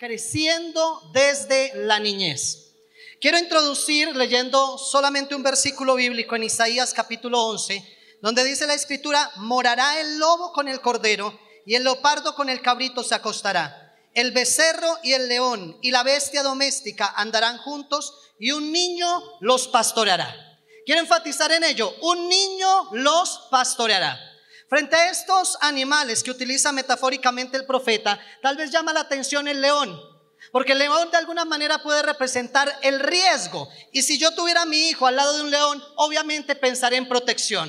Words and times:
creciendo 0.00 1.10
desde 1.12 1.72
la 1.74 2.00
niñez. 2.00 2.72
Quiero 3.20 3.38
introducir 3.38 4.16
leyendo 4.16 4.78
solamente 4.78 5.34
un 5.34 5.42
versículo 5.42 5.94
bíblico 5.94 6.34
en 6.34 6.44
Isaías 6.44 6.94
capítulo 6.94 7.38
11, 7.42 7.84
donde 8.22 8.42
dice 8.44 8.66
la 8.66 8.72
escritura, 8.72 9.30
morará 9.36 10.00
el 10.00 10.18
lobo 10.18 10.54
con 10.54 10.68
el 10.68 10.80
cordero 10.80 11.38
y 11.66 11.74
el 11.74 11.84
leopardo 11.84 12.34
con 12.34 12.48
el 12.48 12.62
cabrito 12.62 13.04
se 13.04 13.14
acostará. 13.14 13.94
El 14.14 14.32
becerro 14.32 14.88
y 15.02 15.12
el 15.12 15.28
león 15.28 15.76
y 15.82 15.90
la 15.90 16.02
bestia 16.02 16.42
doméstica 16.42 17.12
andarán 17.14 17.58
juntos 17.58 18.14
y 18.38 18.52
un 18.52 18.72
niño 18.72 19.06
los 19.40 19.68
pastoreará. 19.68 20.34
Quiero 20.86 21.02
enfatizar 21.02 21.52
en 21.52 21.62
ello, 21.62 21.94
un 22.00 22.26
niño 22.26 22.88
los 22.92 23.48
pastoreará. 23.50 24.29
Frente 24.70 24.94
a 24.94 25.10
estos 25.10 25.58
animales 25.62 26.22
que 26.22 26.30
utiliza 26.30 26.70
metafóricamente 26.70 27.56
el 27.56 27.66
profeta, 27.66 28.20
tal 28.40 28.56
vez 28.56 28.70
llama 28.70 28.92
la 28.92 29.00
atención 29.00 29.48
el 29.48 29.60
león, 29.60 30.00
porque 30.52 30.74
el 30.74 30.78
león 30.78 31.10
de 31.10 31.16
alguna 31.16 31.44
manera 31.44 31.82
puede 31.82 32.02
representar 32.02 32.72
el 32.82 33.00
riesgo. 33.00 33.68
Y 33.90 34.02
si 34.02 34.16
yo 34.16 34.32
tuviera 34.32 34.62
a 34.62 34.66
mi 34.66 34.88
hijo 34.88 35.08
al 35.08 35.16
lado 35.16 35.36
de 35.36 35.42
un 35.42 35.50
león, 35.50 35.82
obviamente 35.96 36.54
pensaré 36.54 36.98
en 36.98 37.08
protección. 37.08 37.68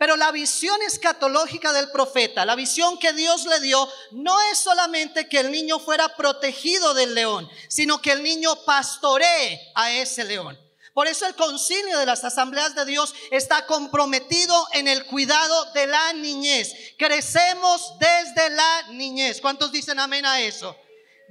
Pero 0.00 0.16
la 0.16 0.32
visión 0.32 0.82
escatológica 0.82 1.72
del 1.72 1.92
profeta, 1.92 2.44
la 2.44 2.56
visión 2.56 2.98
que 2.98 3.12
Dios 3.12 3.46
le 3.46 3.60
dio, 3.60 3.88
no 4.10 4.34
es 4.50 4.58
solamente 4.58 5.28
que 5.28 5.38
el 5.38 5.52
niño 5.52 5.78
fuera 5.78 6.16
protegido 6.16 6.92
del 6.94 7.14
león, 7.14 7.48
sino 7.68 8.02
que 8.02 8.10
el 8.10 8.20
niño 8.24 8.64
pastoree 8.64 9.60
a 9.76 9.92
ese 9.92 10.24
león. 10.24 10.58
Por 10.94 11.06
eso 11.06 11.26
el 11.26 11.34
concilio 11.34 11.98
de 11.98 12.06
las 12.06 12.22
asambleas 12.22 12.74
de 12.74 12.84
Dios 12.84 13.14
está 13.30 13.64
comprometido 13.66 14.54
en 14.72 14.88
el 14.88 15.06
cuidado 15.06 15.72
de 15.72 15.86
la 15.86 16.12
niñez. 16.12 16.72
Crecemos 16.98 17.94
desde 17.98 18.50
la 18.50 18.82
niñez. 18.90 19.40
¿Cuántos 19.40 19.72
dicen 19.72 19.98
amén 19.98 20.26
a 20.26 20.40
eso? 20.40 20.76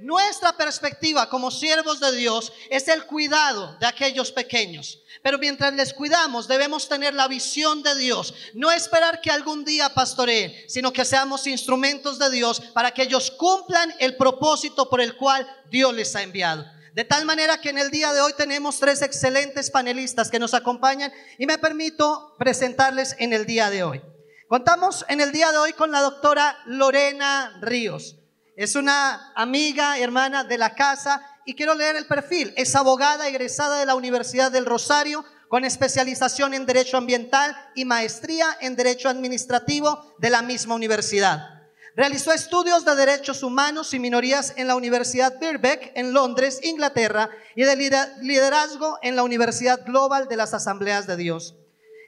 Nuestra 0.00 0.56
perspectiva 0.56 1.28
como 1.28 1.52
siervos 1.52 2.00
de 2.00 2.10
Dios 2.10 2.52
es 2.70 2.88
el 2.88 3.06
cuidado 3.06 3.76
de 3.78 3.86
aquellos 3.86 4.32
pequeños. 4.32 4.98
Pero 5.22 5.38
mientras 5.38 5.72
les 5.74 5.94
cuidamos, 5.94 6.48
debemos 6.48 6.88
tener 6.88 7.14
la 7.14 7.28
visión 7.28 7.84
de 7.84 7.94
Dios. 7.94 8.34
No 8.54 8.72
esperar 8.72 9.20
que 9.20 9.30
algún 9.30 9.64
día 9.64 9.90
pastoreen, 9.90 10.52
sino 10.66 10.92
que 10.92 11.04
seamos 11.04 11.46
instrumentos 11.46 12.18
de 12.18 12.30
Dios 12.30 12.60
para 12.74 12.90
que 12.90 13.02
ellos 13.02 13.30
cumplan 13.30 13.94
el 14.00 14.16
propósito 14.16 14.90
por 14.90 15.00
el 15.00 15.16
cual 15.16 15.46
Dios 15.70 15.94
les 15.94 16.16
ha 16.16 16.22
enviado. 16.22 16.64
De 16.94 17.04
tal 17.04 17.24
manera 17.24 17.58
que 17.58 17.70
en 17.70 17.78
el 17.78 17.90
día 17.90 18.12
de 18.12 18.20
hoy 18.20 18.34
tenemos 18.36 18.78
tres 18.78 19.00
excelentes 19.00 19.70
panelistas 19.70 20.30
que 20.30 20.38
nos 20.38 20.52
acompañan 20.52 21.10
y 21.38 21.46
me 21.46 21.56
permito 21.56 22.34
presentarles 22.38 23.16
en 23.18 23.32
el 23.32 23.46
día 23.46 23.70
de 23.70 23.82
hoy. 23.82 24.02
Contamos 24.46 25.06
en 25.08 25.22
el 25.22 25.32
día 25.32 25.50
de 25.52 25.56
hoy 25.56 25.72
con 25.72 25.90
la 25.90 26.00
doctora 26.00 26.58
Lorena 26.66 27.58
Ríos. 27.62 28.18
Es 28.56 28.76
una 28.76 29.32
amiga, 29.34 29.98
hermana 29.98 30.44
de 30.44 30.58
la 30.58 30.74
casa 30.74 31.26
y 31.46 31.54
quiero 31.54 31.74
leer 31.74 31.96
el 31.96 32.06
perfil. 32.06 32.52
Es 32.58 32.76
abogada 32.76 33.26
egresada 33.26 33.78
de 33.78 33.86
la 33.86 33.94
Universidad 33.94 34.52
del 34.52 34.66
Rosario 34.66 35.24
con 35.48 35.64
especialización 35.64 36.52
en 36.52 36.66
Derecho 36.66 36.98
Ambiental 36.98 37.56
y 37.74 37.86
maestría 37.86 38.46
en 38.60 38.76
Derecho 38.76 39.08
Administrativo 39.08 40.14
de 40.18 40.28
la 40.28 40.42
misma 40.42 40.74
universidad. 40.74 41.51
Realizó 41.94 42.32
estudios 42.32 42.86
de 42.86 42.96
derechos 42.96 43.42
humanos 43.42 43.92
y 43.92 43.98
minorías 43.98 44.54
en 44.56 44.66
la 44.66 44.76
Universidad 44.76 45.38
Birkbeck 45.38 45.92
en 45.94 46.14
Londres, 46.14 46.60
Inglaterra, 46.62 47.28
y 47.54 47.64
de 47.64 47.76
liderazgo 48.22 48.98
en 49.02 49.14
la 49.14 49.22
Universidad 49.22 49.84
Global 49.84 50.26
de 50.26 50.36
las 50.36 50.54
Asambleas 50.54 51.06
de 51.06 51.16
Dios. 51.16 51.54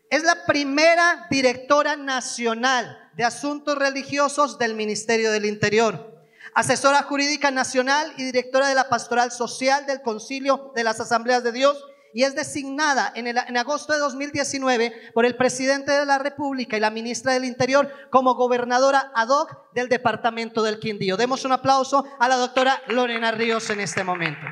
Es 0.08 0.22
la 0.22 0.46
primera 0.46 1.26
directora 1.30 1.96
nacional 1.96 3.10
de 3.14 3.24
asuntos 3.24 3.76
religiosos 3.76 4.58
del 4.58 4.74
Ministerio 4.74 5.30
del 5.30 5.44
Interior, 5.44 6.14
asesora 6.54 7.02
jurídica 7.02 7.50
nacional 7.50 8.10
y 8.16 8.24
directora 8.24 8.68
de 8.68 8.74
la 8.74 8.88
Pastoral 8.88 9.32
Social 9.32 9.84
del 9.84 10.00
Concilio 10.00 10.72
de 10.74 10.84
las 10.84 10.98
Asambleas 10.98 11.42
de 11.42 11.52
Dios 11.52 11.84
y 12.14 12.22
es 12.22 12.34
designada 12.36 13.12
en, 13.14 13.26
en, 13.26 13.56
agosto 13.56 13.92
de 13.92 13.98
2019 13.98 15.10
por 15.12 15.26
el 15.26 15.36
presidente 15.36 15.92
de 15.92 16.06
la 16.06 16.18
República 16.18 16.76
y 16.76 16.80
la 16.80 16.90
ministra 16.90 17.32
del 17.32 17.44
Interior 17.44 17.90
como 18.10 18.34
gobernadora 18.36 19.10
ad 19.14 19.28
hoc 19.28 19.72
del 19.74 19.88
departamento 19.88 20.62
del 20.62 20.78
Quindío. 20.78 21.16
Demos 21.16 21.44
un 21.44 21.52
aplauso 21.52 22.04
a 22.20 22.28
la 22.28 22.36
doctora 22.36 22.80
Lorena 22.86 23.32
Ríos 23.32 23.68
en 23.70 23.80
este 23.80 24.04
momento. 24.04 24.46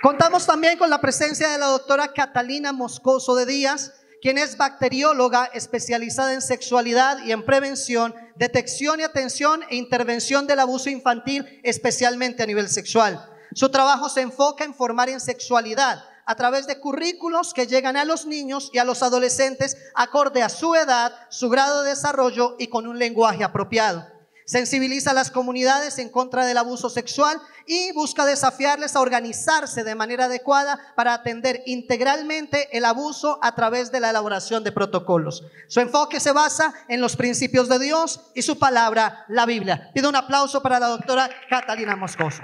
Contamos 0.00 0.46
también 0.46 0.78
con 0.78 0.90
la 0.90 1.00
presencia 1.00 1.48
de 1.48 1.58
la 1.58 1.66
doctora 1.66 2.12
Catalina 2.12 2.72
Moscoso 2.72 3.34
de 3.34 3.46
Díaz, 3.46 3.94
quien 4.22 4.38
es 4.38 4.56
bacterióloga 4.56 5.46
especializada 5.46 6.34
en 6.34 6.40
sexualidad 6.40 7.24
y 7.24 7.32
en 7.32 7.44
prevención, 7.44 8.14
detección 8.36 9.00
y 9.00 9.02
atención 9.02 9.62
e 9.70 9.76
intervención 9.76 10.46
del 10.46 10.60
abuso 10.60 10.88
infantil, 10.88 11.60
especialmente 11.64 12.42
a 12.42 12.46
nivel 12.46 12.68
sexual. 12.68 13.33
Su 13.52 13.68
trabajo 13.68 14.08
se 14.08 14.22
enfoca 14.22 14.64
en 14.64 14.74
formar 14.74 15.08
en 15.08 15.20
sexualidad 15.20 16.04
a 16.26 16.34
través 16.34 16.66
de 16.66 16.80
currículos 16.80 17.52
que 17.52 17.66
llegan 17.66 17.96
a 17.96 18.04
los 18.04 18.26
niños 18.26 18.70
y 18.72 18.78
a 18.78 18.84
los 18.84 19.02
adolescentes 19.02 19.76
acorde 19.94 20.42
a 20.42 20.48
su 20.48 20.74
edad, 20.74 21.12
su 21.28 21.48
grado 21.50 21.82
de 21.82 21.90
desarrollo 21.90 22.56
y 22.58 22.68
con 22.68 22.86
un 22.86 22.98
lenguaje 22.98 23.44
apropiado. 23.44 24.06
Sensibiliza 24.46 25.12
a 25.12 25.14
las 25.14 25.30
comunidades 25.30 25.98
en 25.98 26.10
contra 26.10 26.44
del 26.44 26.58
abuso 26.58 26.90
sexual 26.90 27.40
y 27.66 27.92
busca 27.92 28.26
desafiarles 28.26 28.94
a 28.94 29.00
organizarse 29.00 29.84
de 29.84 29.94
manera 29.94 30.26
adecuada 30.26 30.78
para 30.96 31.14
atender 31.14 31.62
integralmente 31.64 32.76
el 32.76 32.84
abuso 32.84 33.38
a 33.40 33.54
través 33.54 33.90
de 33.90 34.00
la 34.00 34.10
elaboración 34.10 34.62
de 34.62 34.72
protocolos. 34.72 35.44
Su 35.68 35.80
enfoque 35.80 36.20
se 36.20 36.32
basa 36.32 36.74
en 36.88 37.00
los 37.00 37.16
principios 37.16 37.70
de 37.70 37.78
Dios 37.78 38.20
y 38.34 38.42
su 38.42 38.58
palabra, 38.58 39.24
la 39.28 39.46
Biblia. 39.46 39.90
Pido 39.94 40.10
un 40.10 40.16
aplauso 40.16 40.62
para 40.62 40.78
la 40.78 40.88
doctora 40.88 41.30
Catalina 41.48 41.96
Moscoso. 41.96 42.42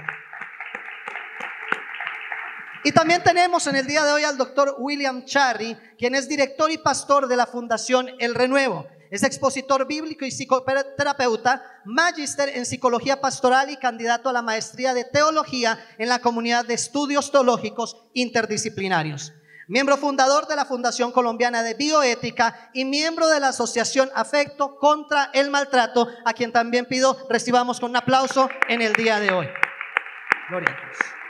Y 2.83 2.91
también 2.91 3.21
tenemos 3.21 3.67
en 3.67 3.75
el 3.75 3.85
día 3.85 4.03
de 4.03 4.11
hoy 4.11 4.23
al 4.23 4.37
doctor 4.37 4.75
William 4.79 5.23
Charry, 5.25 5.77
quien 5.99 6.15
es 6.15 6.27
director 6.27 6.71
y 6.71 6.79
pastor 6.79 7.27
de 7.27 7.35
la 7.35 7.45
Fundación 7.45 8.09
El 8.17 8.33
Renuevo. 8.33 8.87
Es 9.11 9.21
expositor 9.23 9.85
bíblico 9.85 10.25
y 10.25 10.31
psicoterapeuta, 10.31 11.63
magíster 11.85 12.49
en 12.49 12.65
psicología 12.65 13.21
pastoral 13.21 13.69
y 13.69 13.77
candidato 13.77 14.29
a 14.29 14.33
la 14.33 14.41
maestría 14.41 14.95
de 14.95 15.03
teología 15.03 15.77
en 15.99 16.09
la 16.09 16.19
comunidad 16.19 16.65
de 16.65 16.73
estudios 16.73 17.31
teológicos 17.31 17.97
interdisciplinarios. 18.13 19.33
Miembro 19.67 19.97
fundador 19.97 20.47
de 20.47 20.55
la 20.55 20.65
Fundación 20.65 21.11
Colombiana 21.11 21.61
de 21.61 21.75
Bioética 21.75 22.71
y 22.73 22.85
miembro 22.85 23.27
de 23.27 23.39
la 23.39 23.49
Asociación 23.49 24.09
Afecto 24.15 24.77
contra 24.79 25.29
el 25.33 25.51
Maltrato, 25.51 26.07
a 26.25 26.33
quien 26.33 26.51
también 26.51 26.85
pido 26.85 27.15
recibamos 27.29 27.79
con 27.79 27.91
un 27.91 27.97
aplauso 27.97 28.49
en 28.67 28.81
el 28.81 28.93
día 28.93 29.19
de 29.19 29.31
hoy. 29.31 29.47
Gloria 30.49 30.69
a 30.69 30.85
Dios. 30.85 31.20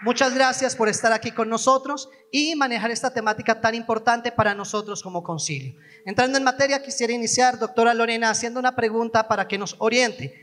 Muchas 0.00 0.32
gracias 0.32 0.76
por 0.76 0.88
estar 0.88 1.12
aquí 1.12 1.32
con 1.32 1.48
nosotros 1.48 2.08
y 2.30 2.54
manejar 2.54 2.92
esta 2.92 3.12
temática 3.12 3.60
tan 3.60 3.74
importante 3.74 4.30
para 4.30 4.54
nosotros 4.54 5.02
como 5.02 5.24
concilio. 5.24 5.74
Entrando 6.04 6.38
en 6.38 6.44
materia, 6.44 6.82
quisiera 6.82 7.12
iniciar, 7.12 7.58
doctora 7.58 7.94
Lorena, 7.94 8.30
haciendo 8.30 8.60
una 8.60 8.76
pregunta 8.76 9.26
para 9.26 9.48
que 9.48 9.58
nos 9.58 9.74
oriente. 9.80 10.34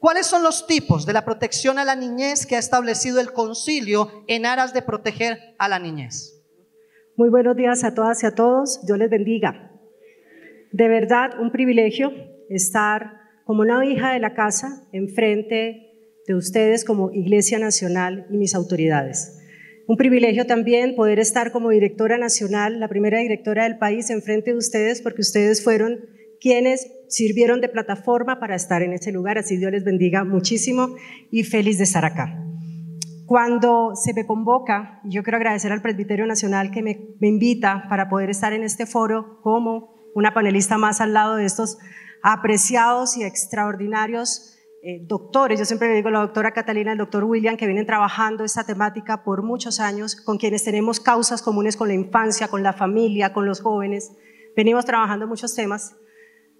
¿Cuáles 0.00 0.26
son 0.26 0.42
los 0.42 0.66
tipos 0.66 1.06
de 1.06 1.12
la 1.12 1.24
protección 1.24 1.78
a 1.78 1.84
la 1.84 1.94
niñez 1.94 2.44
que 2.44 2.56
ha 2.56 2.58
establecido 2.58 3.20
el 3.20 3.32
concilio 3.32 4.24
en 4.26 4.46
aras 4.46 4.74
de 4.74 4.82
proteger 4.82 5.38
a 5.58 5.68
la 5.68 5.78
niñez? 5.78 6.42
Muy 7.16 7.28
buenos 7.28 7.56
días 7.56 7.84
a 7.84 7.94
todas 7.94 8.20
y 8.24 8.26
a 8.26 8.34
todos. 8.34 8.84
Dios 8.84 8.98
les 8.98 9.08
bendiga. 9.08 9.70
De 10.72 10.88
verdad, 10.88 11.38
un 11.40 11.52
privilegio 11.52 12.10
estar 12.50 13.20
como 13.44 13.62
una 13.62 13.86
hija 13.86 14.12
de 14.12 14.18
la 14.18 14.34
casa 14.34 14.82
enfrente 14.90 15.83
de 16.26 16.34
ustedes 16.34 16.84
como 16.84 17.12
Iglesia 17.12 17.58
Nacional 17.58 18.26
y 18.30 18.36
mis 18.36 18.54
autoridades. 18.54 19.38
Un 19.86 19.96
privilegio 19.96 20.46
también 20.46 20.94
poder 20.96 21.18
estar 21.18 21.52
como 21.52 21.68
directora 21.68 22.16
nacional, 22.16 22.80
la 22.80 22.88
primera 22.88 23.18
directora 23.18 23.64
del 23.64 23.76
país, 23.76 24.08
enfrente 24.08 24.52
de 24.52 24.56
ustedes, 24.56 25.02
porque 25.02 25.20
ustedes 25.20 25.62
fueron 25.62 26.06
quienes 26.40 26.90
sirvieron 27.08 27.60
de 27.60 27.68
plataforma 27.68 28.40
para 28.40 28.56
estar 28.56 28.82
en 28.82 28.94
ese 28.94 29.12
lugar. 29.12 29.36
Así 29.36 29.58
Dios 29.58 29.72
les 29.72 29.84
bendiga 29.84 30.24
muchísimo 30.24 30.94
y 31.30 31.44
feliz 31.44 31.76
de 31.76 31.84
estar 31.84 32.04
acá. 32.04 32.40
Cuando 33.26 33.94
se 33.94 34.14
me 34.14 34.26
convoca, 34.26 35.00
yo 35.04 35.22
quiero 35.22 35.36
agradecer 35.36 35.72
al 35.72 35.82
Presbiterio 35.82 36.26
Nacional 36.26 36.70
que 36.70 36.82
me, 36.82 37.08
me 37.20 37.28
invita 37.28 37.84
para 37.88 38.08
poder 38.08 38.30
estar 38.30 38.54
en 38.54 38.62
este 38.62 38.86
foro 38.86 39.40
como 39.42 39.94
una 40.14 40.32
panelista 40.32 40.78
más 40.78 41.00
al 41.00 41.12
lado 41.12 41.36
de 41.36 41.44
estos 41.44 41.76
apreciados 42.22 43.18
y 43.18 43.24
extraordinarios 43.24 44.53
eh, 44.86 45.00
doctores, 45.00 45.58
yo 45.58 45.64
siempre 45.64 45.88
le 45.88 45.94
digo 45.94 46.10
la 46.10 46.20
doctora 46.20 46.52
Catalina, 46.52 46.92
el 46.92 46.98
doctor 46.98 47.24
William, 47.24 47.56
que 47.56 47.64
vienen 47.64 47.86
trabajando 47.86 48.44
esta 48.44 48.64
temática 48.64 49.24
por 49.24 49.42
muchos 49.42 49.80
años, 49.80 50.14
con 50.14 50.36
quienes 50.36 50.62
tenemos 50.62 51.00
causas 51.00 51.40
comunes 51.40 51.78
con 51.78 51.88
la 51.88 51.94
infancia, 51.94 52.48
con 52.48 52.62
la 52.62 52.74
familia, 52.74 53.32
con 53.32 53.46
los 53.46 53.62
jóvenes, 53.62 54.12
venimos 54.54 54.84
trabajando 54.84 55.26
muchos 55.26 55.54
temas, 55.54 55.96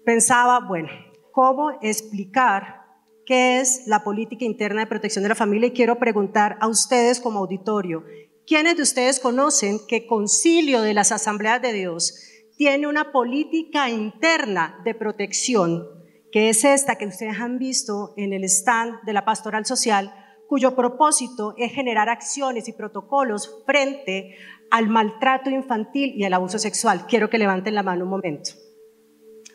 pensaba, 0.05 0.59
bueno, 0.67 0.89
¿cómo 1.31 1.77
explicar 1.83 2.81
qué 3.27 3.59
es 3.59 3.83
la 3.85 4.03
política 4.03 4.43
interna 4.43 4.81
de 4.81 4.87
protección 4.87 5.21
de 5.21 5.29
la 5.29 5.35
familia? 5.35 5.67
Y 5.67 5.73
quiero 5.73 5.99
preguntar 5.99 6.57
a 6.61 6.67
ustedes 6.67 7.19
como 7.19 7.37
auditorio, 7.41 8.05
¿quiénes 8.47 8.75
de 8.75 8.81
ustedes 8.81 9.19
conocen 9.19 9.77
que 9.87 10.07
Concilio 10.07 10.81
de 10.81 10.95
las 10.95 11.11
Asambleas 11.11 11.61
de 11.61 11.73
Dios 11.73 12.15
tiene 12.57 12.87
una 12.87 13.11
política 13.11 13.87
interna 13.91 14.81
de 14.83 14.95
protección 14.95 15.94
que 16.35 16.49
es 16.49 16.65
esta 16.65 16.97
que 16.97 17.07
ustedes 17.07 17.39
han 17.39 17.59
visto 17.59 18.13
en 18.17 18.33
el 18.33 18.43
stand 18.43 19.03
de 19.05 19.13
la 19.13 19.23
Pastoral 19.23 19.65
Social, 19.65 20.13
cuyo 20.49 20.75
propósito 20.75 21.53
es 21.57 21.71
generar 21.71 22.09
acciones 22.09 22.67
y 22.67 22.73
protocolos 22.73 23.63
frente 23.65 24.35
al 24.69 24.89
maltrato 24.89 25.49
infantil 25.49 26.11
y 26.13 26.25
al 26.25 26.33
abuso 26.33 26.59
sexual. 26.59 27.05
Quiero 27.07 27.29
que 27.29 27.37
levanten 27.37 27.73
la 27.73 27.83
mano 27.83 28.03
un 28.03 28.09
momento. 28.09 28.51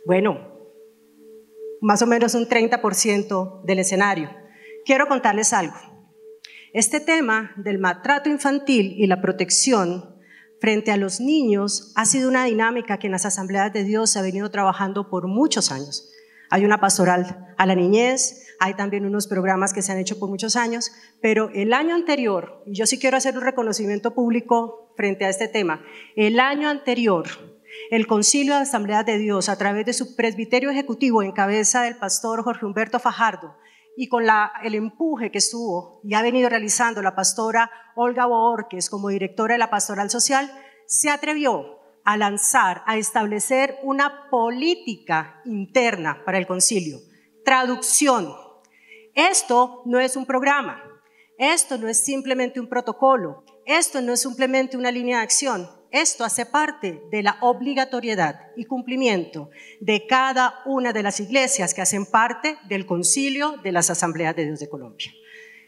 Bueno, 0.06 0.38
más 1.82 2.00
o 2.00 2.06
menos 2.06 2.34
un 2.34 2.48
30% 2.48 3.62
del 3.66 3.78
escenario. 3.78 4.30
Quiero 4.86 5.06
contarles 5.06 5.52
algo. 5.52 5.76
Este 6.72 6.98
tema 6.98 7.52
del 7.58 7.78
maltrato 7.78 8.30
infantil 8.30 8.94
y 8.96 9.06
la 9.06 9.20
protección 9.20 10.16
frente 10.62 10.92
a 10.92 10.96
los 10.96 11.20
niños 11.20 11.92
ha 11.94 12.06
sido 12.06 12.30
una 12.30 12.46
dinámica 12.46 12.96
que 12.96 13.08
en 13.08 13.12
las 13.12 13.26
asambleas 13.26 13.70
de 13.70 13.84
Dios 13.84 14.08
se 14.08 14.18
ha 14.18 14.22
venido 14.22 14.50
trabajando 14.50 15.10
por 15.10 15.28
muchos 15.28 15.70
años. 15.70 16.10
Hay 16.50 16.64
una 16.64 16.80
pastoral 16.80 17.54
a 17.56 17.64
la 17.66 17.76
niñez, 17.76 18.56
hay 18.58 18.74
también 18.74 19.06
unos 19.06 19.28
programas 19.28 19.72
que 19.72 19.82
se 19.82 19.92
han 19.92 19.98
hecho 19.98 20.18
por 20.18 20.28
muchos 20.28 20.56
años, 20.56 20.90
pero 21.22 21.48
el 21.54 21.72
año 21.72 21.94
anterior, 21.94 22.62
y 22.66 22.74
yo 22.74 22.86
sí 22.86 22.98
quiero 22.98 23.16
hacer 23.16 23.36
un 23.36 23.44
reconocimiento 23.44 24.14
público 24.14 24.92
frente 24.96 25.24
a 25.24 25.30
este 25.30 25.46
tema, 25.46 25.82
el 26.16 26.40
año 26.40 26.68
anterior, 26.68 27.26
el 27.92 28.08
Concilio 28.08 28.54
de 28.56 28.62
Asambleas 28.62 29.06
de 29.06 29.18
Dios, 29.18 29.48
a 29.48 29.56
través 29.56 29.86
de 29.86 29.92
su 29.92 30.16
presbiterio 30.16 30.70
ejecutivo 30.70 31.22
en 31.22 31.32
cabeza 31.32 31.82
del 31.82 31.96
pastor 31.96 32.42
Jorge 32.42 32.66
Humberto 32.66 32.98
Fajardo, 32.98 33.56
y 33.96 34.08
con 34.08 34.24
el 34.62 34.74
empuje 34.74 35.30
que 35.30 35.38
estuvo 35.38 36.00
y 36.02 36.14
ha 36.14 36.22
venido 36.22 36.48
realizando 36.48 37.00
la 37.02 37.14
pastora 37.14 37.70
Olga 37.94 38.26
Boorques 38.26 38.90
como 38.90 39.08
directora 39.08 39.54
de 39.54 39.58
la 39.58 39.70
Pastoral 39.70 40.10
Social, 40.10 40.50
se 40.86 41.10
atrevió 41.10 41.79
a 42.04 42.16
lanzar, 42.16 42.82
a 42.86 42.96
establecer 42.96 43.78
una 43.82 44.28
política 44.30 45.40
interna 45.44 46.22
para 46.24 46.38
el 46.38 46.46
concilio. 46.46 46.98
Traducción, 47.44 48.34
esto 49.14 49.82
no 49.86 49.98
es 50.00 50.16
un 50.16 50.26
programa, 50.26 50.82
esto 51.38 51.78
no 51.78 51.88
es 51.88 52.04
simplemente 52.04 52.60
un 52.60 52.68
protocolo, 52.68 53.44
esto 53.66 54.00
no 54.00 54.12
es 54.12 54.20
simplemente 54.20 54.76
una 54.76 54.90
línea 54.90 55.18
de 55.18 55.24
acción, 55.24 55.68
esto 55.90 56.24
hace 56.24 56.46
parte 56.46 57.02
de 57.10 57.22
la 57.22 57.38
obligatoriedad 57.40 58.52
y 58.56 58.64
cumplimiento 58.64 59.50
de 59.80 60.06
cada 60.06 60.60
una 60.64 60.92
de 60.92 61.02
las 61.02 61.18
iglesias 61.18 61.74
que 61.74 61.82
hacen 61.82 62.06
parte 62.06 62.58
del 62.68 62.86
concilio 62.86 63.56
de 63.62 63.72
las 63.72 63.90
asambleas 63.90 64.36
de 64.36 64.44
Dios 64.44 64.60
de 64.60 64.68
Colombia. 64.68 65.10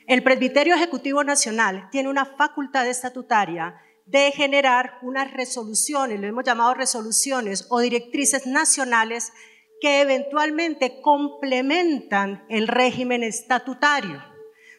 El 0.07 0.23
Presbiterio 0.23 0.75
Ejecutivo 0.75 1.25
Nacional 1.25 1.89
tiene 1.91 2.09
una 2.09 2.25
facultad 2.25 2.87
estatutaria 2.87 3.77
de 4.07 4.33
generar 4.33 4.99
unas 5.03 5.33
resoluciones, 5.33 6.21
lo 6.21 6.27
hemos 6.27 6.45
llamado 6.45 6.75
resoluciones 6.75 7.67
o 7.69 7.81
directrices 7.81 8.47
nacionales 8.47 9.33
que 9.81 10.01
eventualmente 10.01 11.01
complementan 11.03 12.45
el 12.49 12.69
régimen 12.69 13.23
estatutario. 13.23 14.23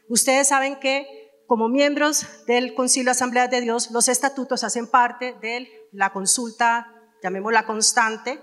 Ustedes 0.08 0.48
saben 0.48 0.80
que 0.80 1.24
como 1.46 1.68
miembros 1.70 2.26
del 2.48 2.74
Concilio 2.74 3.08
de 3.08 3.12
Asamblea 3.12 3.48
de 3.48 3.62
Dios, 3.62 3.92
los 3.92 4.08
estatutos 4.08 4.64
hacen 4.64 4.88
parte 4.88 5.36
de 5.42 5.68
la 5.92 6.12
consulta, 6.12 6.88
llamémosla 7.22 7.66
constante, 7.66 8.40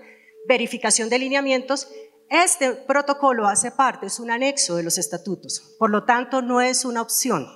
verificación 0.47 1.09
de 1.09 1.19
lineamientos. 1.19 1.89
Este 2.29 2.71
protocolo 2.73 3.47
hace 3.47 3.71
parte, 3.71 4.05
es 4.05 4.19
un 4.19 4.31
anexo 4.31 4.75
de 4.75 4.83
los 4.83 4.97
estatutos, 4.97 5.75
por 5.77 5.89
lo 5.89 6.05
tanto 6.05 6.41
no 6.41 6.61
es 6.61 6.85
una 6.85 7.01
opción, 7.01 7.47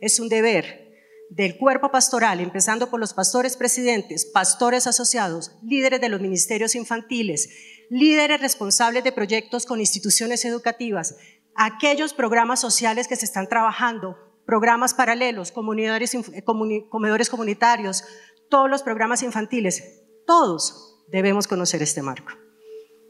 es 0.00 0.18
un 0.18 0.28
deber 0.28 0.85
del 1.30 1.56
cuerpo 1.58 1.90
pastoral, 1.90 2.40
empezando 2.40 2.88
por 2.88 3.00
los 3.00 3.14
pastores 3.14 3.56
presidentes, 3.56 4.26
pastores 4.26 4.86
asociados, 4.86 5.56
líderes 5.62 6.00
de 6.00 6.08
los 6.08 6.20
ministerios 6.20 6.74
infantiles, 6.74 7.48
líderes 7.90 8.40
responsables 8.40 9.04
de 9.04 9.12
proyectos 9.12 9.66
con 9.66 9.80
instituciones 9.80 10.44
educativas, 10.44 11.16
aquellos 11.54 12.14
programas 12.14 12.60
sociales 12.60 13.08
que 13.08 13.16
se 13.16 13.24
están 13.24 13.48
trabajando, 13.48 14.16
programas 14.44 14.94
paralelos, 14.94 15.52
eh, 15.52 16.44
comedores 16.44 17.30
comunitarios, 17.30 18.04
todos 18.48 18.70
los 18.70 18.82
programas 18.82 19.22
infantiles, 19.22 20.02
todos 20.26 21.04
debemos 21.08 21.48
conocer 21.48 21.82
este 21.82 22.02
marco. 22.02 22.32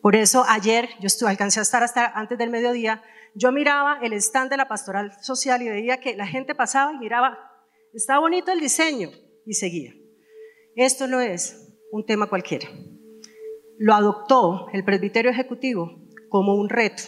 Por 0.02 0.16
eso 0.16 0.44
ayer 0.48 0.88
yo 1.00 1.06
estuve, 1.06 1.30
alcancé 1.30 1.60
a 1.60 1.62
estar 1.62 1.82
hasta 1.82 2.06
antes 2.06 2.38
del 2.38 2.50
mediodía, 2.50 3.02
yo 3.34 3.52
miraba 3.52 3.98
el 4.02 4.12
stand 4.14 4.50
de 4.50 4.56
la 4.56 4.68
pastoral 4.68 5.12
social 5.20 5.60
y 5.62 5.68
veía 5.68 5.98
que 5.98 6.16
la 6.16 6.26
gente 6.26 6.54
pasaba 6.54 6.92
y 6.92 6.98
miraba, 6.98 7.38
está 7.96 8.18
bonito 8.18 8.52
el 8.52 8.60
diseño 8.60 9.10
y 9.44 9.54
seguía. 9.54 9.92
Esto 10.76 11.06
no 11.06 11.20
es 11.20 11.56
un 11.90 12.04
tema 12.04 12.28
cualquiera 12.28 12.68
lo 13.78 13.94
adoptó 13.94 14.68
el 14.72 14.84
presbiterio 14.84 15.30
ejecutivo 15.30 15.90
como 16.28 16.54
un 16.54 16.68
reto 16.68 17.02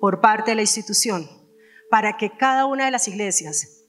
por 0.00 0.20
parte 0.20 0.52
de 0.52 0.56
la 0.56 0.62
institución 0.62 1.28
para 1.90 2.16
que 2.16 2.30
cada 2.36 2.66
una 2.66 2.86
de 2.86 2.90
las 2.90 3.08
iglesias 3.08 3.86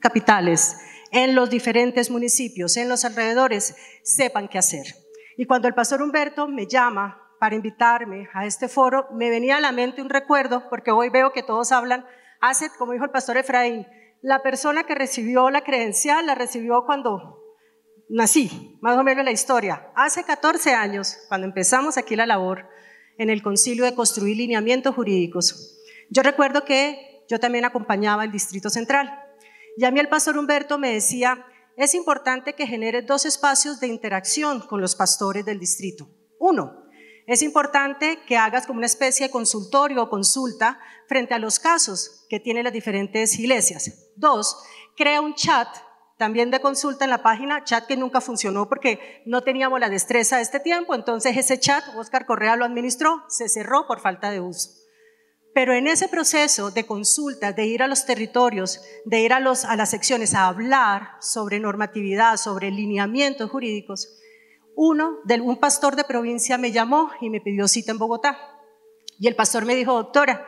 capitales 0.00 0.76
en 1.10 1.34
los 1.34 1.50
diferentes 1.50 2.10
municipios, 2.10 2.76
en 2.76 2.88
los 2.88 3.04
alrededores, 3.04 3.74
sepan 4.02 4.48
qué 4.48 4.58
hacer. 4.58 4.86
Y 5.36 5.46
cuando 5.46 5.68
el 5.68 5.74
pastor 5.74 6.02
Humberto 6.02 6.48
me 6.48 6.66
llama 6.66 7.22
para 7.40 7.54
invitarme 7.54 8.28
a 8.34 8.44
este 8.44 8.68
foro, 8.68 9.06
me 9.12 9.30
venía 9.30 9.56
a 9.56 9.60
la 9.60 9.72
mente 9.72 10.02
un 10.02 10.10
recuerdo, 10.10 10.68
porque 10.68 10.90
hoy 10.90 11.08
veo 11.08 11.32
que 11.32 11.42
todos 11.42 11.72
hablan, 11.72 12.04
hace, 12.40 12.68
como 12.78 12.92
dijo 12.92 13.04
el 13.04 13.10
pastor 13.10 13.36
Efraín, 13.36 13.86
la 14.22 14.42
persona 14.42 14.84
que 14.84 14.94
recibió 14.94 15.50
la 15.50 15.62
credencial 15.62 16.26
la 16.26 16.34
recibió 16.34 16.84
cuando 16.84 17.56
nací, 18.08 18.78
más 18.80 18.98
o 18.98 19.04
menos 19.04 19.24
la 19.24 19.30
historia. 19.30 19.90
Hace 19.94 20.24
14 20.24 20.72
años, 20.72 21.16
cuando 21.28 21.46
empezamos 21.46 21.96
aquí 21.98 22.16
la 22.16 22.26
labor 22.26 22.68
en 23.18 23.30
el 23.30 23.42
concilio 23.42 23.84
de 23.84 23.94
construir 23.94 24.36
lineamientos 24.36 24.94
jurídicos, 24.94 25.78
yo 26.10 26.22
recuerdo 26.22 26.64
que 26.64 27.24
yo 27.28 27.38
también 27.38 27.64
acompañaba 27.64 28.24
el 28.24 28.32
Distrito 28.32 28.70
Central. 28.70 29.12
Y 29.76 29.84
a 29.84 29.90
mí 29.90 30.00
el 30.00 30.08
pastor 30.08 30.38
Humberto 30.38 30.78
me 30.78 30.94
decía, 30.94 31.44
es 31.76 31.94
importante 31.94 32.54
que 32.54 32.66
genere 32.66 33.02
dos 33.02 33.24
espacios 33.24 33.78
de 33.78 33.86
interacción 33.86 34.60
con 34.60 34.80
los 34.80 34.96
pastores 34.96 35.44
del 35.44 35.60
distrito. 35.60 36.08
Uno, 36.40 36.88
es 37.26 37.42
importante 37.42 38.18
que 38.26 38.38
hagas 38.38 38.66
como 38.66 38.78
una 38.78 38.86
especie 38.86 39.26
de 39.26 39.30
consultorio 39.30 40.02
o 40.02 40.08
consulta 40.08 40.80
frente 41.06 41.34
a 41.34 41.38
los 41.38 41.58
casos 41.58 42.24
que 42.28 42.40
tienen 42.40 42.64
las 42.64 42.72
diferentes 42.72 43.38
iglesias. 43.38 44.07
Dos, 44.18 44.62
crea 44.96 45.20
un 45.20 45.34
chat 45.34 45.68
también 46.16 46.50
de 46.50 46.60
consulta 46.60 47.04
en 47.04 47.10
la 47.10 47.22
página, 47.22 47.62
chat 47.62 47.86
que 47.86 47.96
nunca 47.96 48.20
funcionó 48.20 48.68
porque 48.68 49.22
no 49.24 49.42
teníamos 49.42 49.78
la 49.78 49.88
destreza 49.88 50.36
de 50.36 50.42
este 50.42 50.58
tiempo, 50.58 50.94
entonces 50.94 51.36
ese 51.36 51.60
chat, 51.60 51.84
Oscar 51.96 52.26
Correa 52.26 52.56
lo 52.56 52.64
administró, 52.64 53.22
se 53.28 53.48
cerró 53.48 53.86
por 53.86 54.00
falta 54.00 54.30
de 54.30 54.40
uso. 54.40 54.70
Pero 55.54 55.72
en 55.72 55.86
ese 55.86 56.08
proceso 56.08 56.70
de 56.70 56.84
consulta, 56.84 57.52
de 57.52 57.66
ir 57.66 57.82
a 57.82 57.88
los 57.88 58.04
territorios, 58.04 58.80
de 59.04 59.20
ir 59.20 59.32
a, 59.32 59.40
los, 59.40 59.64
a 59.64 59.76
las 59.76 59.90
secciones 59.90 60.34
a 60.34 60.46
hablar 60.46 61.12
sobre 61.20 61.60
normatividad, 61.60 62.36
sobre 62.36 62.70
lineamientos 62.70 63.50
jurídicos, 63.50 64.18
uno, 64.74 65.18
de, 65.24 65.40
un 65.40 65.56
pastor 65.56 65.96
de 65.96 66.04
provincia 66.04 66.58
me 66.58 66.72
llamó 66.72 67.10
y 67.20 67.30
me 67.30 67.40
pidió 67.40 67.66
cita 67.66 67.92
en 67.92 67.98
Bogotá. 67.98 68.38
Y 69.18 69.26
el 69.26 69.34
pastor 69.34 69.64
me 69.64 69.74
dijo, 69.74 69.94
doctora, 69.94 70.46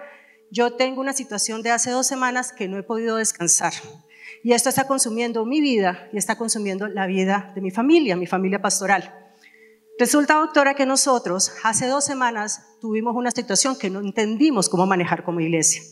yo 0.51 0.73
tengo 0.73 1.01
una 1.01 1.13
situación 1.13 1.63
de 1.63 1.71
hace 1.71 1.91
dos 1.91 2.07
semanas 2.07 2.53
que 2.53 2.69
no 2.69 2.77
he 2.79 2.83
podido 2.83 3.17
descansar. 3.17 3.73
Y 4.43 4.53
esto 4.53 4.69
está 4.69 4.87
consumiendo 4.87 5.45
mi 5.45 5.61
vida 5.61 6.09
y 6.13 6.19
está 6.19 6.37
consumiendo 6.37 6.89
la 6.89 7.07
vida 7.07 7.53
de 7.55 7.61
mi 7.61 7.71
familia, 7.71 8.17
mi 8.17 8.27
familia 8.27 8.61
pastoral. 8.61 9.15
Resulta, 9.99 10.35
doctora, 10.35 10.75
que 10.75 10.87
nosotros 10.87 11.53
hace 11.63 11.87
dos 11.87 12.05
semanas 12.05 12.63
tuvimos 12.81 13.15
una 13.15 13.31
situación 13.31 13.77
que 13.77 13.91
no 13.91 14.01
entendimos 14.01 14.69
cómo 14.69 14.87
manejar 14.87 15.25
como 15.25 15.41
iglesia. 15.41 15.83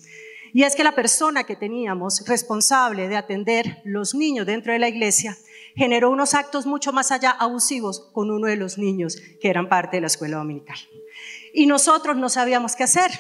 Y 0.54 0.62
es 0.62 0.74
que 0.74 0.82
la 0.82 0.94
persona 0.94 1.44
que 1.44 1.56
teníamos 1.56 2.26
responsable 2.26 3.08
de 3.08 3.16
atender 3.16 3.82
los 3.84 4.14
niños 4.14 4.46
dentro 4.46 4.72
de 4.72 4.78
la 4.78 4.88
iglesia 4.88 5.36
generó 5.76 6.10
unos 6.10 6.34
actos 6.34 6.64
mucho 6.64 6.90
más 6.92 7.12
allá 7.12 7.30
abusivos 7.30 8.08
con 8.12 8.30
uno 8.30 8.46
de 8.46 8.56
los 8.56 8.78
niños 8.78 9.18
que 9.40 9.50
eran 9.50 9.68
parte 9.68 9.98
de 9.98 10.00
la 10.00 10.06
escuela 10.06 10.38
dominical. 10.38 10.78
Y 11.52 11.66
nosotros 11.66 12.16
no 12.16 12.30
sabíamos 12.30 12.76
qué 12.76 12.84
hacer 12.84 13.10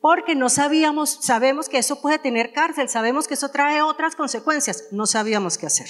porque 0.00 0.34
no 0.34 0.48
sabíamos, 0.48 1.18
sabemos 1.22 1.68
que 1.68 1.78
eso 1.78 2.00
puede 2.00 2.18
tener 2.18 2.52
cárcel, 2.52 2.88
sabemos 2.88 3.26
que 3.26 3.34
eso 3.34 3.50
trae 3.50 3.82
otras 3.82 4.14
consecuencias, 4.14 4.88
no 4.92 5.06
sabíamos 5.06 5.58
qué 5.58 5.66
hacer. 5.66 5.88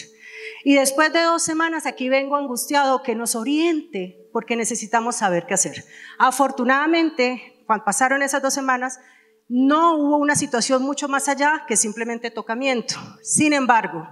Y 0.64 0.74
después 0.74 1.12
de 1.12 1.22
dos 1.22 1.42
semanas 1.42 1.86
aquí 1.86 2.08
vengo 2.08 2.36
angustiado 2.36 3.02
que 3.02 3.14
nos 3.14 3.34
oriente 3.34 4.28
porque 4.32 4.56
necesitamos 4.56 5.16
saber 5.16 5.46
qué 5.46 5.54
hacer. 5.54 5.84
Afortunadamente, 6.18 7.62
cuando 7.66 7.84
pasaron 7.84 8.22
esas 8.22 8.42
dos 8.42 8.54
semanas, 8.54 8.98
no 9.48 9.96
hubo 9.96 10.18
una 10.18 10.36
situación 10.36 10.82
mucho 10.82 11.08
más 11.08 11.28
allá 11.28 11.64
que 11.66 11.76
simplemente 11.76 12.30
tocamiento. 12.30 12.94
Sin 13.22 13.52
embargo, 13.52 14.06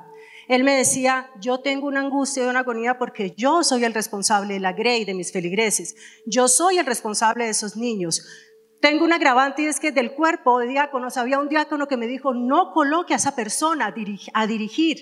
él 0.49 0.63
me 0.63 0.77
decía, 0.77 1.29
yo 1.41 1.61
tengo 1.61 1.89
una 1.89 2.01
angustia 2.01 2.45
y 2.45 2.47
una 2.47 2.61
agonía 2.61 2.99
porque 2.99 3.35
yo 3.37 3.65
soy 3.65 3.85
el 3.85 3.93
responsable 3.93 4.55
de 4.55 4.61
la 4.61 4.73
Grey, 4.73 5.05
de 5.05 5.15
mis 5.15 5.33
feligreses. 5.33 5.97
Yo 6.25 6.49
soy 6.49 6.79
el 6.79 6.87
responsable 6.87 7.45
de 7.45 7.51
esos 7.51 7.77
niños. 7.77 8.25
Tengo 8.81 9.05
un 9.05 9.13
agravante 9.13 9.63
y 9.63 9.67
es 9.67 9.81
que 9.81 9.93
del 9.93 10.13
cuerpo 10.13 10.59
de 10.59 10.69
diáconos 10.69 11.17
había 11.17 11.39
un 11.39 11.49
diácono 11.49 11.89
que 11.89 11.97
me 11.97 12.07
dijo, 12.07 12.35
no 12.35 12.73
coloque 12.73 13.15
a 13.15 13.17
esa 13.17 13.35
persona 13.35 13.95
a 14.35 14.47
dirigir, 14.47 14.99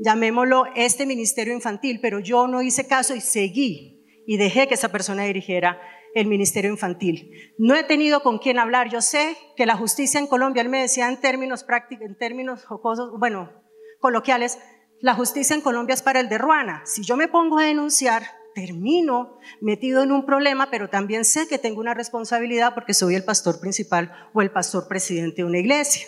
llamémoslo 0.00 0.64
este 0.74 1.06
ministerio 1.06 1.54
infantil, 1.54 2.00
pero 2.00 2.18
yo 2.18 2.46
no 2.48 2.62
hice 2.62 2.86
caso 2.86 3.14
y 3.14 3.20
seguí 3.20 4.02
y 4.26 4.36
dejé 4.36 4.68
que 4.68 4.74
esa 4.74 4.90
persona 4.90 5.24
dirigiera 5.24 5.80
el 6.14 6.26
Ministerio 6.26 6.70
Infantil. 6.70 7.54
No 7.58 7.74
he 7.74 7.84
tenido 7.84 8.22
con 8.22 8.38
quién 8.38 8.58
hablar. 8.58 8.90
Yo 8.90 9.00
sé 9.00 9.36
que 9.56 9.66
la 9.66 9.76
justicia 9.76 10.20
en 10.20 10.26
Colombia, 10.26 10.62
él 10.62 10.68
me 10.68 10.82
decía 10.82 11.08
en 11.08 11.20
términos 11.20 11.64
prácticos, 11.64 12.06
en 12.06 12.18
términos 12.18 12.64
jocosos, 12.64 13.18
bueno, 13.18 13.50
coloquiales, 13.98 14.58
la 15.00 15.14
justicia 15.14 15.54
en 15.54 15.62
Colombia 15.62 15.94
es 15.94 16.02
para 16.02 16.20
el 16.20 16.28
de 16.28 16.38
Ruana. 16.38 16.82
Si 16.84 17.02
yo 17.02 17.16
me 17.16 17.28
pongo 17.28 17.58
a 17.58 17.64
denunciar, 17.64 18.22
termino 18.54 19.38
metido 19.60 20.02
en 20.02 20.12
un 20.12 20.26
problema, 20.26 20.70
pero 20.70 20.88
también 20.88 21.24
sé 21.24 21.48
que 21.48 21.58
tengo 21.58 21.80
una 21.80 21.94
responsabilidad 21.94 22.74
porque 22.74 22.94
soy 22.94 23.14
el 23.14 23.24
pastor 23.24 23.60
principal 23.60 24.12
o 24.34 24.42
el 24.42 24.50
pastor 24.50 24.88
presidente 24.88 25.42
de 25.42 25.48
una 25.48 25.58
iglesia. 25.58 26.06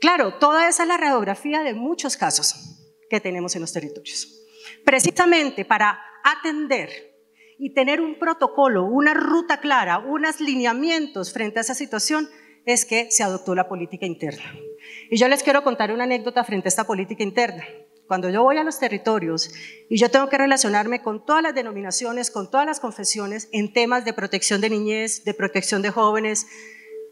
Claro, 0.00 0.38
toda 0.38 0.68
esa 0.68 0.84
es 0.84 0.88
la 0.88 0.96
radiografía 0.96 1.62
de 1.62 1.74
muchos 1.74 2.16
casos 2.16 2.54
que 3.10 3.20
tenemos 3.20 3.54
en 3.56 3.62
los 3.62 3.72
territorios. 3.72 4.44
Precisamente 4.84 5.64
para 5.64 5.98
atender 6.24 6.90
y 7.58 7.74
tener 7.74 8.00
un 8.00 8.18
protocolo, 8.18 8.84
una 8.84 9.14
ruta 9.14 9.60
clara, 9.60 9.98
unos 9.98 10.40
lineamientos 10.40 11.32
frente 11.32 11.58
a 11.58 11.62
esa 11.62 11.74
situación, 11.74 12.28
es 12.64 12.84
que 12.84 13.10
se 13.10 13.22
adoptó 13.22 13.54
la 13.54 13.68
política 13.68 14.06
interna. 14.06 14.54
Y 15.10 15.16
yo 15.16 15.26
les 15.28 15.42
quiero 15.42 15.64
contar 15.64 15.90
una 15.90 16.04
anécdota 16.04 16.44
frente 16.44 16.68
a 16.68 16.70
esta 16.70 16.84
política 16.84 17.22
interna. 17.22 17.64
Cuando 18.08 18.30
yo 18.30 18.42
voy 18.42 18.56
a 18.56 18.64
los 18.64 18.80
territorios 18.80 19.52
y 19.90 19.98
yo 19.98 20.10
tengo 20.10 20.30
que 20.30 20.38
relacionarme 20.38 21.02
con 21.02 21.26
todas 21.26 21.42
las 21.42 21.54
denominaciones, 21.54 22.30
con 22.30 22.50
todas 22.50 22.64
las 22.64 22.80
confesiones 22.80 23.50
en 23.52 23.74
temas 23.74 24.06
de 24.06 24.14
protección 24.14 24.62
de 24.62 24.70
niñez, 24.70 25.24
de 25.24 25.34
protección 25.34 25.82
de 25.82 25.90
jóvenes, 25.90 26.46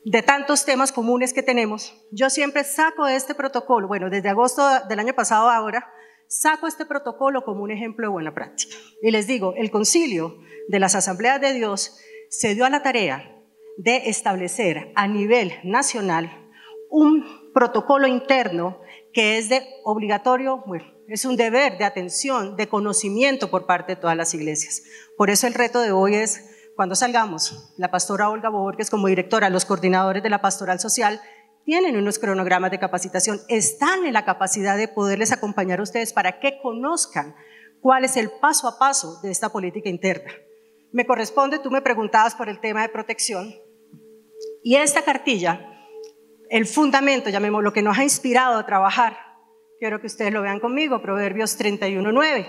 de 0.06 0.22
tantos 0.22 0.64
temas 0.64 0.92
comunes 0.92 1.34
que 1.34 1.42
tenemos, 1.42 1.92
yo 2.12 2.30
siempre 2.30 2.64
saco 2.64 3.06
este 3.06 3.34
protocolo, 3.34 3.88
bueno, 3.88 4.08
desde 4.08 4.30
agosto 4.30 4.62
del 4.88 4.98
año 4.98 5.12
pasado 5.12 5.50
ahora, 5.50 5.86
saco 6.28 6.66
este 6.66 6.86
protocolo 6.86 7.44
como 7.44 7.62
un 7.62 7.72
ejemplo 7.72 8.06
de 8.06 8.12
buena 8.12 8.32
práctica. 8.32 8.74
Y 9.02 9.10
les 9.10 9.26
digo, 9.26 9.52
el 9.56 9.70
concilio 9.70 10.38
de 10.68 10.80
las 10.80 10.94
asambleas 10.94 11.42
de 11.42 11.52
Dios 11.52 11.98
se 12.30 12.54
dio 12.54 12.64
a 12.64 12.70
la 12.70 12.82
tarea 12.82 13.36
de 13.76 14.08
establecer 14.08 14.92
a 14.94 15.06
nivel 15.08 15.52
nacional 15.62 16.30
un 16.88 17.52
protocolo 17.52 18.06
interno 18.06 18.80
que 19.16 19.38
es 19.38 19.48
de 19.48 19.66
obligatorio, 19.82 20.62
bueno, 20.66 20.84
es 21.08 21.24
un 21.24 21.36
deber 21.36 21.78
de 21.78 21.86
atención, 21.86 22.54
de 22.54 22.68
conocimiento 22.68 23.48
por 23.48 23.64
parte 23.64 23.94
de 23.94 24.00
todas 24.02 24.14
las 24.14 24.34
iglesias. 24.34 24.82
Por 25.16 25.30
eso 25.30 25.46
el 25.46 25.54
reto 25.54 25.80
de 25.80 25.90
hoy 25.90 26.16
es 26.16 26.50
cuando 26.76 26.94
salgamos, 26.94 27.72
la 27.78 27.90
pastora 27.90 28.28
Olga 28.28 28.50
Borges 28.50 28.90
como 28.90 29.06
directora, 29.06 29.48
los 29.48 29.64
coordinadores 29.64 30.22
de 30.22 30.28
la 30.28 30.42
pastoral 30.42 30.80
social, 30.80 31.22
tienen 31.64 31.96
unos 31.96 32.18
cronogramas 32.18 32.70
de 32.70 32.78
capacitación, 32.78 33.40
están 33.48 34.04
en 34.04 34.12
la 34.12 34.26
capacidad 34.26 34.76
de 34.76 34.86
poderles 34.86 35.32
acompañar 35.32 35.80
a 35.80 35.84
ustedes 35.84 36.12
para 36.12 36.38
que 36.38 36.60
conozcan 36.60 37.34
cuál 37.80 38.04
es 38.04 38.18
el 38.18 38.30
paso 38.42 38.68
a 38.68 38.78
paso 38.78 39.18
de 39.22 39.30
esta 39.30 39.48
política 39.48 39.88
interna. 39.88 40.30
Me 40.92 41.06
corresponde, 41.06 41.58
tú 41.58 41.70
me 41.70 41.80
preguntabas 41.80 42.34
por 42.34 42.50
el 42.50 42.60
tema 42.60 42.82
de 42.82 42.90
protección, 42.90 43.54
y 44.62 44.76
esta 44.76 45.00
cartilla, 45.00 45.72
el 46.50 46.66
fundamento, 46.66 47.30
llamémoslo, 47.30 47.70
lo 47.70 47.72
que 47.72 47.82
nos 47.82 47.98
ha 47.98 48.02
inspirado 48.02 48.58
a 48.58 48.66
trabajar, 48.66 49.16
quiero 49.78 50.00
que 50.00 50.06
ustedes 50.06 50.32
lo 50.32 50.42
vean 50.42 50.60
conmigo, 50.60 51.02
Proverbios 51.02 51.58
31.9, 51.58 52.46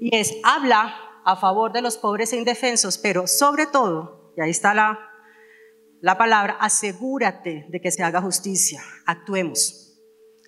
y 0.00 0.16
es, 0.16 0.34
habla 0.42 0.94
a 1.24 1.36
favor 1.36 1.72
de 1.72 1.82
los 1.82 1.96
pobres 1.96 2.32
e 2.32 2.36
indefensos, 2.36 2.98
pero 2.98 3.26
sobre 3.26 3.66
todo, 3.66 4.32
y 4.36 4.40
ahí 4.40 4.50
está 4.50 4.74
la, 4.74 4.98
la 6.00 6.18
palabra, 6.18 6.56
asegúrate 6.60 7.66
de 7.68 7.80
que 7.80 7.90
se 7.90 8.02
haga 8.02 8.20
justicia, 8.20 8.82
actuemos. 9.06 10.00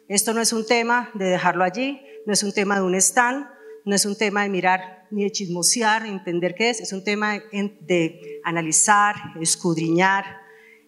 Esto 0.09 0.35
no 0.35 0.41
es 0.41 0.53
un 0.53 0.67
tema 0.67 1.11
de 1.15 1.27
dejarlo 1.27 1.65
allí, 1.65 2.01
no 2.27 2.33
es 2.33 2.43
un 2.43 2.53
tema 2.53 2.77
de 2.77 2.83
un 2.83 2.95
stand, 2.97 3.47
no 3.85 3.95
es 3.95 4.05
un 4.07 4.17
tema 4.17 4.43
de 4.43 4.49
mirar 4.49 5.07
ni 5.11 5.25
de 5.25 5.31
chismosear, 5.31 6.07
entender 6.07 6.55
qué 6.55 6.71
es, 6.71 6.81
es 6.81 6.93
un 6.93 7.05
tema 7.05 7.39
de, 7.81 8.41
analizar, 8.45 9.15
escudriñar 9.41 10.25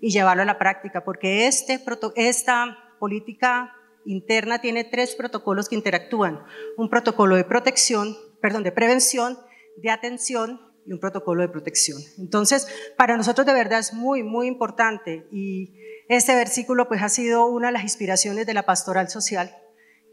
y 0.07 0.11
llevarlo 0.11 0.45
a 0.45 0.47
la 0.47 0.57
práctica, 0.57 1.03
porque 1.03 1.49
este, 1.49 1.83
esta 2.15 2.79
política 3.01 3.75
interna 4.05 4.61
tiene 4.61 4.85
tres 4.85 5.17
protocolos 5.17 5.69
que 5.69 5.75
interactúan. 5.75 6.45
Un 6.77 6.89
protocolo 6.89 7.35
de 7.35 7.43
protección, 7.43 8.17
perdón, 8.41 8.63
de 8.63 8.71
prevención, 8.71 9.37
de 9.77 9.91
atención 9.91 10.61
y 10.87 10.93
un 10.93 11.01
protocolo 11.01 11.43
de 11.43 11.49
protección. 11.49 12.01
Entonces, 12.19 12.69
para 12.97 13.17
nosotros 13.17 13.49
de 13.49 13.53
verdad 13.53 13.81
es 13.81 13.95
muy, 13.95 14.23
muy 14.23 14.47
importante 14.47 15.27
y 15.33 15.75
este 16.09 16.37
versículo 16.37 16.87
pues 16.87 17.03
ha 17.03 17.09
sido 17.09 17.49
una 17.49 17.67
de 17.67 17.73
las 17.73 17.83
inspiraciones 17.83 18.47
de 18.47 18.55
la 18.55 18.63
pastoral 18.65 19.09
social, 19.09 19.57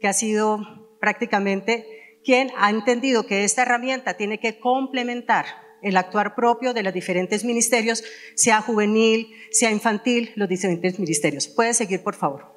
que 0.01 0.07
ha 0.07 0.13
sido 0.13 0.97
prácticamente 0.99 2.17
quien 2.25 2.49
ha 2.57 2.71
entendido 2.71 3.27
que 3.27 3.43
esta 3.43 3.61
herramienta 3.61 4.15
tiene 4.15 4.39
que 4.39 4.59
complementar 4.59 5.45
el 5.83 5.97
actuar 5.97 6.35
propio 6.35 6.73
de 6.73 6.83
los 6.83 6.93
diferentes 6.93 7.43
ministerios, 7.43 8.03
sea 8.35 8.61
juvenil, 8.61 9.33
sea 9.51 9.71
infantil, 9.71 10.31
los 10.35 10.49
diferentes 10.49 10.99
ministerios. 10.99 11.47
Puede 11.47 11.73
seguir, 11.73 12.01
por 12.01 12.15
favor. 12.15 12.53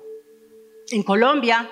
En 0.91 1.03
Colombia, 1.03 1.69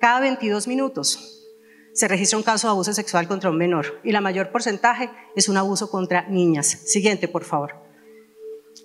cada 0.00 0.20
22 0.20 0.68
minutos 0.68 1.46
se 1.92 2.08
registra 2.08 2.38
un 2.38 2.44
caso 2.44 2.68
de 2.68 2.72
abuso 2.72 2.92
sexual 2.92 3.26
contra 3.26 3.50
un 3.50 3.56
menor 3.56 4.00
y 4.04 4.12
la 4.12 4.20
mayor 4.20 4.52
porcentaje 4.52 5.10
es 5.34 5.48
un 5.48 5.56
abuso 5.56 5.90
contra 5.90 6.28
niñas. 6.28 6.66
Siguiente, 6.86 7.28
por 7.28 7.44
favor. 7.44 7.74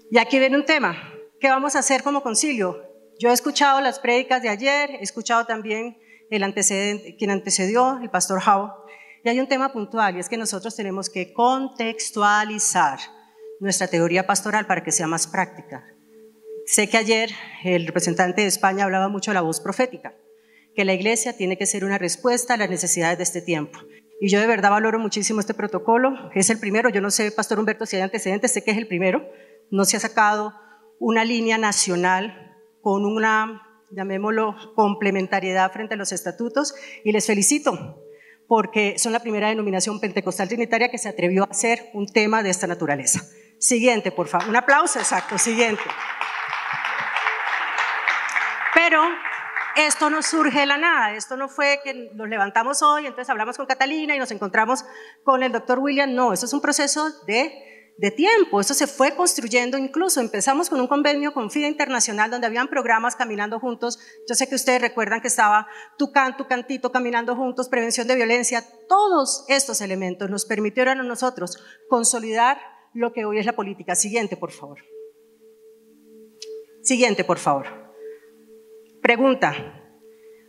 Y 0.10 0.18
aquí 0.18 0.40
viene 0.40 0.58
un 0.58 0.66
tema. 0.66 1.14
¿Qué 1.40 1.50
vamos 1.50 1.76
a 1.76 1.80
hacer 1.80 2.04
como 2.04 2.24
concilio? 2.24 2.82
Yo 3.20 3.30
he 3.30 3.34
escuchado 3.34 3.82
las 3.82 4.00
prédicas 4.00 4.42
de 4.42 4.50
ayer, 4.50 4.92
he 4.92 5.04
escuchado 5.04 5.46
también 5.46 5.98
el 6.30 6.44
antecedente, 6.44 7.16
quien 7.16 7.30
antecedió, 7.30 8.00
el 8.02 8.10
pastor 8.10 8.42
Jao, 8.42 8.74
y 9.24 9.30
hay 9.30 9.40
un 9.40 9.48
tema 9.48 9.72
puntual 9.72 10.18
y 10.18 10.20
es 10.20 10.30
que 10.30 10.38
nosotros 10.38 10.76
tenemos 10.76 11.10
que 11.10 11.34
contextualizar 11.34 13.00
nuestra 13.60 13.88
teoría 13.88 14.28
pastoral 14.28 14.68
para 14.68 14.84
que 14.84 14.92
sea 14.92 15.08
más 15.08 15.28
práctica. 15.28 15.86
Sé 16.66 16.90
que 16.90 16.98
ayer 16.98 17.30
el 17.64 17.88
representante 17.88 18.42
de 18.42 18.48
España 18.48 18.84
hablaba 18.84 19.08
mucho 19.08 19.32
de 19.32 19.36
la 19.36 19.42
voz 19.42 19.62
profética 19.62 20.14
que 20.76 20.86
la 20.86 20.94
iglesia 20.94 21.38
tiene 21.38 21.58
que 21.58 21.66
ser 21.66 21.86
una 21.86 21.98
respuesta 21.98 22.56
a 22.56 22.58
las 22.58 22.70
necesidades 22.70 23.18
de 23.18 23.24
este 23.24 23.42
tiempo. 23.42 23.80
Y 24.20 24.30
yo 24.30 24.40
de 24.40 24.48
verdad 24.48 24.72
valoro 24.72 25.00
muchísimo 25.00 25.40
este 25.40 25.54
protocolo. 25.54 26.32
Es 26.34 26.50
el 26.50 26.60
primero, 26.60 26.90
yo 26.90 27.00
no 27.00 27.12
sé, 27.12 27.32
Pastor 27.32 27.60
Humberto, 27.60 27.86
si 27.86 27.98
hay 27.98 28.02
antecedentes, 28.02 28.52
sé 28.52 28.64
que 28.64 28.72
es 28.72 28.78
el 28.78 28.88
primero. 28.88 29.24
No 29.70 29.86
se 29.86 29.98
ha 29.98 30.00
sacado 30.00 30.54
una 31.00 31.26
línea 31.26 31.58
nacional 31.58 32.56
con 32.82 33.06
una, 33.06 33.62
llamémoslo, 33.92 34.56
complementariedad 34.76 35.72
frente 35.72 35.94
a 35.94 35.98
los 35.98 36.12
estatutos 36.12 36.74
y 37.04 37.12
les 37.12 37.28
felicito 37.28 38.03
porque 38.54 39.00
son 39.00 39.14
la 39.14 39.20
primera 39.20 39.48
denominación 39.48 40.00
pentecostal 40.00 40.48
trinitaria 40.48 40.90
que 40.90 41.00
se 41.00 41.10
atrevió 41.10 41.42
a 41.42 41.48
hacer 41.48 41.90
un 41.92 42.06
tema 42.06 42.44
de 42.44 42.52
esta 42.52 42.68
naturaleza. 42.68 43.20
Siguiente, 43.58 44.12
por 44.12 44.28
favor. 44.28 44.48
Un 44.48 44.56
aplauso, 44.56 45.00
exacto, 45.00 45.40
siguiente. 45.40 45.82
Pero 48.76 49.02
esto 49.76 50.12
no 50.12 50.22
surge 50.22 50.60
de 50.60 50.66
la 50.68 50.78
nada, 50.78 51.16
esto 51.16 51.36
no 51.36 51.50
fue 51.50 51.80
que 51.84 52.12
nos 52.14 52.30
levantamos 52.30 52.84
hoy, 52.84 53.08
entonces 53.08 53.28
hablamos 53.32 53.58
con 53.58 53.66
Catalina 53.66 54.16
y 54.16 54.20
nos 54.20 54.30
encontramos 54.30 54.86
con 55.24 55.42
el 55.42 55.52
doctor 55.52 55.80
William, 55.80 56.14
no, 56.14 56.32
eso 56.32 56.46
es 56.46 56.54
un 56.54 56.62
proceso 56.62 57.10
de, 57.26 57.73
de 57.98 58.10
tiempo, 58.10 58.60
eso 58.60 58.74
se 58.74 58.88
fue 58.88 59.16
construyendo 59.16 59.78
incluso, 59.78 60.20
empezamos 60.20 60.70
con 60.70 60.82
un 60.82 60.88
convenio 60.88 61.34
con 61.34 61.52
FIDE 61.52 61.68
Internacional 61.68 62.32
donde 62.32 62.48
habían 62.48 62.68
programas 62.68 63.16
caminando 63.16 63.60
juntos, 63.60 64.00
yo 64.28 64.34
sé 64.34 64.50
que 64.50 64.56
ustedes 64.56 64.82
recuerdan 64.82 65.22
que 65.22 65.28
estaba 65.28 65.68
tu 65.98 66.12
tu 66.38 66.48
cantito 66.48 66.92
caminando 66.92 67.36
juntos, 67.36 67.70
prevención 67.70 68.08
de 68.08 68.16
violencia, 68.16 68.64
todos 68.90 69.46
estos 69.48 69.80
elementos 69.82 70.30
nos 70.30 70.46
permitieron 70.46 71.00
a 71.00 71.04
nosotros 71.04 71.64
consolidar 71.88 72.58
lo 72.94 73.14
que 73.14 73.26
hoy 73.26 73.40
es 73.40 73.46
la 73.46 73.56
política. 73.56 73.96
Siguiente, 73.96 74.38
por 74.38 74.52
favor. 74.52 74.80
Siguiente, 76.82 77.24
por 77.24 77.38
favor. 77.38 77.68
Pregunta, 79.02 79.54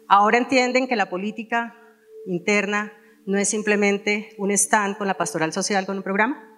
¿ahora 0.08 0.38
entienden 0.38 0.86
que 0.86 0.96
la 0.96 1.10
política 1.10 1.76
interna 2.26 2.92
no 3.26 3.38
es 3.38 3.48
simplemente 3.48 4.34
un 4.38 4.50
stand 4.50 4.96
con 4.98 5.06
la 5.06 5.16
pastoral 5.16 5.52
social, 5.52 5.86
con 5.86 5.96
un 5.96 6.02
programa? 6.02 6.53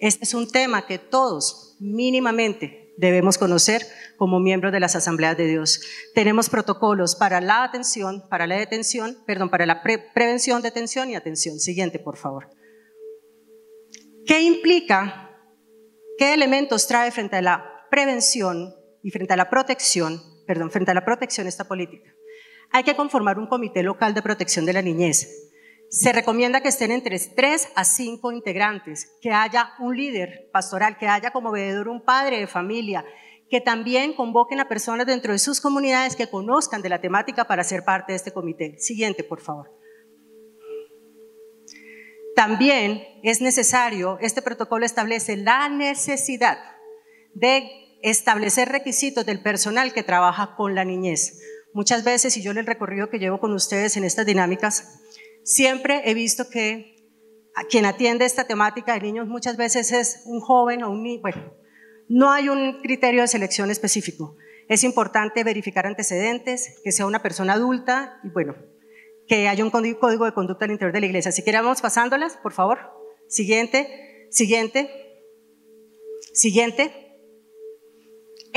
Este 0.00 0.24
es 0.24 0.34
un 0.34 0.50
tema 0.50 0.86
que 0.86 0.98
todos 0.98 1.76
mínimamente 1.80 2.94
debemos 2.98 3.38
conocer 3.38 3.82
como 4.16 4.40
miembros 4.40 4.72
de 4.72 4.80
las 4.80 4.96
asambleas 4.96 5.36
de 5.36 5.46
Dios. 5.46 5.80
Tenemos 6.14 6.48
protocolos 6.48 7.14
para 7.16 7.40
la 7.40 7.64
atención, 7.64 8.24
para 8.30 8.46
la 8.46 8.56
detención, 8.56 9.18
perdón, 9.26 9.50
para 9.50 9.66
la 9.66 9.82
prevención, 9.82 10.62
detención 10.62 11.10
y 11.10 11.16
atención. 11.16 11.58
Siguiente, 11.58 11.98
por 11.98 12.16
favor. 12.16 12.48
¿Qué 14.26 14.40
implica, 14.40 15.30
qué 16.18 16.34
elementos 16.34 16.86
trae 16.86 17.10
frente 17.10 17.36
a 17.36 17.42
la 17.42 17.86
prevención 17.90 18.74
y 19.02 19.10
frente 19.10 19.34
a 19.34 19.36
la 19.36 19.50
protección 19.50 20.36
perdón, 20.46 20.70
frente 20.70 20.92
a 20.92 20.94
la 20.94 21.04
protección 21.04 21.46
esta 21.46 21.64
política. 21.64 22.14
Hay 22.70 22.84
que 22.84 22.96
conformar 22.96 23.38
un 23.38 23.46
comité 23.46 23.82
local 23.82 24.14
de 24.14 24.22
protección 24.22 24.64
de 24.64 24.72
la 24.72 24.82
niñez. 24.82 25.52
Se 25.88 26.12
recomienda 26.12 26.60
que 26.60 26.68
estén 26.68 26.90
entre 26.90 27.18
tres 27.18 27.68
a 27.74 27.84
cinco 27.84 28.32
integrantes, 28.32 29.10
que 29.20 29.30
haya 29.30 29.74
un 29.78 29.96
líder 29.96 30.50
pastoral, 30.52 30.98
que 30.98 31.06
haya 31.06 31.30
como 31.30 31.52
veedor 31.52 31.88
un 31.88 32.04
padre 32.04 32.40
de 32.40 32.46
familia, 32.46 33.04
que 33.48 33.60
también 33.60 34.14
convoquen 34.14 34.60
a 34.60 34.68
personas 34.68 35.06
dentro 35.06 35.32
de 35.32 35.38
sus 35.38 35.60
comunidades 35.60 36.16
que 36.16 36.28
conozcan 36.28 36.82
de 36.82 36.88
la 36.88 37.00
temática 37.00 37.44
para 37.44 37.62
ser 37.62 37.84
parte 37.84 38.12
de 38.12 38.16
este 38.16 38.32
comité. 38.32 38.76
Siguiente, 38.78 39.22
por 39.22 39.40
favor. 39.40 39.70
también 42.36 43.02
es 43.22 43.40
necesario, 43.40 44.18
este 44.20 44.42
protocolo 44.42 44.84
establece 44.84 45.38
la 45.38 45.70
necesidad 45.70 46.58
de 47.32 47.70
establecer 48.02 48.68
requisitos 48.68 49.24
del 49.24 49.40
personal 49.40 49.94
que 49.94 50.02
trabaja 50.02 50.54
con 50.54 50.74
la 50.74 50.84
niñez. 50.84 51.40
Muchas 51.72 52.04
veces, 52.04 52.36
y 52.36 52.42
yo 52.42 52.50
en 52.50 52.58
el 52.58 52.66
recorrido 52.66 53.08
que 53.08 53.18
llevo 53.18 53.40
con 53.40 53.52
ustedes 53.54 53.96
en 53.96 54.04
estas 54.04 54.26
dinámicas, 54.26 55.00
siempre 55.46 56.02
he 56.04 56.14
visto 56.14 56.50
que 56.50 56.96
quien 57.70 57.86
atiende 57.86 58.24
esta 58.24 58.44
temática 58.44 58.92
de 58.94 59.00
niños 59.00 59.28
muchas 59.28 59.56
veces 59.56 59.92
es 59.92 60.22
un 60.26 60.40
joven 60.40 60.82
o 60.82 60.90
un 60.90 61.02
niño, 61.02 61.22
bueno, 61.22 61.54
no 62.08 62.30
hay 62.30 62.48
un 62.48 62.80
criterio 62.82 63.22
de 63.22 63.28
selección 63.28 63.70
específico. 63.70 64.36
Es 64.68 64.82
importante 64.82 65.44
verificar 65.44 65.86
antecedentes, 65.86 66.80
que 66.82 66.92
sea 66.92 67.06
una 67.06 67.22
persona 67.22 67.54
adulta 67.54 68.20
y 68.24 68.28
bueno, 68.30 68.56
que 69.28 69.48
haya 69.48 69.64
un 69.64 69.70
código 69.70 70.24
de 70.24 70.32
conducta 70.32 70.64
al 70.64 70.72
interior 70.72 70.92
de 70.92 71.00
la 71.00 71.06
iglesia. 71.06 71.32
Si 71.32 71.44
queremos 71.44 71.80
pasándolas, 71.80 72.36
por 72.36 72.52
favor. 72.52 72.78
Siguiente, 73.28 74.26
siguiente, 74.30 74.90
siguiente. 76.32 77.05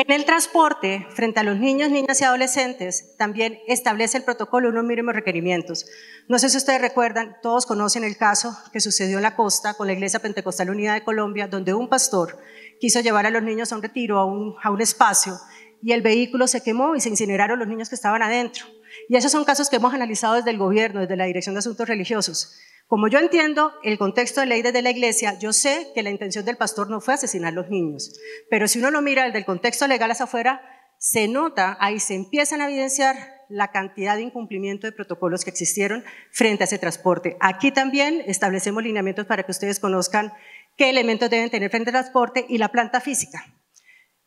En 0.02 0.14
el 0.14 0.24
transporte, 0.24 1.06
frente 1.10 1.42
a 1.42 1.44
los 1.44 1.58
niños, 1.58 1.90
niñas 1.90 2.22
y 2.22 2.24
adolescentes, 2.24 3.18
también 3.18 3.60
establece 3.68 4.18
el 4.18 4.24
protocolo 4.24 4.70
unos 4.70 4.86
mínimos 4.86 5.14
requerimientos. 5.14 5.88
No 6.30 6.40
sé 6.40 6.48
si 6.48 6.56
ustedes 6.56 6.80
recuerdan, 6.80 7.36
todos 7.42 7.66
conocen 7.66 8.06
el 8.06 8.16
caso 8.16 8.56
que 8.72 8.80
sucedió 8.80 9.18
en 9.18 9.24
la 9.24 9.36
costa 9.36 9.74
con 9.74 9.88
la 9.88 9.94
Iglesia 9.94 10.22
Pentecostal 10.22 10.70
Unida 10.70 10.94
de 10.94 11.04
Colombia, 11.04 11.50
donde 11.50 11.74
un 11.74 11.90
pastor 11.90 12.38
quiso 12.80 13.02
llevar 13.02 13.26
a 13.26 13.30
los 13.30 13.44
niños 13.44 13.74
a 13.74 13.76
un 13.76 13.82
retiro, 13.82 14.20
a 14.20 14.24
un, 14.26 14.56
a 14.64 14.82
espacio, 14.82 15.38
y 15.82 15.92
el 15.92 16.02
vehículo 16.02 16.48
se 16.48 16.64
quemó 16.64 16.96
y 16.96 17.02
se 17.02 17.10
incineraron 17.10 17.60
los 17.60 17.68
niños 17.68 17.90
que 17.90 17.96
estaban 17.96 18.22
adentro. 18.22 18.68
Y 19.10 19.18
esos 19.18 19.34
son 19.34 19.44
casos 19.44 19.70
que 19.70 19.76
hemos 19.76 19.94
analizado 19.94 20.36
desde 20.36 20.52
el 20.52 20.58
gobierno, 20.58 21.02
desde 21.02 21.18
la 21.18 21.26
Dirección 21.26 21.56
de 21.56 21.60
Asuntos 21.60 21.90
Religiosos. 21.90 22.56
Como 22.90 23.08
yo 23.08 23.20
entiendo 23.20 23.72
el 23.84 24.00
contexto 24.00 24.42
de 24.42 24.48
ley 24.48 24.64
desde 24.64 24.82
la 24.82 24.90
iglesia, 24.90 25.38
yo 25.38 25.54
sé 25.54 25.92
que 25.94 26.02
la 26.02 26.10
intención 26.10 26.44
del 26.44 26.58
pastor 26.58 26.90
no 26.90 27.02
fue 27.02 27.14
asesinar 27.14 27.50
a 27.50 27.56
los 27.56 27.70
niños, 27.70 28.20
pero 28.50 28.68
si 28.68 28.80
uno 28.80 28.90
lo 28.90 29.04
mira 29.04 29.26
desde 29.26 29.38
el 29.38 29.46
contexto 29.46 29.86
legal 29.86 30.10
hacia 30.10 30.24
afuera, 30.24 30.60
se 30.98 31.28
nota, 31.28 31.78
ahí 31.80 32.00
se 32.00 32.16
empiezan 32.16 32.62
a 32.62 32.68
evidenciar 32.68 33.16
la 33.48 33.68
cantidad 33.68 34.16
de 34.16 34.24
incumplimiento 34.24 34.88
de 34.88 34.92
protocolos 34.92 35.44
que 35.44 35.52
existieron 35.52 36.04
frente 36.32 36.64
a 36.64 36.66
ese 36.66 36.80
transporte. 36.80 37.38
Aquí 37.42 37.72
también 37.72 38.24
establecemos 38.26 38.82
lineamientos 38.82 39.28
para 39.28 39.44
que 39.44 39.52
ustedes 39.52 39.80
conozcan 39.80 40.34
qué 40.76 40.90
elementos 40.90 41.30
deben 41.30 41.52
tener 41.52 41.70
frente 41.70 41.92
al 41.92 42.02
transporte 42.02 42.48
y 42.50 42.58
la 42.58 42.70
planta 42.70 43.02
física. 43.02 43.54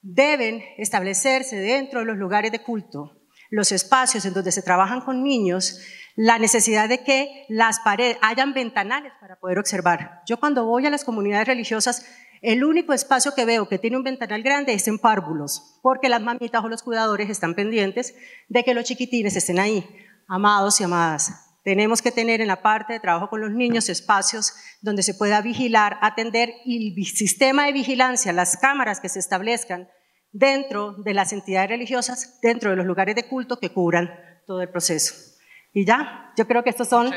Deben 0.02 0.62
establecerse 0.78 1.56
dentro 1.56 1.98
de 1.98 2.06
los 2.06 2.16
lugares 2.16 2.52
de 2.52 2.62
culto 2.62 3.18
los 3.52 3.70
espacios 3.70 4.24
en 4.24 4.32
donde 4.32 4.50
se 4.50 4.62
trabajan 4.62 5.02
con 5.02 5.22
niños, 5.22 5.78
la 6.16 6.38
necesidad 6.38 6.88
de 6.88 7.02
que 7.02 7.46
las 7.48 7.80
paredes, 7.80 8.18
hayan 8.22 8.52
ventanales 8.54 9.12
para 9.20 9.36
poder 9.36 9.58
observar. 9.58 10.22
Yo 10.26 10.38
cuando 10.38 10.64
voy 10.64 10.86
a 10.86 10.90
las 10.90 11.04
comunidades 11.04 11.48
religiosas, 11.48 12.06
el 12.42 12.64
único 12.64 12.92
espacio 12.92 13.34
que 13.34 13.44
veo 13.44 13.68
que 13.68 13.78
tiene 13.78 13.96
un 13.96 14.02
ventanal 14.02 14.42
grande 14.42 14.74
es 14.74 14.88
en 14.88 14.98
párvulos, 14.98 15.78
porque 15.80 16.08
las 16.08 16.20
mamitas 16.20 16.64
o 16.64 16.68
los 16.68 16.82
cuidadores 16.82 17.30
están 17.30 17.54
pendientes 17.54 18.14
de 18.48 18.64
que 18.64 18.74
los 18.74 18.84
chiquitines 18.84 19.36
estén 19.36 19.58
ahí, 19.58 19.88
amados 20.26 20.80
y 20.80 20.84
amadas. 20.84 21.48
Tenemos 21.62 22.02
que 22.02 22.10
tener 22.10 22.40
en 22.40 22.48
la 22.48 22.60
parte 22.60 22.92
de 22.92 23.00
trabajo 23.00 23.30
con 23.30 23.40
los 23.40 23.52
niños 23.52 23.88
espacios 23.88 24.54
donde 24.80 25.04
se 25.04 25.14
pueda 25.14 25.40
vigilar, 25.40 25.98
atender 26.02 26.52
y 26.64 26.98
el 26.98 27.06
sistema 27.06 27.66
de 27.66 27.72
vigilancia, 27.72 28.32
las 28.32 28.56
cámaras 28.56 28.98
que 28.98 29.08
se 29.08 29.20
establezcan 29.20 29.88
dentro 30.32 30.94
de 30.94 31.14
las 31.14 31.32
entidades 31.32 31.70
religiosas, 31.70 32.40
dentro 32.42 32.70
de 32.70 32.76
los 32.76 32.86
lugares 32.86 33.14
de 33.14 33.28
culto 33.28 33.60
que 33.60 33.72
cubran 33.72 34.10
todo 34.46 34.60
el 34.60 34.68
proceso. 34.68 35.31
Y 35.72 35.86
ya, 35.86 36.32
yo 36.36 36.46
creo 36.46 36.62
que 36.62 36.70
estos 36.70 36.88
son 36.88 37.10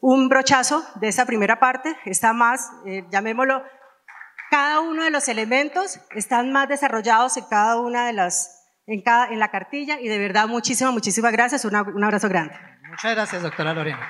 un 0.00 0.28
brochazo 0.28 0.84
de 0.96 1.08
esa 1.08 1.26
primera 1.26 1.58
parte. 1.58 1.96
Está 2.04 2.32
más, 2.32 2.70
eh, 2.86 3.04
llamémoslo, 3.10 3.62
cada 4.50 4.80
uno 4.80 5.02
de 5.02 5.10
los 5.10 5.28
elementos 5.28 5.98
están 6.14 6.52
más 6.52 6.68
desarrollados 6.68 7.36
en 7.36 7.44
cada 7.48 7.80
una 7.80 8.06
de 8.06 8.12
las, 8.12 8.64
en, 8.86 9.02
cada, 9.02 9.26
en 9.28 9.40
la 9.40 9.50
cartilla 9.50 10.00
y 10.00 10.08
de 10.08 10.18
verdad 10.18 10.46
muchísimas, 10.46 10.92
muchísimas 10.92 11.32
gracias. 11.32 11.64
un 11.64 12.04
abrazo 12.04 12.28
grande. 12.28 12.54
Muchas 12.88 13.14
gracias, 13.14 13.42
doctora 13.42 13.74
Lorena. 13.74 14.08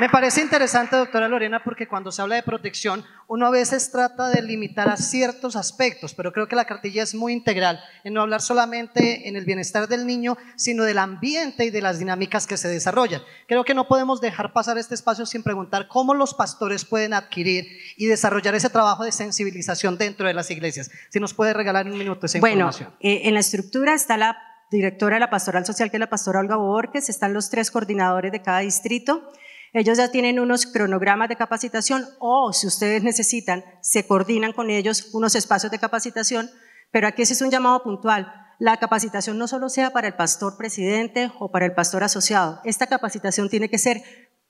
Me 0.00 0.08
parece 0.08 0.40
interesante, 0.40 0.96
doctora 0.96 1.28
Lorena, 1.28 1.62
porque 1.62 1.86
cuando 1.86 2.10
se 2.10 2.22
habla 2.22 2.36
de 2.36 2.42
protección, 2.42 3.04
uno 3.28 3.46
a 3.46 3.50
veces 3.50 3.90
trata 3.92 4.30
de 4.30 4.40
limitar 4.40 4.88
a 4.88 4.96
ciertos 4.96 5.56
aspectos, 5.56 6.14
pero 6.14 6.32
creo 6.32 6.48
que 6.48 6.56
la 6.56 6.64
cartilla 6.64 7.02
es 7.02 7.14
muy 7.14 7.34
integral 7.34 7.78
en 8.02 8.14
no 8.14 8.22
hablar 8.22 8.40
solamente 8.40 9.28
en 9.28 9.36
el 9.36 9.44
bienestar 9.44 9.88
del 9.88 10.06
niño, 10.06 10.38
sino 10.56 10.84
del 10.84 10.96
ambiente 10.96 11.66
y 11.66 11.70
de 11.70 11.82
las 11.82 11.98
dinámicas 11.98 12.46
que 12.46 12.56
se 12.56 12.68
desarrollan. 12.68 13.20
Creo 13.46 13.62
que 13.62 13.74
no 13.74 13.88
podemos 13.88 14.22
dejar 14.22 14.54
pasar 14.54 14.78
este 14.78 14.94
espacio 14.94 15.26
sin 15.26 15.42
preguntar 15.42 15.86
cómo 15.86 16.14
los 16.14 16.32
pastores 16.32 16.86
pueden 16.86 17.12
adquirir 17.12 17.66
y 17.98 18.06
desarrollar 18.06 18.54
ese 18.54 18.70
trabajo 18.70 19.04
de 19.04 19.12
sensibilización 19.12 19.98
dentro 19.98 20.26
de 20.26 20.32
las 20.32 20.50
iglesias. 20.50 20.90
Si 21.10 21.20
nos 21.20 21.34
puede 21.34 21.52
regalar 21.52 21.84
un 21.84 21.98
minuto 21.98 22.24
esa 22.24 22.38
información. 22.38 22.88
Bueno, 22.88 22.96
eh, 23.00 23.28
en 23.28 23.34
la 23.34 23.40
estructura 23.40 23.92
está 23.92 24.16
la 24.16 24.38
directora 24.70 25.16
de 25.16 25.20
la 25.20 25.28
pastoral 25.28 25.66
social, 25.66 25.90
que 25.90 25.98
es 25.98 26.00
la 26.00 26.08
pastora 26.08 26.40
Olga 26.40 26.56
Borges, 26.56 27.10
están 27.10 27.34
los 27.34 27.50
tres 27.50 27.70
coordinadores 27.70 28.32
de 28.32 28.40
cada 28.40 28.60
distrito. 28.60 29.30
Ellos 29.72 29.98
ya 29.98 30.10
tienen 30.10 30.40
unos 30.40 30.66
cronogramas 30.66 31.28
de 31.28 31.36
capacitación 31.36 32.04
o 32.18 32.52
si 32.52 32.66
ustedes 32.66 33.02
necesitan, 33.02 33.64
se 33.82 34.06
coordinan 34.06 34.52
con 34.52 34.70
ellos 34.70 35.10
unos 35.12 35.34
espacios 35.36 35.70
de 35.70 35.78
capacitación, 35.78 36.50
pero 36.90 37.06
aquí 37.06 37.22
ese 37.22 37.34
es 37.34 37.42
un 37.42 37.50
llamado 37.50 37.82
puntual. 37.82 38.32
La 38.58 38.78
capacitación 38.78 39.38
no 39.38 39.46
solo 39.46 39.68
sea 39.68 39.90
para 39.90 40.08
el 40.08 40.14
pastor 40.14 40.56
presidente 40.56 41.30
o 41.38 41.50
para 41.50 41.66
el 41.66 41.72
pastor 41.72 42.02
asociado, 42.02 42.60
esta 42.64 42.88
capacitación 42.88 43.48
tiene 43.48 43.70
que 43.70 43.78
ser 43.78 44.02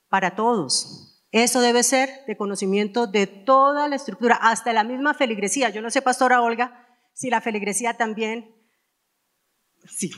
para 0.09 0.35
todos. 0.35 1.23
Eso 1.33 1.61
debe 1.61 1.83
ser 1.83 2.11
de 2.27 2.37
conocimiento 2.37 3.07
de 3.07 3.27
toda 3.27 3.89
la 3.89 3.97
estructura, 3.97 4.35
hasta 4.35 4.73
la 4.73 4.83
misma 4.83 5.15
feligresía. 5.15 5.71
Yo 5.71 5.81
no 5.81 5.91
sé, 5.91 6.03
pastora 6.03 6.43
Olga, 6.43 6.89
si 7.13 7.31
la 7.31 7.41
feligresía 7.41 7.97
también, 7.97 8.53
sí, 9.87 10.11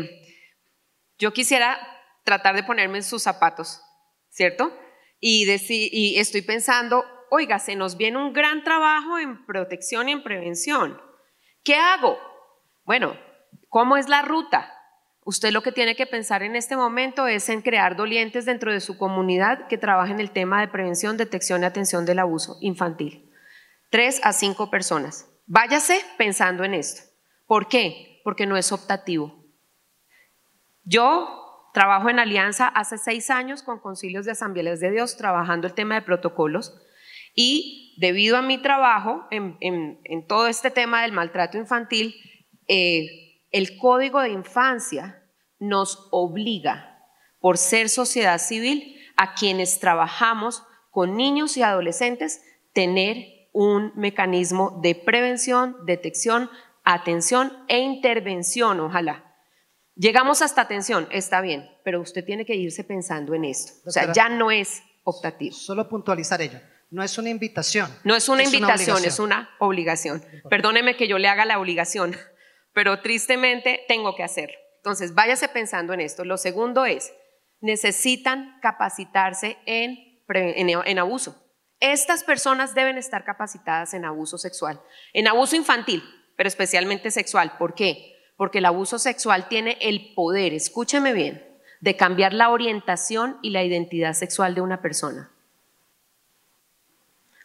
yo 1.19 1.33
quisiera 1.33 1.77
tratar 2.23 2.55
de 2.55 2.63
ponerme 2.63 2.99
en 2.99 3.03
sus 3.03 3.23
zapatos, 3.23 3.81
¿cierto? 4.29 4.71
Y, 5.19 5.49
estoy 6.17 6.43
pensando, 6.43 7.03
oiga, 7.29 7.59
se 7.59 7.75
nos 7.75 7.97
viene 7.97 8.17
un 8.17 8.33
gran 8.33 8.63
trabajo 8.63 9.17
en 9.19 9.45
protección 9.45 10.09
y 10.09 10.13
en 10.13 10.23
prevención. 10.23 11.01
¿Qué 11.63 11.75
hago? 11.75 12.17
Bueno, 12.83 13.17
¿cómo 13.69 13.97
es 13.97 14.09
la 14.09 14.21
ruta? 14.21 14.71
Usted 15.23 15.51
lo 15.51 15.63
que 15.63 15.71
tiene 15.71 15.95
que 15.95 16.05
pensar 16.05 16.43
en 16.43 16.55
este 16.55 16.77
momento 16.77 17.25
es 17.25 17.49
en 17.49 17.63
crear 17.63 17.95
dolientes 17.95 18.45
dentro 18.45 18.71
de 18.71 18.79
su 18.79 18.97
comunidad 18.97 19.67
que 19.67 19.79
trabajen 19.79 20.19
el 20.19 20.29
tema 20.29 20.61
de 20.61 20.67
prevención, 20.67 21.17
detección 21.17 21.63
y 21.63 21.65
atención 21.65 22.05
del 22.05 22.19
abuso 22.19 22.57
infantil. 22.61 23.31
Tres 23.89 24.21
a 24.23 24.33
cinco 24.33 24.69
personas. 24.69 25.27
Váyase 25.47 25.99
pensando 26.19 26.63
en 26.63 26.75
esto. 26.75 27.01
¿Por 27.47 27.67
qué? 27.67 28.21
Porque 28.23 28.45
no 28.45 28.55
es 28.55 28.71
optativo. 28.71 29.43
Yo 30.83 31.69
trabajo 31.73 32.09
en 32.09 32.19
alianza 32.19 32.67
hace 32.67 32.99
seis 32.99 33.31
años 33.31 33.63
con 33.63 33.79
concilios 33.79 34.25
de 34.25 34.31
asambleas 34.33 34.79
de 34.79 34.91
Dios, 34.91 35.17
trabajando 35.17 35.65
el 35.65 35.73
tema 35.73 35.95
de 35.95 36.03
protocolos. 36.03 36.79
Y 37.35 37.95
debido 37.97 38.37
a 38.37 38.41
mi 38.41 38.57
trabajo 38.57 39.27
en, 39.29 40.25
todo 40.27 40.47
este 40.47 40.71
tema 40.71 41.01
del 41.01 41.11
maltrato 41.11 41.57
infantil, 41.57 42.15
eh, 42.67 43.41
el 43.51 43.77
código 43.77 44.21
de 44.21 44.29
infancia 44.29 45.23
nos 45.59 46.07
obliga, 46.11 46.99
por 47.39 47.57
ser 47.57 47.89
sociedad 47.89 48.39
civil, 48.39 48.97
a 49.17 49.35
quienes 49.35 49.79
trabajamos 49.79 50.63
con 50.89 51.15
niños 51.15 51.57
y 51.57 51.61
adolescentes, 51.61 52.41
tener 52.73 53.49
un 53.53 53.93
mecanismo 53.95 54.79
de 54.81 54.95
prevención, 54.95 55.77
detección, 55.85 56.49
atención 56.83 57.53
e 57.67 57.79
intervención, 57.79 58.79
ojalá. 58.79 59.35
Llegamos 59.95 60.41
hasta 60.41 60.61
atención, 60.61 61.07
está 61.11 61.39
bien, 61.39 61.69
pero 61.83 62.01
usted 62.01 62.25
tiene 62.25 62.45
que 62.45 62.55
irse 62.55 62.83
pensando 62.83 63.33
en 63.33 63.45
esto. 63.45 63.73
O 63.87 63.91
sea, 63.91 64.11
ya 64.11 64.27
no 64.27 64.51
es 64.51 64.83
optativo. 65.05 65.55
Solo 65.55 65.87
puntualizar 65.87 66.41
ello. 66.41 66.59
No 66.89 67.03
es 67.03 67.17
una 67.17 67.29
invitación. 67.29 67.89
No 68.03 68.15
es 68.15 68.29
una 68.29 68.43
invitación, 68.43 69.03
es 69.03 69.19
una 69.19 69.49
obligación. 69.59 70.23
Perdóneme 70.49 70.95
que 70.95 71.07
yo 71.07 71.17
le 71.17 71.27
haga 71.27 71.45
la 71.45 71.59
obligación, 71.59 72.15
pero 72.73 73.01
tristemente 73.01 73.83
tengo 73.87 74.15
que 74.15 74.23
hacerlo. 74.23 74.55
Entonces, 74.77 75.15
váyase 75.15 75.47
pensando 75.47 75.93
en 75.93 76.01
esto. 76.01 76.23
Lo 76.25 76.37
segundo 76.37 76.85
es, 76.85 77.11
necesitan 77.59 78.59
capacitarse 78.61 79.57
en, 79.65 79.97
en 80.27 80.99
abuso. 80.99 81.41
Estas 81.79 82.23
personas 82.23 82.73
deben 82.73 82.97
estar 82.97 83.25
capacitadas 83.25 83.93
en 83.93 84.05
abuso 84.05 84.37
sexual, 84.37 84.79
en 85.13 85.27
abuso 85.27 85.55
infantil, 85.55 86.03
pero 86.37 86.47
especialmente 86.47 87.11
sexual. 87.11 87.57
¿Por 87.57 87.75
qué? 87.75 88.15
Porque 88.37 88.59
el 88.59 88.65
abuso 88.65 88.99
sexual 88.99 89.47
tiene 89.49 89.77
el 89.81 90.13
poder, 90.13 90.53
escúcheme 90.53 91.13
bien, 91.13 91.45
de 91.81 91.95
cambiar 91.97 92.33
la 92.33 92.49
orientación 92.49 93.37
y 93.41 93.49
la 93.49 93.63
identidad 93.63 94.13
sexual 94.13 94.55
de 94.55 94.61
una 94.61 94.81
persona. 94.81 95.31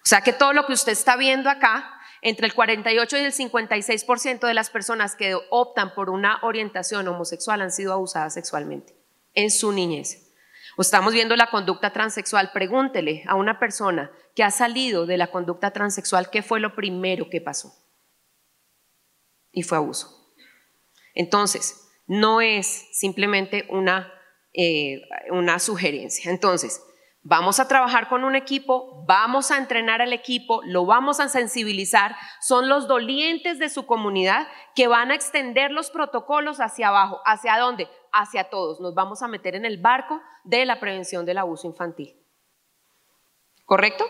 O 0.03 0.07
sea 0.07 0.23
que 0.23 0.33
todo 0.33 0.53
lo 0.53 0.67
que 0.67 0.73
usted 0.73 0.93
está 0.93 1.17
viendo 1.17 1.51
acá, 1.51 2.01
entre 2.23 2.47
el 2.47 2.55
48 2.55 3.17
y 3.19 3.21
el 3.21 3.33
56% 3.33 4.47
de 4.47 4.55
las 4.55 4.71
personas 4.71 5.17
que 5.17 5.37
optan 5.51 5.95
por 5.95 6.11
una 6.11 6.39
orientación 6.43 7.09
homosexual 7.09 7.63
han 7.63 7.71
sido 7.71 7.93
abusadas 7.93 8.35
sexualmente 8.35 8.95
en 9.35 9.51
su 9.51 9.73
niñez. 9.73 10.27
O 10.77 10.83
estamos 10.83 11.13
viendo 11.13 11.37
la 11.37 11.51
conducta 11.51 11.93
transexual, 11.93 12.53
pregúntele 12.53 13.25
a 13.27 13.35
una 13.35 13.59
persona 13.59 14.11
que 14.35 14.43
ha 14.43 14.51
salido 14.51 15.07
de 15.07 15.17
la 15.17 15.31
conducta 15.31 15.73
transexual 15.73 16.31
qué 16.31 16.43
fue 16.43 16.61
lo 16.61 16.75
primero 16.75 17.29
que 17.31 17.41
pasó. 17.41 17.75
Y 19.53 19.63
fue 19.63 19.79
abuso. 19.79 20.33
Entonces, 21.15 21.89
no 22.07 22.41
es 22.41 22.87
simplemente 22.93 23.67
una, 23.69 24.13
eh, 24.53 25.03
una 25.31 25.59
sugerencia. 25.59 26.31
Entonces, 26.31 26.81
Vamos 27.23 27.61
a 27.61 27.69
trabajar 27.69 28.09
con 28.09 28.25
un 28.25 28.35
equipo, 28.35 29.05
vamos 29.07 29.51
a 29.51 29.59
entrenar 29.59 30.01
al 30.01 30.15
equipo, 30.15 30.63
lo 30.65 30.87
vamos 30.87 31.21
a 31.21 31.29
sensibilizar. 31.29 32.17
Son 32.41 32.71
los 32.71 32.89
dolientes 32.89 33.59
de 33.59 33.69
su 33.69 33.85
comunidad 33.85 34.49
que 34.75 34.87
van 34.87 35.11
a 35.11 35.15
extender 35.15 35.71
los 35.71 35.91
protocolos 35.91 36.61
hacia 36.61 36.89
abajo. 36.89 37.21
¿Hacia 37.27 37.59
dónde? 37.59 37.89
Hacia 38.11 38.45
todos. 38.45 38.81
Nos 38.81 38.95
vamos 38.95 39.23
a 39.23 39.29
meter 39.29 39.55
en 39.55 39.67
el 39.67 39.77
barco 39.77 40.19
de 40.45 40.65
la 40.65 40.81
prevención 40.81 41.27
del 41.27 41.37
abuso 41.37 41.67
infantil. 41.67 42.17
¿Correcto? 43.67 44.07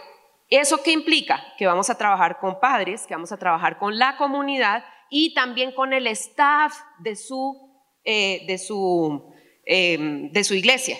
¿Eso 0.48 0.80
qué 0.82 0.92
implica? 0.92 1.42
Que 1.58 1.66
vamos 1.66 1.90
a 1.90 1.98
trabajar 1.98 2.38
con 2.38 2.60
padres, 2.60 3.08
que 3.08 3.14
vamos 3.14 3.32
a 3.32 3.38
trabajar 3.38 3.78
con 3.78 3.98
la 3.98 4.16
comunidad 4.18 4.84
y 5.10 5.34
también 5.34 5.72
con 5.72 5.92
el 5.92 6.06
staff 6.06 6.74
de 7.00 7.16
su, 7.16 7.74
eh, 8.04 8.44
de 8.46 8.56
su, 8.56 9.32
eh, 9.66 9.98
de 10.30 10.44
su 10.44 10.54
iglesia. 10.54 10.96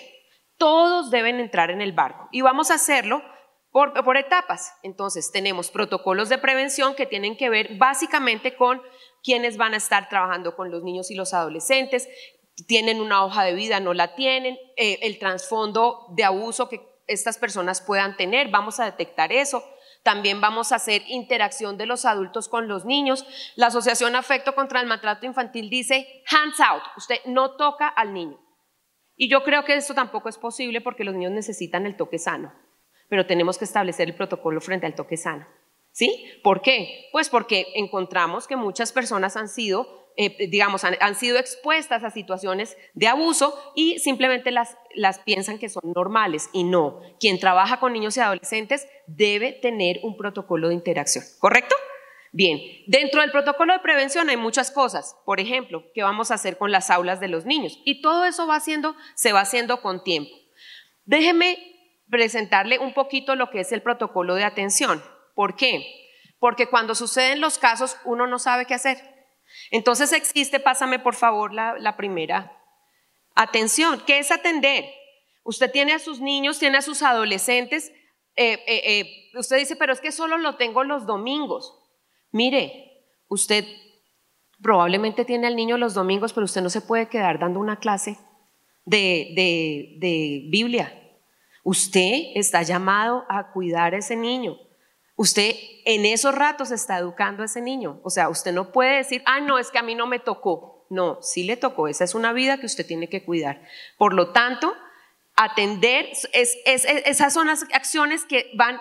Todos 0.61 1.11
deben 1.11 1.41
entrar 1.41 1.71
en 1.71 1.81
el 1.81 1.93
barco 1.93 2.29
y 2.31 2.43
vamos 2.43 2.71
a 2.71 2.75
hacerlo 2.75 3.23
por, 3.73 4.17
etapas. 4.19 4.75
Entonces, 4.83 5.33
tenemos 5.33 5.71
protocolos 5.71 6.29
de 6.29 6.37
prevención 6.37 6.95
que 6.95 7.07
tienen 7.07 7.39
que 7.39 7.49
ver 7.49 7.79
básicamente 7.79 8.55
con 8.57 8.83
quienes 9.25 9.57
van 9.57 9.73
a 9.73 9.79
estar 9.79 10.11
trabajando 10.11 10.55
con 10.57 10.71
los 10.71 10.83
niños 10.83 11.11
y 11.11 11.15
los 11.15 11.33
adolescentes, 11.33 12.11
tienen 12.67 13.01
una 13.01 13.25
hoja 13.25 13.43
de 13.43 13.55
vida, 13.55 13.81
no 13.81 13.95
la 13.95 14.15
tienen, 14.15 14.59
eh, 14.77 14.99
el 15.01 15.19
trasfondo 15.19 16.09
de 16.11 16.25
abuso 16.25 16.69
que 16.69 16.87
estas 17.07 17.39
personas 17.39 17.81
puedan 17.81 18.19
tener, 18.19 18.49
vamos 18.49 18.81
a 18.81 18.85
detectar 18.85 19.33
eso. 19.33 19.65
También 20.03 20.43
vamos 20.43 20.73
a 20.73 20.77
hacer 20.77 21.03
interacción 21.07 21.79
de 21.79 21.87
los 21.87 22.05
adultos 22.05 22.51
con 22.51 22.69
los 22.69 22.85
niños. 22.85 23.25
La 23.57 23.69
Asociación 23.69 24.15
Afecto 24.15 24.55
contra 24.55 24.83
el 24.83 24.87
Maltrato 24.87 25.25
Infantil 25.25 25.71
dice, 25.71 26.23
hands 26.31 26.61
out, 26.61 26.83
usted 26.99 27.17
no 27.25 27.53
toca 27.53 27.89
al 27.89 28.13
niño. 28.13 28.39
Y 29.21 29.29
yo 29.29 29.45
creo 29.45 29.67
que 29.67 29.75
esto 29.75 29.93
tampoco 29.93 30.31
es 30.31 30.39
posible 30.39 30.81
porque 30.81 31.05
los 31.05 31.15
niños 31.15 31.33
necesitan 31.33 31.85
el 31.85 31.95
toque 31.95 32.19
sano, 32.19 32.55
pero 33.11 33.27
tenemos 33.27 33.59
que 33.59 33.67
establecer 33.67 34.09
el 34.09 34.15
protocolo 34.15 34.63
frente 34.63 34.87
al 34.87 34.95
toque 34.95 35.19
sano. 35.19 35.47
¿Sí? 35.93 36.25
¿Por 36.43 36.63
qué? 36.63 37.11
Pues 37.13 37.29
porque 37.29 37.67
encontramos 37.75 38.47
que 38.47 38.57
muchas 38.57 38.93
personas 38.93 39.37
han 39.37 39.51
sido, 39.51 40.09
eh, 40.17 40.49
digamos, 40.49 40.85
han, 40.85 41.15
sido 41.17 41.37
expuestas 41.37 42.03
a 42.03 42.11
situaciones 42.11 42.79
de 42.95 43.09
abuso 43.09 43.55
y 43.75 43.99
simplemente 43.99 44.53
las, 44.53 44.79
las 44.95 45.19
piensan 45.19 45.59
que 45.59 45.69
son 45.69 45.83
normales 45.95 46.49
y 46.55 46.65
no. 46.65 47.03
Quien 47.21 47.39
trabaja 47.39 47.79
con 47.79 47.93
niños 47.93 48.17
y 48.17 48.21
adolescentes 48.21 48.89
debe 49.07 49.53
tener 49.53 50.01
un 50.03 50.17
protocolo 50.17 50.69
de 50.69 50.75
interacción, 50.77 51.25
¿correcto? 51.41 51.77
Bien, 52.33 52.61
dentro 52.87 53.21
del 53.21 53.33
protocolo 53.33 53.73
de 53.73 53.81
prevención 53.81 54.29
hay 54.29 54.37
muchas 54.37 54.71
cosas. 54.71 55.17
Por 55.25 55.41
ejemplo, 55.41 55.85
¿qué 55.95 56.03
vamos 56.03 56.31
a 56.31 56.35
hacer 56.35 56.59
con 56.59 56.71
las 56.71 56.91
aulas 56.91 57.19
de 57.19 57.29
los 57.29 57.45
niños? 57.45 57.81
Y 57.85 58.03
todo 58.03 58.25
eso 58.25 58.47
va 58.47 58.57
haciendo, 58.57 58.95
se 59.17 59.33
va 59.33 59.41
haciendo 59.41 59.83
con 59.83 60.05
tiempo. 60.05 60.31
Déjeme 61.05 61.59
presentarle 62.09 62.79
un 62.79 62.95
poquito 62.95 63.35
lo 63.35 63.51
que 63.51 63.61
es 63.61 63.73
el 63.73 63.83
protocolo 63.83 64.35
de 64.35 64.45
atención. 64.45 65.03
¿Por 65.35 65.57
qué? 65.57 65.87
Porque 66.39 66.67
cuando 66.67 66.95
suceden 66.95 67.41
los 67.41 67.59
casos 67.59 67.97
uno 68.05 68.27
no 68.27 68.39
sabe 68.39 68.65
qué 68.65 68.75
hacer. 68.75 68.99
Entonces 69.73 70.13
existe, 70.13 70.61
pásame 70.61 71.01
por 71.01 71.17
favor 71.17 71.53
la, 71.53 71.97
primera. 71.97 72.57
Atención, 73.35 74.03
¿qué 74.07 74.19
es 74.19 74.31
atender? 74.31 74.85
Usted 75.43 75.71
tiene 75.71 75.95
a 75.95 75.99
sus 75.99 76.21
niños, 76.21 76.59
tiene 76.59 76.79
a 76.79 76.83
sus 76.83 77.03
adolescentes. 77.03 77.91
Eh, 78.37 78.63
eh, 78.67 78.83
eh, 78.85 79.31
usted 79.35 79.57
dice, 79.57 79.75
pero 79.75 79.93
es 79.93 80.01
que 80.01 80.13
solo 80.13 80.39
lo 80.39 80.57
tengo 80.57 80.85
los 80.85 81.07
domingos. 81.07 81.80
Mire, 82.33 83.05
usted 83.29 83.65
probablemente 84.63 85.25
tiene 85.25 85.47
al 85.47 85.57
niño 85.57 85.79
los 85.79 85.95
domingos, 85.95 86.33
pero 86.33 86.45
usted 86.45 86.63
no 86.63 86.71
se 86.71 86.81
puede 86.81 87.09
quedar 87.09 87.39
dando 87.39 87.61
una 87.61 87.79
clase 87.79 88.19
de, 88.85 89.33
de, 90.01 90.47
Biblia. 90.51 90.97
Usted 91.63 92.33
está 92.35 92.63
llamado 92.63 93.25
a 93.29 93.53
cuidar 93.53 93.95
a 93.95 93.99
ese 93.99 94.17
niño. 94.17 94.59
Usted 95.17 95.55
en 95.85 96.07
esos 96.07 96.35
ratos 96.35 96.71
está 96.71 96.99
educando 96.99 97.43
a 97.43 97.47
ese 97.47 97.61
niño. 97.61 98.01
O 98.03 98.11
sea, 98.11 98.29
usted 98.29 98.53
no 98.53 98.73
puede 98.73 98.97
decir, 98.97 99.23
ah, 99.27 99.41
no, 99.41 99.59
es 99.59 99.71
que 99.71 99.79
a 99.79 99.83
mí 99.83 99.95
no 99.95 100.07
me 100.07 100.19
tocó. 100.19 100.87
No, 100.89 101.21
sí 101.23 101.45
le 101.45 101.57
tocó. 101.57 101.89
Esa 101.89 102.05
es 102.05 102.15
una 102.15 102.33
vida 102.33 102.59
que 102.59 102.67
usted 102.67 102.87
tiene 102.87 103.09
que 103.09 103.25
cuidar. 103.25 103.63
Por 103.99 104.15
lo 104.15 104.33
tanto, 104.33 104.75
atender, 105.37 106.11
esas 106.33 107.33
son 107.33 107.47
las 107.47 107.65
acciones 107.73 108.25
que 108.25 108.51
van 108.57 108.81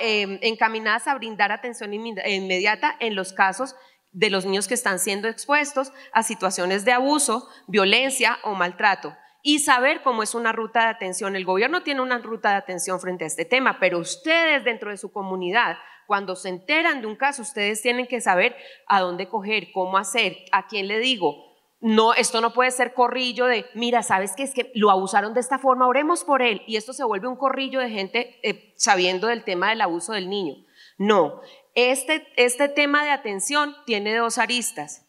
encaminadas 0.00 1.06
a 1.06 1.14
brindar 1.14 1.52
atención 1.52 1.92
inmediata 1.94 2.96
en 3.00 3.14
los 3.14 3.32
casos 3.32 3.76
de 4.12 4.30
los 4.30 4.46
niños 4.46 4.66
que 4.66 4.74
están 4.74 4.98
siendo 4.98 5.28
expuestos 5.28 5.92
a 6.12 6.22
situaciones 6.22 6.84
de 6.84 6.92
abuso, 6.92 7.48
violencia 7.66 8.38
o 8.44 8.54
maltrato 8.54 9.14
y 9.42 9.60
saber 9.60 10.02
cómo 10.02 10.22
es 10.24 10.34
una 10.34 10.50
ruta 10.52 10.80
de 10.80 10.88
atención. 10.88 11.36
El 11.36 11.44
gobierno 11.44 11.82
tiene 11.82 12.00
una 12.00 12.18
ruta 12.18 12.50
de 12.50 12.56
atención 12.56 12.98
frente 12.98 13.24
a 13.24 13.26
este 13.28 13.44
tema, 13.44 13.78
pero 13.78 13.98
ustedes 13.98 14.64
dentro 14.64 14.90
de 14.90 14.96
su 14.96 15.12
comunidad, 15.12 15.76
cuando 16.06 16.34
se 16.34 16.48
enteran 16.48 17.00
de 17.00 17.06
un 17.06 17.14
caso, 17.14 17.42
ustedes 17.42 17.80
tienen 17.82 18.06
que 18.08 18.20
saber 18.20 18.56
a 18.88 19.00
dónde 19.00 19.28
coger, 19.28 19.68
cómo 19.72 19.98
hacer, 19.98 20.36
a 20.50 20.66
quién 20.66 20.88
le 20.88 20.98
digo, 20.98 21.45
no, 21.80 22.14
esto 22.14 22.40
no 22.40 22.52
puede 22.52 22.70
ser 22.70 22.94
corrillo 22.94 23.46
de, 23.46 23.66
mira, 23.74 24.02
¿sabes 24.02 24.32
qué? 24.34 24.42
Es 24.42 24.54
que 24.54 24.72
lo 24.74 24.90
abusaron 24.90 25.34
de 25.34 25.40
esta 25.40 25.58
forma, 25.58 25.86
oremos 25.86 26.24
por 26.24 26.42
él. 26.42 26.62
Y 26.66 26.76
esto 26.76 26.92
se 26.92 27.04
vuelve 27.04 27.28
un 27.28 27.36
corrillo 27.36 27.80
de 27.80 27.90
gente 27.90 28.40
eh, 28.42 28.74
sabiendo 28.76 29.26
del 29.26 29.44
tema 29.44 29.68
del 29.68 29.82
abuso 29.82 30.12
del 30.12 30.30
niño. 30.30 30.54
No, 30.98 31.40
este, 31.74 32.26
este 32.36 32.68
tema 32.68 33.04
de 33.04 33.10
atención 33.10 33.76
tiene 33.84 34.16
dos 34.16 34.38
aristas. 34.38 35.06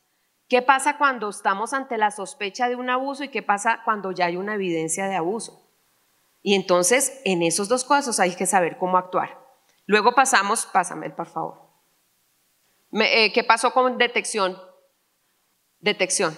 ¿Qué 0.49 0.61
pasa 0.61 0.97
cuando 0.97 1.29
estamos 1.29 1.73
ante 1.73 1.97
la 1.97 2.11
sospecha 2.11 2.67
de 2.67 2.75
un 2.75 2.89
abuso 2.89 3.23
y 3.23 3.29
qué 3.29 3.41
pasa 3.41 3.81
cuando 3.85 4.11
ya 4.11 4.25
hay 4.25 4.35
una 4.35 4.55
evidencia 4.55 5.07
de 5.07 5.15
abuso? 5.15 5.69
Y 6.41 6.55
entonces, 6.55 7.21
en 7.25 7.41
esos 7.41 7.67
dos 7.67 7.83
casos 7.83 8.19
hay 8.19 8.35
que 8.35 8.45
saber 8.45 8.77
cómo 8.77 8.97
actuar. 8.97 9.37
Luego 9.85 10.13
pasamos, 10.13 10.65
pásame 10.65 11.09
por 11.09 11.27
favor. 11.27 11.61
Eh, 12.93 13.31
¿Qué 13.33 13.43
pasó 13.43 13.71
con 13.71 13.97
detección? 13.97 14.57
Detección. 15.79 16.37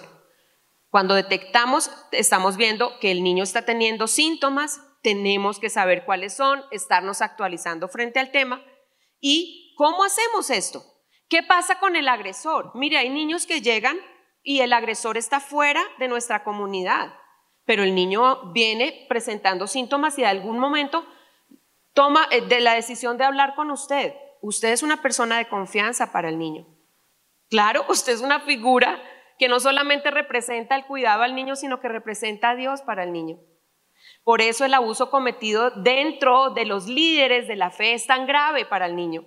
Cuando 0.90 1.14
detectamos, 1.14 1.90
estamos 2.10 2.56
viendo 2.56 2.98
que 2.98 3.12
el 3.12 3.22
niño 3.22 3.44
está 3.44 3.64
teniendo 3.64 4.08
síntomas, 4.08 4.80
tenemos 5.02 5.60
que 5.60 5.70
saber 5.70 6.04
cuáles 6.04 6.36
son, 6.36 6.62
estarnos 6.72 7.22
actualizando 7.22 7.88
frente 7.88 8.18
al 8.18 8.32
tema. 8.32 8.62
¿Y 9.20 9.74
cómo 9.76 10.04
hacemos 10.04 10.50
esto? 10.50 10.84
¿Qué 11.28 11.44
pasa 11.44 11.78
con 11.78 11.94
el 11.94 12.08
agresor? 12.08 12.72
Mire, 12.74 12.98
hay 12.98 13.08
niños 13.08 13.46
que 13.46 13.60
llegan 13.60 13.98
y 14.42 14.60
el 14.60 14.72
agresor 14.72 15.16
está 15.16 15.38
fuera 15.38 15.82
de 15.98 16.08
nuestra 16.08 16.42
comunidad, 16.42 17.14
pero 17.64 17.84
el 17.84 17.94
niño 17.94 18.52
viene 18.52 19.06
presentando 19.08 19.68
síntomas 19.68 20.18
y 20.18 20.22
de 20.22 20.26
algún 20.26 20.58
momento 20.58 21.06
toma 21.94 22.26
eh, 22.32 22.40
de 22.40 22.60
la 22.60 22.74
decisión 22.74 23.16
de 23.16 23.24
hablar 23.24 23.54
con 23.54 23.70
usted. 23.70 24.14
Usted 24.42 24.72
es 24.72 24.82
una 24.82 25.02
persona 25.02 25.38
de 25.38 25.48
confianza 25.48 26.10
para 26.10 26.28
el 26.28 26.38
niño. 26.38 26.66
Claro, 27.48 27.84
usted 27.88 28.12
es 28.12 28.22
una 28.22 28.40
figura 28.40 29.00
que 29.40 29.48
no 29.48 29.58
solamente 29.58 30.10
representa 30.10 30.76
el 30.76 30.84
cuidado 30.84 31.22
al 31.22 31.34
niño, 31.34 31.56
sino 31.56 31.80
que 31.80 31.88
representa 31.88 32.50
a 32.50 32.56
Dios 32.56 32.82
para 32.82 33.04
el 33.04 33.12
niño. 33.12 33.38
Por 34.22 34.42
eso 34.42 34.66
el 34.66 34.74
abuso 34.74 35.10
cometido 35.10 35.70
dentro 35.70 36.50
de 36.50 36.66
los 36.66 36.86
líderes 36.86 37.48
de 37.48 37.56
la 37.56 37.70
fe 37.70 37.94
es 37.94 38.06
tan 38.06 38.26
grave 38.26 38.66
para 38.66 38.84
el 38.84 38.94
niño. 38.94 39.24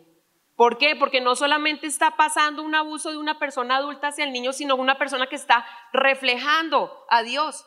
¿Por 0.56 0.78
qué? 0.78 0.95
Porque 0.95 1.19
no 1.19 1.36
solamente 1.36 1.88
está 1.88 2.12
pasando 2.12 2.62
un 2.62 2.76
abuso 2.76 3.10
de 3.10 3.17
una 3.17 3.39
persona 3.39 3.78
adulta 3.78 4.10
hacia 4.10 4.23
el 4.23 4.32
niño, 4.32 4.54
sino 4.54 4.76
una 4.76 4.99
persona 4.99 5.26
que 5.26 5.36
está 5.36 5.65
reflejando 5.91 7.06
a 7.10 7.23
Dios 7.23 7.65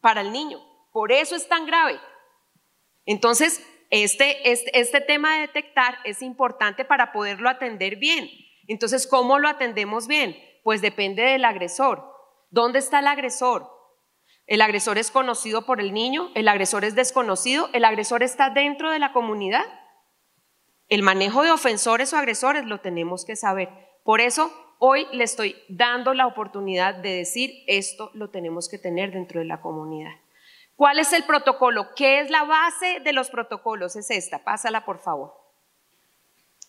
para 0.00 0.22
el 0.22 0.32
niño. 0.32 0.64
Por 0.90 1.12
eso 1.12 1.36
es 1.36 1.50
tan 1.50 1.66
grave. 1.66 2.00
Entonces, 3.04 3.62
este, 3.90 4.50
este, 4.50 4.80
este, 4.80 5.02
tema 5.02 5.34
de 5.34 5.40
detectar 5.42 5.98
es 6.04 6.22
importante 6.22 6.86
para 6.86 7.12
poderlo 7.12 7.50
atender 7.50 7.96
bien. 7.96 8.30
Entonces, 8.68 9.06
¿cómo 9.06 9.38
lo 9.38 9.48
atendemos 9.48 10.06
bien? 10.06 10.34
Pues 10.62 10.80
depende 10.80 11.22
del 11.22 11.44
agresor. 11.44 12.04
¿Dónde 12.50 12.78
está 12.78 13.00
el 13.00 13.06
agresor? 13.06 13.70
¿El 14.46 14.62
agresor 14.62 14.96
es 14.96 15.10
conocido 15.10 15.66
por 15.66 15.80
el 15.80 15.92
niño? 15.92 16.30
¿El 16.34 16.48
agresor 16.48 16.84
es 16.84 16.94
desconocido? 16.94 17.68
¿El 17.74 17.84
agresor 17.84 18.22
está 18.22 18.48
dentro 18.50 18.90
de 18.90 18.98
la 18.98 19.12
comunidad? 19.12 19.64
El 20.88 21.02
manejo 21.02 21.42
de 21.42 21.50
ofensores 21.50 22.12
o 22.12 22.16
agresores 22.16 22.64
lo 22.64 22.80
tenemos 22.80 23.26
que 23.26 23.36
saber. 23.36 23.68
Por 24.04 24.22
eso 24.22 24.50
hoy 24.78 25.06
le 25.12 25.24
estoy 25.24 25.54
dando 25.68 26.14
la 26.14 26.26
oportunidad 26.26 26.94
de 26.94 27.10
decir 27.10 27.62
esto 27.66 28.10
lo 28.14 28.30
tenemos 28.30 28.70
que 28.70 28.78
tener 28.78 29.12
dentro 29.12 29.40
de 29.40 29.46
la 29.46 29.60
comunidad. 29.60 30.12
¿Cuál 30.76 30.98
es 30.98 31.12
el 31.12 31.24
protocolo? 31.24 31.88
¿Qué 31.94 32.20
es 32.20 32.30
la 32.30 32.44
base 32.44 33.00
de 33.00 33.12
los 33.12 33.28
protocolos? 33.28 33.96
Es 33.96 34.10
esta, 34.10 34.44
pásala 34.44 34.86
por 34.86 35.00
favor. 35.00 35.34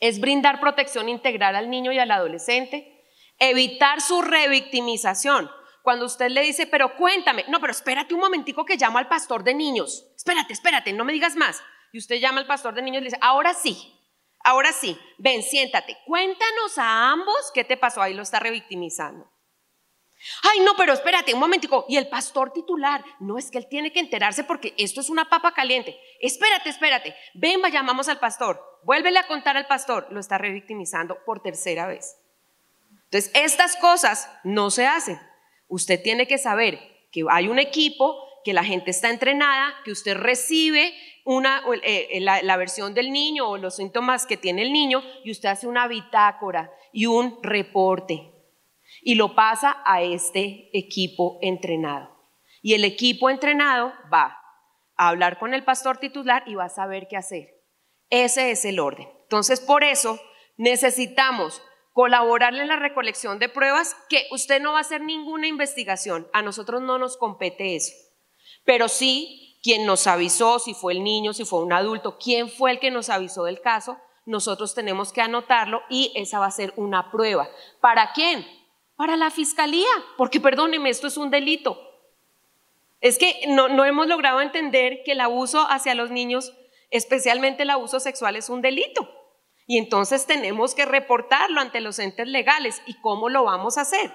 Es 0.01 0.19
brindar 0.19 0.59
protección 0.59 1.07
integral 1.07 1.55
al 1.55 1.69
niño 1.69 1.91
y 1.91 1.99
al 1.99 2.11
adolescente, 2.11 2.98
evitar 3.39 4.01
su 4.01 4.21
revictimización. 4.21 5.49
Cuando 5.81 6.05
usted 6.05 6.29
le 6.29 6.41
dice, 6.41 6.67
pero 6.67 6.95
cuéntame, 6.95 7.45
no, 7.47 7.59
pero 7.59 7.71
espérate 7.71 8.13
un 8.13 8.19
momentico 8.19 8.65
que 8.65 8.77
llamo 8.77 8.97
al 8.97 9.07
pastor 9.07 9.43
de 9.43 9.55
niños. 9.55 10.05
Espérate, 10.15 10.53
espérate, 10.53 10.93
no 10.93 11.05
me 11.05 11.13
digas 11.13 11.35
más. 11.35 11.61
Y 11.91 11.97
usted 11.97 12.17
llama 12.17 12.41
al 12.41 12.47
pastor 12.47 12.75
de 12.75 12.81
niños 12.81 13.01
y 13.01 13.05
le 13.05 13.09
dice, 13.09 13.19
ahora 13.21 13.53
sí, 13.53 13.95
ahora 14.43 14.71
sí, 14.71 14.99
ven, 15.17 15.41
siéntate, 15.41 15.97
cuéntanos 16.05 16.77
a 16.77 17.11
ambos 17.11 17.51
qué 17.53 17.63
te 17.63 17.77
pasó. 17.77 18.01
Ahí 18.01 18.13
lo 18.13 18.21
está 18.21 18.39
revictimizando. 18.39 19.31
Ay, 20.43 20.59
no, 20.59 20.75
pero 20.75 20.93
espérate 20.93 21.33
un 21.33 21.39
momentico. 21.39 21.85
Y 21.87 21.95
el 21.95 22.09
pastor 22.09 22.51
titular, 22.51 23.03
no 23.21 23.37
es 23.37 23.49
que 23.49 23.57
él 23.57 23.67
tiene 23.69 23.93
que 23.93 24.01
enterarse 24.01 24.43
porque 24.43 24.73
esto 24.77 24.99
es 24.99 25.09
una 25.09 25.29
papa 25.29 25.53
caliente. 25.53 25.97
Espérate, 26.19 26.69
espérate. 26.69 27.15
Ven, 27.33 27.61
llamamos 27.71 28.09
al 28.09 28.19
pastor. 28.19 28.61
Vuélvele 28.83 29.19
a 29.19 29.27
contar 29.27 29.55
al 29.55 29.67
pastor. 29.67 30.07
Lo 30.11 30.19
está 30.19 30.37
revictimizando 30.37 31.23
por 31.25 31.41
tercera 31.41 31.87
vez. 31.87 32.18
Entonces, 33.11 33.31
estas 33.33 33.75
cosas 33.77 34.31
no 34.43 34.69
se 34.69 34.85
hacen. 34.85 35.19
Usted 35.67 36.01
tiene 36.01 36.27
que 36.27 36.37
saber 36.37 36.79
que 37.11 37.25
hay 37.29 37.47
un 37.47 37.57
equipo, 37.57 38.15
que 38.43 38.53
la 38.53 38.63
gente 38.63 38.91
está 38.91 39.09
entrenada, 39.09 39.73
que 39.83 39.91
usted 39.91 40.15
recibe 40.15 40.93
una, 41.25 41.63
eh, 41.83 42.07
eh, 42.11 42.21
la, 42.21 42.57
versión 42.57 42.93
del 42.93 43.11
niño 43.11 43.49
o 43.49 43.57
los 43.57 43.77
síntomas 43.77 44.25
que 44.25 44.37
tiene 44.37 44.61
el 44.61 44.71
niño 44.71 45.03
y 45.23 45.31
usted 45.31 45.49
hace 45.49 45.67
una 45.67 45.87
bitácora 45.87 46.71
y 46.93 47.07
un 47.07 47.39
reporte 47.41 48.31
y 49.01 49.15
lo 49.15 49.35
pasa 49.35 49.81
a 49.85 50.01
este 50.01 50.69
equipo 50.77 51.39
entrenado. 51.41 52.15
Y 52.61 52.73
el 52.73 52.83
equipo 52.83 53.29
entrenado 53.29 53.91
va 54.13 54.37
a 54.97 55.07
hablar 55.07 55.39
con 55.39 55.53
el 55.53 55.63
pastor 55.63 55.97
titular 55.97 56.43
y 56.45 56.55
va 56.55 56.65
a 56.65 56.69
saber 56.69 57.07
qué 57.09 57.17
hacer. 57.17 57.49
Ese 58.09 58.51
es 58.51 58.65
el 58.65 58.79
orden. 58.79 59.07
Entonces, 59.23 59.61
por 59.61 59.83
eso 59.83 60.19
necesitamos 60.57 61.61
colaborarle 61.93 62.61
en 62.61 62.67
la 62.67 62.75
recolección 62.75 63.39
de 63.39 63.49
pruebas, 63.49 63.95
que 64.09 64.27
usted 64.31 64.61
no 64.61 64.73
va 64.73 64.79
a 64.79 64.81
hacer 64.81 65.01
ninguna 65.01 65.47
investigación, 65.47 66.27
a 66.33 66.41
nosotros 66.41 66.81
no 66.81 66.97
nos 66.97 67.17
compete 67.17 67.75
eso, 67.75 67.93
pero 68.63 68.87
sí 68.87 69.57
quien 69.61 69.85
nos 69.85 70.07
avisó, 70.07 70.59
si 70.59 70.73
fue 70.73 70.93
el 70.93 71.03
niño, 71.03 71.33
si 71.33 71.45
fue 71.45 71.61
un 71.61 71.73
adulto, 71.73 72.17
quién 72.17 72.49
fue 72.49 72.71
el 72.71 72.79
que 72.79 72.91
nos 72.91 73.09
avisó 73.09 73.43
del 73.43 73.61
caso, 73.61 73.97
nosotros 74.25 74.75
tenemos 74.75 75.11
que 75.11 75.21
anotarlo 75.21 75.81
y 75.89 76.11
esa 76.15 76.39
va 76.39 76.45
a 76.45 76.51
ser 76.51 76.73
una 76.77 77.11
prueba. 77.11 77.49
¿Para 77.81 78.11
quién? 78.13 78.47
Para 78.95 79.17
la 79.17 79.31
fiscalía, 79.31 79.89
porque 80.17 80.39
perdóneme, 80.39 80.89
esto 80.89 81.07
es 81.07 81.17
un 81.17 81.29
delito. 81.29 81.81
Es 83.01 83.17
que 83.17 83.41
no, 83.47 83.69
no 83.69 83.85
hemos 83.85 84.07
logrado 84.07 84.41
entender 84.41 85.01
que 85.03 85.13
el 85.13 85.21
abuso 85.21 85.65
hacia 85.69 85.95
los 85.95 86.11
niños, 86.11 86.53
especialmente 86.91 87.63
el 87.63 87.69
abuso 87.69 87.99
sexual, 87.99 88.35
es 88.35 88.49
un 88.49 88.61
delito. 88.61 89.09
Y 89.69 89.77
entonces 89.77 90.25
tenemos 90.25 90.73
que 90.73 90.83
reportarlo 90.85 91.61
ante 91.61 91.79
los 91.79 91.99
entes 91.99 92.27
legales. 92.27 92.81
¿Y 92.87 92.95
cómo 93.01 93.29
lo 93.29 93.43
vamos 93.43 93.77
a 93.77 93.81
hacer? 93.81 94.11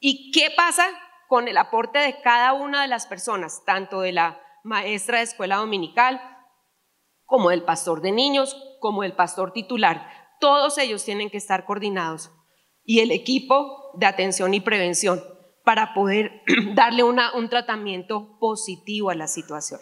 ¿Y 0.00 0.32
qué 0.32 0.48
pasa 0.56 0.86
con 1.28 1.46
el 1.46 1.58
aporte 1.58 1.98
de 1.98 2.22
cada 2.22 2.54
una 2.54 2.80
de 2.80 2.88
las 2.88 3.06
personas, 3.06 3.62
tanto 3.66 4.00
de 4.00 4.12
la 4.12 4.40
maestra 4.62 5.18
de 5.18 5.24
escuela 5.24 5.56
dominical, 5.56 6.22
como 7.26 7.50
del 7.50 7.64
pastor 7.64 8.00
de 8.00 8.12
niños, 8.12 8.56
como 8.80 9.02
del 9.02 9.12
pastor 9.12 9.52
titular? 9.52 10.08
Todos 10.40 10.78
ellos 10.78 11.04
tienen 11.04 11.28
que 11.28 11.36
estar 11.36 11.66
coordinados. 11.66 12.30
Y 12.82 13.00
el 13.00 13.10
equipo 13.10 13.90
de 13.98 14.06
atención 14.06 14.54
y 14.54 14.60
prevención 14.60 15.22
para 15.66 15.92
poder 15.92 16.40
darle 16.74 17.02
un 17.02 17.48
tratamiento 17.50 18.38
positivo 18.40 19.10
a 19.10 19.14
la 19.14 19.28
situación. 19.28 19.80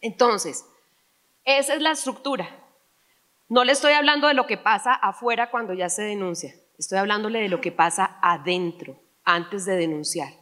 Entonces, 0.00 0.64
esa 1.44 1.74
es 1.74 1.82
la 1.82 1.90
estructura. 1.90 2.63
No 3.48 3.64
le 3.64 3.72
estoy 3.72 3.92
hablando 3.92 4.28
de 4.28 4.34
lo 4.34 4.46
que 4.46 4.56
pasa 4.56 4.94
afuera 4.94 5.50
cuando 5.50 5.74
ya 5.74 5.88
se 5.90 6.02
denuncia, 6.02 6.54
estoy 6.78 6.98
hablándole 6.98 7.40
de 7.40 7.48
lo 7.48 7.60
que 7.60 7.72
pasa 7.72 8.18
adentro, 8.22 8.98
antes 9.24 9.66
de 9.66 9.76
denunciar. 9.76 10.32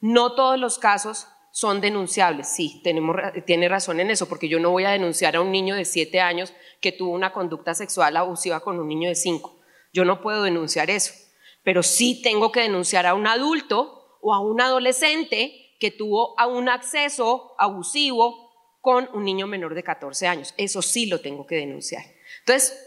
No 0.00 0.34
todos 0.34 0.58
los 0.58 0.78
casos 0.78 1.28
son 1.50 1.80
denunciables, 1.80 2.48
sí, 2.48 2.82
tenemos, 2.84 3.16
tiene 3.46 3.68
razón 3.68 4.00
en 4.00 4.10
eso, 4.10 4.28
porque 4.28 4.48
yo 4.48 4.60
no 4.60 4.70
voy 4.70 4.84
a 4.84 4.90
denunciar 4.90 5.36
a 5.36 5.40
un 5.40 5.50
niño 5.50 5.74
de 5.74 5.86
7 5.86 6.20
años 6.20 6.52
que 6.82 6.92
tuvo 6.92 7.12
una 7.12 7.32
conducta 7.32 7.74
sexual 7.74 8.16
abusiva 8.18 8.60
con 8.60 8.78
un 8.78 8.88
niño 8.88 9.08
de 9.08 9.14
5. 9.14 9.58
Yo 9.94 10.04
no 10.04 10.20
puedo 10.20 10.42
denunciar 10.42 10.90
eso, 10.90 11.14
pero 11.62 11.82
sí 11.82 12.20
tengo 12.22 12.52
que 12.52 12.60
denunciar 12.60 13.06
a 13.06 13.14
un 13.14 13.26
adulto 13.26 14.18
o 14.20 14.34
a 14.34 14.40
un 14.40 14.60
adolescente 14.60 15.74
que 15.80 15.90
tuvo 15.90 16.36
un 16.48 16.68
acceso 16.68 17.54
abusivo 17.58 18.78
con 18.82 19.08
un 19.14 19.24
niño 19.24 19.46
menor 19.46 19.74
de 19.74 19.82
14 19.82 20.26
años. 20.26 20.54
Eso 20.58 20.82
sí 20.82 21.06
lo 21.06 21.20
tengo 21.22 21.46
que 21.46 21.56
denunciar. 21.56 22.15
Entonces, 22.46 22.78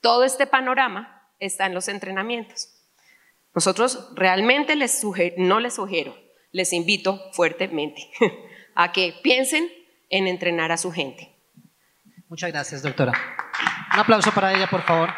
todo 0.00 0.24
este 0.24 0.46
panorama 0.46 1.28
está 1.38 1.66
en 1.66 1.74
los 1.74 1.88
entrenamientos. 1.88 2.70
Nosotros 3.54 4.08
realmente 4.14 4.74
les 4.74 5.04
no 5.36 5.60
les 5.60 5.74
sugiero, 5.74 6.16
les 6.50 6.72
invito 6.72 7.20
fuertemente 7.32 8.10
a 8.74 8.90
que 8.90 9.14
piensen 9.22 9.68
en 10.08 10.26
entrenar 10.26 10.72
a 10.72 10.78
su 10.78 10.90
gente. 10.90 11.30
Muchas 12.28 12.50
gracias, 12.52 12.82
doctora. 12.82 13.12
Un 13.92 14.00
aplauso 14.00 14.32
para 14.32 14.54
ella, 14.54 14.66
por 14.66 14.80
favor. 14.80 15.10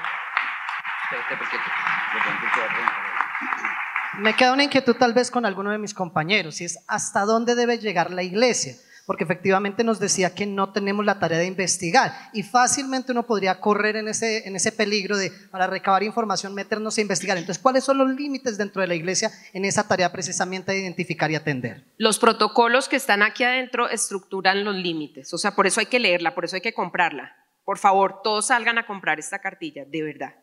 Me 4.18 4.34
queda 4.34 4.52
una 4.52 4.64
inquietud 4.64 4.96
tal 4.96 5.14
vez 5.14 5.30
con 5.30 5.46
alguno 5.46 5.70
de 5.70 5.78
mis 5.78 5.94
compañeros, 5.94 6.60
y 6.60 6.64
es 6.64 6.84
hasta 6.88 7.20
dónde 7.20 7.54
debe 7.54 7.78
llegar 7.78 8.10
la 8.10 8.24
iglesia 8.24 8.74
porque 9.06 9.24
efectivamente 9.24 9.84
nos 9.84 10.00
decía 10.00 10.34
que 10.34 10.46
no 10.46 10.72
tenemos 10.72 11.04
la 11.04 11.18
tarea 11.18 11.38
de 11.38 11.46
investigar 11.46 12.12
y 12.32 12.42
fácilmente 12.42 13.12
uno 13.12 13.26
podría 13.26 13.60
correr 13.60 13.96
en 13.96 14.08
ese, 14.08 14.48
en 14.48 14.56
ese 14.56 14.72
peligro 14.72 15.16
de, 15.16 15.30
para 15.50 15.66
recabar 15.66 16.02
información, 16.02 16.54
meternos 16.54 16.96
a 16.96 17.00
investigar. 17.00 17.36
Entonces, 17.36 17.62
¿cuáles 17.62 17.84
son 17.84 17.98
los 17.98 18.10
límites 18.10 18.56
dentro 18.56 18.80
de 18.80 18.88
la 18.88 18.94
iglesia 18.94 19.30
en 19.52 19.64
esa 19.64 19.86
tarea 19.86 20.12
precisamente 20.12 20.72
de 20.72 20.80
identificar 20.80 21.30
y 21.30 21.36
atender? 21.36 21.84
Los 21.98 22.18
protocolos 22.18 22.88
que 22.88 22.96
están 22.96 23.22
aquí 23.22 23.44
adentro 23.44 23.88
estructuran 23.88 24.64
los 24.64 24.76
límites, 24.76 25.32
o 25.34 25.38
sea, 25.38 25.54
por 25.54 25.66
eso 25.66 25.80
hay 25.80 25.86
que 25.86 26.00
leerla, 26.00 26.34
por 26.34 26.44
eso 26.44 26.56
hay 26.56 26.62
que 26.62 26.74
comprarla. 26.74 27.36
Por 27.64 27.78
favor, 27.78 28.20
todos 28.22 28.48
salgan 28.48 28.78
a 28.78 28.86
comprar 28.86 29.18
esta 29.18 29.38
cartilla, 29.38 29.84
de 29.86 30.02
verdad. 30.02 30.34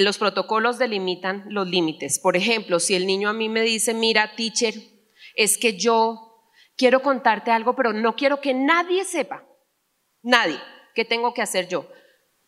los 0.00 0.18
protocolos 0.18 0.78
delimitan 0.78 1.44
los 1.48 1.66
límites. 1.66 2.18
Por 2.18 2.36
ejemplo, 2.36 2.78
si 2.78 2.94
el 2.94 3.06
niño 3.06 3.30
a 3.30 3.32
mí 3.32 3.48
me 3.48 3.62
dice, 3.62 3.94
mira, 3.94 4.34
teacher, 4.36 4.74
es 5.34 5.56
que 5.56 5.78
yo 5.78 6.31
quiero 6.76 7.02
contarte 7.02 7.50
algo, 7.50 7.74
pero 7.74 7.92
no 7.92 8.16
quiero 8.16 8.40
que 8.40 8.54
nadie 8.54 9.04
sepa, 9.04 9.44
nadie, 10.22 10.58
qué 10.94 11.04
tengo 11.04 11.34
que 11.34 11.42
hacer 11.42 11.68
yo. 11.68 11.88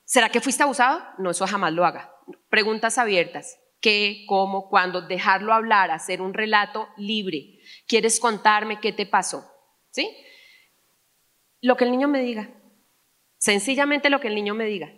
¿Será 0.04 0.28
que 0.28 0.40
fuiste 0.40 0.62
abusado? 0.62 1.02
No, 1.18 1.30
eso 1.30 1.46
jamás 1.46 1.72
lo 1.72 1.84
haga. 1.84 2.14
Preguntas 2.50 2.98
abiertas. 2.98 3.58
¿Qué, 3.80 4.24
cómo, 4.26 4.68
cuándo? 4.68 5.02
Dejarlo 5.02 5.52
hablar, 5.52 5.90
hacer 5.90 6.20
un 6.22 6.34
relato 6.34 6.88
libre. 6.96 7.58
¿Quieres 7.86 8.20
contarme 8.20 8.80
qué 8.80 8.92
te 8.92 9.06
pasó? 9.06 9.44
¿Sí? 9.90 10.10
Lo 11.60 11.76
que 11.76 11.84
el 11.84 11.90
niño 11.90 12.08
me 12.08 12.20
diga. 12.20 12.50
Sencillamente 13.38 14.10
lo 14.10 14.20
que 14.20 14.28
el 14.28 14.34
niño 14.34 14.54
me 14.54 14.64
diga. 14.64 14.92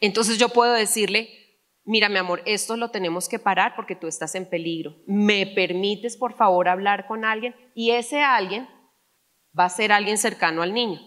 Entonces 0.00 0.38
yo 0.38 0.50
puedo 0.50 0.72
decirle, 0.72 1.47
mira 1.88 2.10
mi 2.10 2.18
amor, 2.18 2.42
esto 2.44 2.76
lo 2.76 2.90
tenemos 2.90 3.28
que 3.28 3.38
parar 3.38 3.74
porque 3.74 3.96
tú 3.96 4.06
estás 4.06 4.34
en 4.34 4.48
peligro. 4.48 4.94
¿Me 5.06 5.46
permites 5.46 6.16
por 6.16 6.34
favor 6.34 6.68
hablar 6.68 7.06
con 7.06 7.24
alguien? 7.24 7.56
Y 7.74 7.92
ese 7.92 8.22
alguien 8.22 8.68
va 9.58 9.64
a 9.64 9.70
ser 9.70 9.90
alguien 9.90 10.18
cercano 10.18 10.62
al 10.62 10.74
niño. 10.74 11.00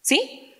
¿Sí? 0.00 0.54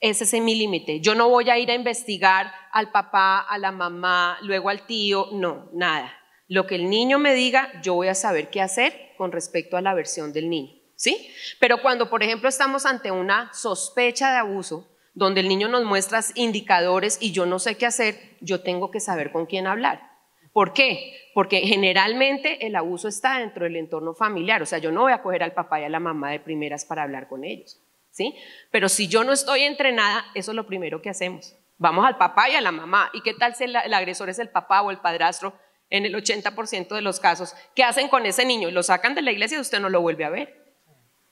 Ese 0.00 0.24
es 0.24 0.42
mi 0.42 0.54
límite. 0.54 1.00
Yo 1.00 1.14
no 1.14 1.28
voy 1.28 1.50
a 1.50 1.58
ir 1.58 1.70
a 1.70 1.74
investigar 1.74 2.50
al 2.72 2.90
papá, 2.90 3.40
a 3.40 3.58
la 3.58 3.72
mamá, 3.72 4.38
luego 4.40 4.70
al 4.70 4.86
tío, 4.86 5.28
no, 5.32 5.70
nada. 5.74 6.12
Lo 6.48 6.66
que 6.66 6.76
el 6.76 6.88
niño 6.88 7.18
me 7.18 7.34
diga, 7.34 7.70
yo 7.82 7.94
voy 7.94 8.08
a 8.08 8.14
saber 8.14 8.48
qué 8.48 8.62
hacer 8.62 9.12
con 9.18 9.32
respecto 9.32 9.76
a 9.76 9.82
la 9.82 9.92
versión 9.92 10.32
del 10.32 10.48
niño. 10.48 10.72
¿Sí? 10.94 11.30
Pero 11.60 11.82
cuando, 11.82 12.08
por 12.08 12.22
ejemplo, 12.22 12.48
estamos 12.48 12.86
ante 12.86 13.10
una 13.10 13.52
sospecha 13.52 14.30
de 14.30 14.38
abuso, 14.38 14.95
donde 15.16 15.40
el 15.40 15.48
niño 15.48 15.66
nos 15.66 15.84
muestra 15.84 16.20
indicadores 16.34 17.16
y 17.20 17.32
yo 17.32 17.46
no 17.46 17.58
sé 17.58 17.76
qué 17.76 17.86
hacer, 17.86 18.36
yo 18.40 18.60
tengo 18.60 18.90
que 18.90 19.00
saber 19.00 19.32
con 19.32 19.46
quién 19.46 19.66
hablar. 19.66 20.12
¿Por 20.52 20.74
qué? 20.74 21.30
Porque 21.34 21.60
generalmente 21.60 22.66
el 22.66 22.76
abuso 22.76 23.08
está 23.08 23.38
dentro 23.38 23.64
del 23.64 23.76
entorno 23.76 24.14
familiar, 24.14 24.60
o 24.62 24.66
sea, 24.66 24.78
yo 24.78 24.92
no 24.92 25.02
voy 25.02 25.12
a 25.12 25.22
coger 25.22 25.42
al 25.42 25.54
papá 25.54 25.80
y 25.80 25.84
a 25.84 25.88
la 25.88 26.00
mamá 26.00 26.32
de 26.32 26.40
primeras 26.40 26.84
para 26.84 27.02
hablar 27.02 27.28
con 27.28 27.44
ellos, 27.44 27.80
¿sí? 28.10 28.34
Pero 28.70 28.90
si 28.90 29.08
yo 29.08 29.24
no 29.24 29.32
estoy 29.32 29.62
entrenada, 29.62 30.26
eso 30.34 30.52
es 30.52 30.54
lo 30.54 30.66
primero 30.66 31.00
que 31.00 31.08
hacemos. 31.08 31.56
Vamos 31.78 32.04
al 32.04 32.18
papá 32.18 32.50
y 32.50 32.54
a 32.54 32.60
la 32.60 32.72
mamá. 32.72 33.10
¿Y 33.14 33.22
qué 33.22 33.32
tal 33.32 33.54
si 33.54 33.64
el, 33.64 33.76
agresor 33.76 34.28
es 34.28 34.38
el 34.38 34.50
papá 34.50 34.82
o 34.82 34.90
el 34.90 34.98
padrastro? 34.98 35.58
En 35.88 36.04
el 36.04 36.14
80% 36.14 36.94
de 36.94 37.00
los 37.00 37.20
casos, 37.20 37.54
¿qué 37.74 37.84
hacen 37.84 38.08
con 38.08 38.26
ese 38.26 38.44
niño? 38.44 38.70
Lo 38.70 38.82
sacan 38.82 39.14
de 39.14 39.22
la 39.22 39.32
iglesia 39.32 39.56
y 39.56 39.60
usted 39.60 39.80
no 39.80 39.88
lo 39.88 40.00
vuelve 40.00 40.24
a 40.24 40.30
ver. 40.30 40.74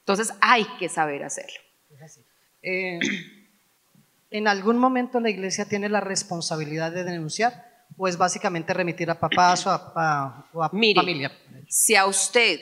Entonces 0.00 0.32
hay 0.40 0.64
que 0.78 0.88
saber 0.88 1.24
hacerlo. 1.24 1.60
Eh, 2.62 2.98
¿En 4.34 4.48
algún 4.48 4.78
momento 4.78 5.20
la 5.20 5.30
iglesia 5.30 5.64
tiene 5.64 5.88
la 5.88 6.00
responsabilidad 6.00 6.90
de 6.90 7.04
denunciar? 7.04 7.86
¿O 7.96 8.08
es 8.08 8.18
básicamente 8.18 8.74
remitir 8.74 9.08
a 9.08 9.20
papás 9.20 9.64
o 9.64 9.70
a, 9.70 10.48
familia? 10.72 11.30
Si 11.68 11.94
a 11.94 12.06
usted, 12.06 12.58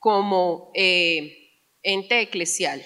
como 0.00 0.72
eh, 0.74 1.48
ente 1.84 2.20
eclesial, 2.22 2.82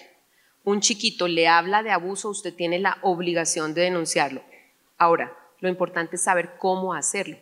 un 0.64 0.80
chiquito 0.80 1.28
le 1.28 1.48
habla 1.48 1.82
de 1.82 1.92
abuso, 1.92 2.28
usted 2.28 2.52
tiene 2.52 2.78
la 2.78 2.98
obligación 3.00 3.72
de 3.72 3.80
denunciarlo. 3.80 4.42
Ahora, 4.98 5.34
lo 5.60 5.70
importante 5.70 6.16
es 6.16 6.24
saber 6.24 6.58
cómo 6.58 6.92
hacerlo. 6.92 7.38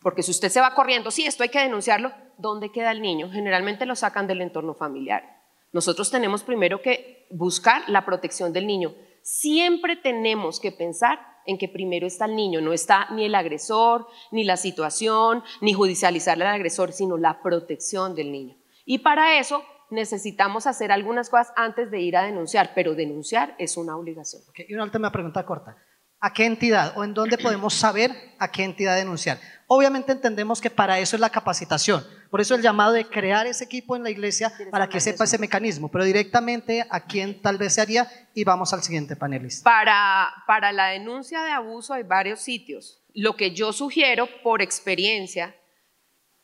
Porque 0.00 0.22
si 0.22 0.30
usted 0.30 0.48
se 0.48 0.62
va 0.62 0.74
corriendo, 0.74 1.10
sí, 1.10 1.26
esto 1.26 1.42
hay 1.42 1.50
que 1.50 1.60
denunciarlo, 1.60 2.10
¿dónde 2.38 2.72
queda 2.72 2.90
el 2.92 3.02
niño? 3.02 3.30
Generalmente 3.30 3.84
lo 3.84 3.96
sacan 3.96 4.26
del 4.26 4.40
entorno 4.40 4.72
familiar. 4.72 5.42
Nosotros 5.72 6.10
tenemos 6.10 6.42
primero 6.42 6.80
que 6.80 7.26
buscar 7.28 7.86
la 7.90 8.06
protección 8.06 8.54
del 8.54 8.66
niño. 8.66 8.94
Siempre 9.30 9.94
tenemos 9.94 10.58
que 10.58 10.72
pensar 10.72 11.18
en 11.44 11.58
que 11.58 11.68
primero 11.68 12.06
está 12.06 12.24
el 12.24 12.34
niño, 12.34 12.62
no 12.62 12.72
está 12.72 13.08
ni 13.10 13.26
el 13.26 13.34
agresor, 13.34 14.06
ni 14.30 14.42
la 14.42 14.56
situación, 14.56 15.44
ni 15.60 15.74
judicializar 15.74 16.40
al 16.40 16.46
agresor, 16.46 16.92
sino 16.92 17.18
la 17.18 17.42
protección 17.42 18.14
del 18.14 18.32
niño. 18.32 18.56
Y 18.86 19.00
para 19.00 19.38
eso 19.38 19.62
necesitamos 19.90 20.66
hacer 20.66 20.92
algunas 20.92 21.28
cosas 21.28 21.52
antes 21.56 21.90
de 21.90 22.00
ir 22.00 22.16
a 22.16 22.22
denunciar, 22.22 22.72
pero 22.74 22.94
denunciar 22.94 23.54
es 23.58 23.76
una 23.76 23.98
obligación. 23.98 24.40
Y 24.66 24.72
una 24.72 24.84
última 24.84 25.12
pregunta 25.12 25.44
corta. 25.44 25.76
¿A 26.20 26.32
qué 26.32 26.46
entidad 26.46 26.94
o 26.96 27.04
en 27.04 27.14
dónde 27.14 27.38
podemos 27.38 27.74
saber 27.74 28.10
a 28.40 28.50
qué 28.50 28.64
entidad 28.64 28.96
denunciar? 28.96 29.38
Obviamente 29.68 30.10
entendemos 30.10 30.60
que 30.60 30.68
para 30.68 30.98
eso 30.98 31.14
es 31.14 31.20
la 31.20 31.30
capacitación, 31.30 32.04
por 32.30 32.40
eso 32.40 32.56
el 32.56 32.62
llamado 32.62 32.92
de 32.92 33.04
crear 33.04 33.46
ese 33.46 33.64
equipo 33.64 33.94
en 33.94 34.02
la 34.02 34.10
iglesia 34.10 34.52
para 34.70 34.88
que 34.88 34.98
sepa 34.98 35.24
ese 35.24 35.38
mecanismo, 35.38 35.88
pero 35.90 36.04
directamente 36.04 36.84
a 36.90 37.04
quién 37.04 37.40
tal 37.40 37.56
vez 37.56 37.74
se 37.74 37.82
haría 37.82 38.10
y 38.34 38.42
vamos 38.42 38.72
al 38.72 38.82
siguiente 38.82 39.14
panelista. 39.14 39.62
Para, 39.70 40.28
para 40.46 40.72
la 40.72 40.88
denuncia 40.88 41.44
de 41.44 41.52
abuso 41.52 41.94
hay 41.94 42.02
varios 42.02 42.40
sitios. 42.40 43.00
Lo 43.14 43.36
que 43.36 43.52
yo 43.52 43.72
sugiero 43.72 44.26
por 44.42 44.60
experiencia 44.60 45.54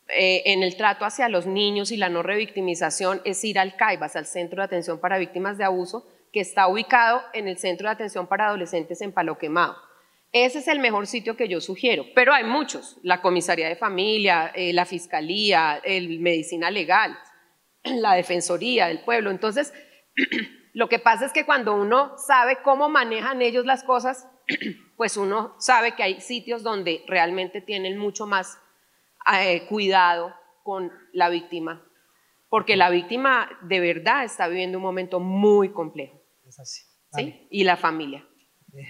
eh, 0.08 0.42
en 0.52 0.62
el 0.62 0.76
trato 0.76 1.04
hacia 1.04 1.28
los 1.28 1.46
niños 1.46 1.90
y 1.90 1.96
la 1.96 2.10
no 2.10 2.22
revictimización 2.22 3.22
es 3.24 3.42
ir 3.42 3.58
al 3.58 3.74
CAIBAS, 3.74 4.16
al 4.16 4.26
Centro 4.26 4.60
de 4.60 4.66
Atención 4.66 5.00
para 5.00 5.18
Víctimas 5.18 5.56
de 5.56 5.64
Abuso, 5.64 6.06
que 6.34 6.40
está 6.40 6.66
ubicado 6.66 7.22
en 7.32 7.46
el 7.46 7.58
Centro 7.58 7.86
de 7.86 7.92
Atención 7.92 8.26
para 8.26 8.48
Adolescentes 8.48 9.00
en 9.00 9.12
Palo 9.12 9.38
Quemado. 9.38 9.76
Ese 10.32 10.58
es 10.58 10.66
el 10.66 10.80
mejor 10.80 11.06
sitio 11.06 11.36
que 11.36 11.46
yo 11.46 11.60
sugiero, 11.60 12.06
pero 12.12 12.34
hay 12.34 12.42
muchos, 12.42 12.98
la 13.04 13.22
comisaría 13.22 13.68
de 13.68 13.76
familia, 13.76 14.50
eh, 14.52 14.72
la 14.72 14.84
fiscalía, 14.84 15.80
el 15.84 16.18
medicina 16.18 16.72
legal, 16.72 17.16
la 17.84 18.14
defensoría 18.14 18.88
del 18.88 19.04
pueblo. 19.04 19.30
Entonces, 19.30 19.72
lo 20.72 20.88
que 20.88 20.98
pasa 20.98 21.24
es 21.24 21.32
que 21.32 21.46
cuando 21.46 21.72
uno 21.72 22.18
sabe 22.18 22.58
cómo 22.64 22.88
manejan 22.88 23.40
ellos 23.40 23.64
las 23.64 23.84
cosas, 23.84 24.28
pues 24.96 25.16
uno 25.16 25.54
sabe 25.60 25.94
que 25.94 26.02
hay 26.02 26.20
sitios 26.20 26.64
donde 26.64 27.04
realmente 27.06 27.60
tienen 27.60 27.96
mucho 27.96 28.26
más 28.26 28.58
eh, 29.32 29.66
cuidado 29.68 30.34
con 30.64 30.90
la 31.12 31.28
víctima, 31.28 31.86
porque 32.48 32.74
la 32.74 32.90
víctima 32.90 33.48
de 33.62 33.78
verdad 33.78 34.24
está 34.24 34.48
viviendo 34.48 34.78
un 34.78 34.84
momento 34.84 35.20
muy 35.20 35.68
complejo. 35.68 36.23
Es 36.54 36.60
así. 36.60 36.82
¿sí? 37.12 37.48
Y 37.50 37.64
la 37.64 37.76
familia. 37.76 38.24
Eh, 38.72 38.86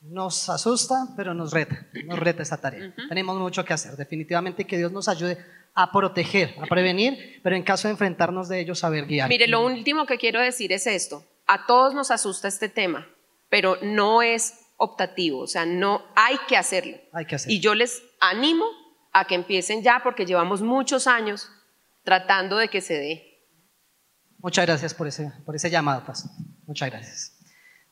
nos 0.00 0.48
asusta, 0.48 1.14
pero 1.16 1.32
nos 1.32 1.52
reta, 1.52 1.86
nos 2.04 2.18
reta 2.18 2.42
esa 2.42 2.60
tarea. 2.60 2.94
Tenemos 3.08 3.38
mucho 3.38 3.64
que 3.64 3.72
hacer, 3.72 3.96
definitivamente 3.96 4.66
que 4.66 4.76
Dios 4.76 4.92
nos 4.92 5.08
ayude 5.08 5.38
a 5.74 5.90
proteger, 5.90 6.54
a 6.60 6.66
prevenir, 6.66 7.40
pero 7.42 7.56
en 7.56 7.62
caso 7.62 7.88
de 7.88 7.92
enfrentarnos 7.92 8.48
de 8.48 8.60
ellos, 8.60 8.80
saber 8.80 9.06
guiar. 9.06 9.28
Mire, 9.28 9.48
lo 9.48 9.64
último 9.64 10.04
que 10.06 10.18
quiero 10.18 10.40
decir 10.40 10.72
es 10.72 10.86
esto, 10.86 11.24
a 11.46 11.66
todos 11.66 11.94
nos 11.94 12.10
asusta 12.10 12.48
este 12.48 12.68
tema, 12.68 13.08
pero 13.48 13.78
no 13.82 14.22
es 14.22 14.54
optativo, 14.76 15.40
o 15.40 15.46
sea, 15.46 15.64
no 15.64 16.02
hay 16.16 16.36
que 16.48 16.56
hacerlo. 16.56 16.98
Hay 17.12 17.24
que 17.26 17.36
hacerlo. 17.36 17.54
Y 17.54 17.60
yo 17.60 17.74
les 17.74 18.02
animo 18.20 18.66
a 19.12 19.26
que 19.26 19.36
empiecen 19.36 19.82
ya 19.82 20.00
porque 20.02 20.26
llevamos 20.26 20.60
muchos 20.60 21.06
años 21.06 21.48
tratando 22.02 22.58
de 22.58 22.68
que 22.68 22.82
se 22.82 22.94
dé. 22.94 23.30
Muchas 24.38 24.66
gracias 24.66 24.92
por 24.92 25.06
ese, 25.06 25.32
por 25.46 25.56
ese 25.56 25.70
llamado, 25.70 26.04
Pastor. 26.04 26.30
Muchas 26.66 26.90
gracias. 26.90 27.32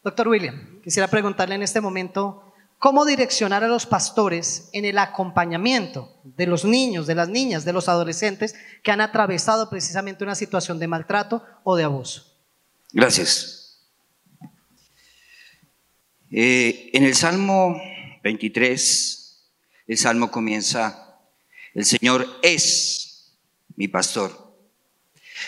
Doctor 0.02 0.28
William, 0.28 0.80
quisiera 0.82 1.08
preguntarle 1.08 1.54
en 1.54 1.62
este 1.62 1.80
momento 1.80 2.52
cómo 2.78 3.04
direccionar 3.04 3.62
a 3.62 3.68
los 3.68 3.87
pastores 3.87 4.68
en 4.72 4.85
el 4.85 4.98
acompañamiento 4.98 6.20
de 6.24 6.46
los 6.46 6.64
niños, 6.64 7.06
de 7.06 7.14
las 7.14 7.28
niñas, 7.28 7.64
de 7.64 7.72
los 7.72 7.88
adolescentes 7.88 8.56
que 8.82 8.90
han 8.90 9.00
atravesado 9.00 9.70
precisamente 9.70 10.24
una 10.24 10.35
situación 10.35 10.80
de 10.80 10.88
maltrato 10.88 11.44
o 11.62 11.76
de 11.76 11.85
abuso. 11.85 12.37
Gracias. 12.92 13.78
Eh, 16.32 16.90
en 16.92 17.04
el 17.04 17.14
Salmo 17.14 17.80
23, 18.24 19.44
el 19.87 19.98
Salmo 19.98 20.30
comienza, 20.30 21.20
el 21.74 21.85
Señor 21.85 22.26
es 22.42 23.37
mi 23.76 23.87
pastor. 23.87 24.56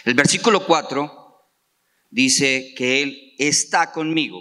El 0.04 0.14
versículo 0.14 0.66
4 0.66 1.23
dice 2.14 2.74
que 2.76 3.02
Él 3.02 3.34
está 3.38 3.90
conmigo. 3.90 4.40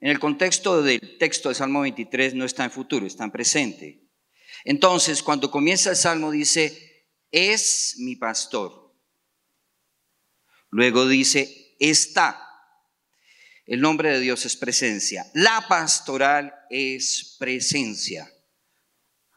En 0.00 0.08
el 0.08 0.18
contexto 0.18 0.82
del 0.82 1.18
texto 1.18 1.50
del 1.50 1.56
Salmo 1.56 1.82
23 1.82 2.34
no 2.34 2.46
está 2.46 2.64
en 2.64 2.70
futuro, 2.70 3.06
está 3.06 3.24
en 3.24 3.30
presente. 3.30 4.08
Entonces, 4.64 5.22
cuando 5.22 5.50
comienza 5.50 5.90
el 5.90 5.96
Salmo 5.96 6.30
dice, 6.30 7.06
es 7.30 7.96
mi 7.98 8.16
pastor. 8.16 8.94
Luego 10.70 11.06
dice, 11.06 11.76
está. 11.78 12.42
El 13.66 13.82
nombre 13.82 14.10
de 14.10 14.20
Dios 14.20 14.46
es 14.46 14.56
presencia. 14.56 15.26
La 15.34 15.66
pastoral 15.68 16.54
es 16.70 17.36
presencia 17.38 18.32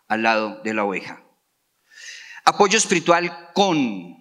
al 0.07 0.23
lado 0.23 0.61
de 0.63 0.73
la 0.73 0.85
oveja. 0.85 1.21
Apoyo 2.45 2.77
espiritual 2.77 3.51
con. 3.53 4.15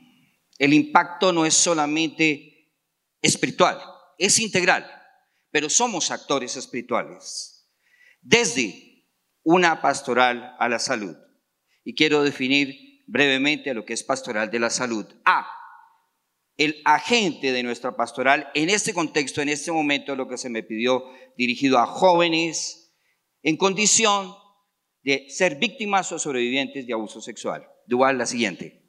El 0.58 0.74
impacto 0.74 1.32
no 1.32 1.46
es 1.46 1.54
solamente 1.54 2.49
espiritual, 3.22 3.80
es 4.18 4.38
integral, 4.38 4.90
pero 5.50 5.68
somos 5.68 6.10
actores 6.10 6.56
espirituales. 6.56 7.68
Desde 8.20 8.90
una 9.42 9.80
pastoral 9.80 10.54
a 10.58 10.68
la 10.68 10.78
salud. 10.78 11.16
Y 11.84 11.94
quiero 11.94 12.22
definir 12.22 13.02
brevemente 13.06 13.74
lo 13.74 13.84
que 13.84 13.94
es 13.94 14.04
pastoral 14.04 14.50
de 14.50 14.60
la 14.60 14.70
salud. 14.70 15.06
A, 15.24 15.46
el 16.56 16.82
agente 16.84 17.52
de 17.52 17.62
nuestra 17.62 17.96
pastoral, 17.96 18.50
en 18.54 18.68
este 18.68 18.92
contexto, 18.92 19.40
en 19.40 19.48
este 19.48 19.72
momento, 19.72 20.14
lo 20.14 20.28
que 20.28 20.36
se 20.36 20.50
me 20.50 20.62
pidió, 20.62 21.04
dirigido 21.36 21.78
a 21.78 21.86
jóvenes 21.86 22.94
en 23.42 23.56
condición 23.56 24.34
de 25.02 25.26
ser 25.30 25.56
víctimas 25.56 26.12
o 26.12 26.18
sobrevivientes 26.18 26.86
de 26.86 26.92
abuso 26.92 27.22
sexual. 27.22 27.66
Igual 27.86 28.18
la 28.18 28.26
siguiente. 28.26 28.79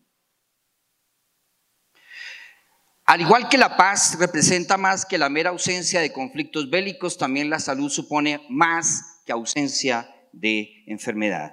Al 3.12 3.20
igual 3.20 3.50
que 3.50 3.58
la 3.58 3.76
paz 3.76 4.18
representa 4.18 4.78
más 4.78 5.06
que 5.06 5.18
la 5.18 5.28
mera 5.28 5.50
ausencia 5.50 6.00
de 6.00 6.14
conflictos 6.14 6.70
bélicos, 6.70 7.18
también 7.18 7.50
la 7.50 7.60
salud 7.60 7.90
supone 7.90 8.40
más 8.48 9.22
que 9.26 9.34
ausencia 9.34 10.10
de 10.32 10.70
enfermedad. 10.88 11.52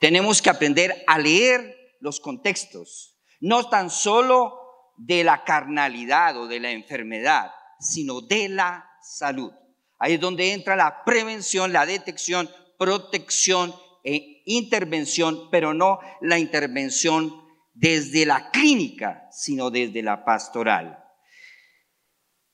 Tenemos 0.00 0.42
que 0.42 0.50
aprender 0.50 1.04
a 1.06 1.20
leer 1.20 1.76
los 2.00 2.18
contextos, 2.18 3.20
no 3.38 3.68
tan 3.68 3.88
solo 3.88 4.58
de 4.96 5.22
la 5.22 5.44
carnalidad 5.44 6.36
o 6.36 6.48
de 6.48 6.58
la 6.58 6.72
enfermedad, 6.72 7.52
sino 7.78 8.20
de 8.20 8.48
la 8.48 8.84
salud. 9.00 9.52
Ahí 10.00 10.14
es 10.14 10.20
donde 10.20 10.54
entra 10.54 10.74
la 10.74 11.04
prevención, 11.04 11.72
la 11.72 11.86
detección, 11.86 12.50
protección 12.80 13.72
e 14.02 14.42
intervención, 14.46 15.50
pero 15.52 15.72
no 15.72 16.00
la 16.20 16.40
intervención 16.40 17.41
desde 17.74 18.26
la 18.26 18.50
clínica, 18.50 19.28
sino 19.30 19.70
desde 19.70 20.02
la 20.02 20.24
pastoral. 20.24 20.98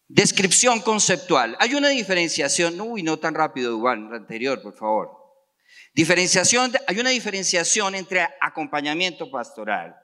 Descripción 0.06 0.80
conceptual. 0.80 1.56
Hay 1.60 1.74
una 1.74 1.88
diferenciación, 1.88 2.80
uy, 2.80 3.02
no 3.02 3.18
tan 3.18 3.34
rápido, 3.34 3.72
igual, 3.72 4.12
anterior, 4.14 4.62
por 4.62 4.76
favor. 4.76 5.10
Diferenciación, 5.92 6.72
hay 6.86 6.98
una 6.98 7.10
diferenciación 7.10 7.94
entre 7.94 8.26
acompañamiento 8.40 9.30
pastoral. 9.30 9.96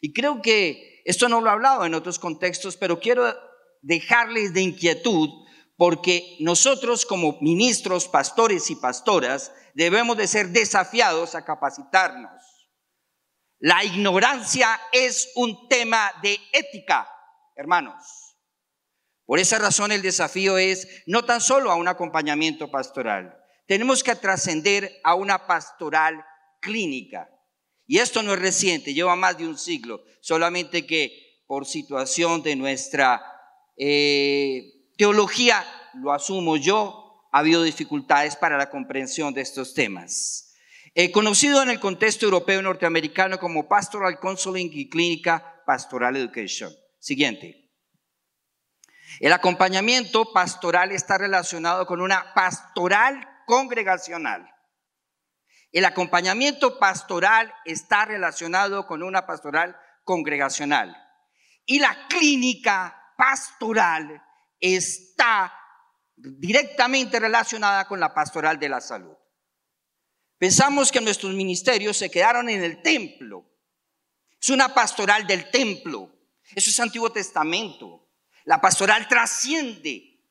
Y 0.00 0.12
creo 0.12 0.40
que 0.40 1.02
esto 1.04 1.28
no 1.28 1.40
lo 1.40 1.48
he 1.48 1.52
hablado 1.52 1.84
en 1.84 1.94
otros 1.94 2.18
contextos, 2.18 2.76
pero 2.76 3.00
quiero 3.00 3.34
dejarles 3.82 4.54
de 4.54 4.60
inquietud 4.60 5.28
porque 5.76 6.36
nosotros 6.40 7.04
como 7.04 7.38
ministros, 7.40 8.06
pastores 8.06 8.70
y 8.70 8.76
pastoras 8.76 9.52
debemos 9.74 10.16
de 10.16 10.28
ser 10.28 10.50
desafiados 10.50 11.34
a 11.34 11.44
capacitarnos. 11.44 12.43
La 13.64 13.82
ignorancia 13.82 14.78
es 14.92 15.30
un 15.36 15.70
tema 15.70 16.12
de 16.22 16.38
ética, 16.52 17.08
hermanos. 17.56 17.96
Por 19.24 19.38
esa 19.38 19.58
razón 19.58 19.90
el 19.90 20.02
desafío 20.02 20.58
es 20.58 20.86
no 21.06 21.24
tan 21.24 21.40
solo 21.40 21.70
a 21.70 21.76
un 21.76 21.88
acompañamiento 21.88 22.70
pastoral, 22.70 23.34
tenemos 23.66 24.04
que 24.04 24.14
trascender 24.16 25.00
a 25.02 25.14
una 25.14 25.46
pastoral 25.46 26.22
clínica. 26.60 27.30
Y 27.86 28.00
esto 28.00 28.22
no 28.22 28.34
es 28.34 28.38
reciente, 28.38 28.92
lleva 28.92 29.16
más 29.16 29.38
de 29.38 29.48
un 29.48 29.56
siglo, 29.56 30.04
solamente 30.20 30.84
que 30.84 31.40
por 31.46 31.64
situación 31.64 32.42
de 32.42 32.56
nuestra 32.56 33.24
eh, 33.78 34.90
teología, 34.98 35.64
lo 35.94 36.12
asumo 36.12 36.58
yo, 36.58 37.24
ha 37.32 37.38
habido 37.38 37.62
dificultades 37.62 38.36
para 38.36 38.58
la 38.58 38.68
comprensión 38.68 39.32
de 39.32 39.40
estos 39.40 39.72
temas. 39.72 40.43
Eh, 40.96 41.10
conocido 41.10 41.60
en 41.60 41.70
el 41.70 41.80
contexto 41.80 42.24
europeo 42.24 42.60
y 42.60 42.62
norteamericano 42.62 43.40
como 43.40 43.66
Pastoral 43.68 44.20
Counseling 44.20 44.70
y 44.72 44.88
Clínica 44.88 45.62
Pastoral 45.66 46.16
Education. 46.16 46.72
Siguiente. 47.00 47.68
El 49.18 49.32
acompañamiento 49.32 50.32
pastoral 50.32 50.92
está 50.92 51.18
relacionado 51.18 51.86
con 51.86 52.00
una 52.00 52.32
pastoral 52.32 53.28
congregacional. 53.44 54.48
El 55.72 55.84
acompañamiento 55.84 56.78
pastoral 56.78 57.52
está 57.64 58.04
relacionado 58.04 58.86
con 58.86 59.02
una 59.02 59.26
pastoral 59.26 59.76
congregacional. 60.04 60.96
Y 61.66 61.80
la 61.80 62.06
clínica 62.08 63.12
pastoral 63.16 64.22
está 64.60 65.52
directamente 66.14 67.18
relacionada 67.18 67.86
con 67.86 67.98
la 67.98 68.14
pastoral 68.14 68.60
de 68.60 68.68
la 68.68 68.80
salud. 68.80 69.16
Pensamos 70.44 70.92
que 70.92 71.00
nuestros 71.00 71.32
ministerios 71.32 71.96
se 71.96 72.10
quedaron 72.10 72.50
en 72.50 72.62
el 72.62 72.82
templo. 72.82 73.50
Es 74.38 74.50
una 74.50 74.74
pastoral 74.74 75.26
del 75.26 75.50
templo. 75.50 76.14
Eso 76.54 76.68
es 76.68 76.78
Antiguo 76.80 77.10
Testamento. 77.10 78.10
La 78.44 78.60
pastoral 78.60 79.08
trasciende 79.08 80.22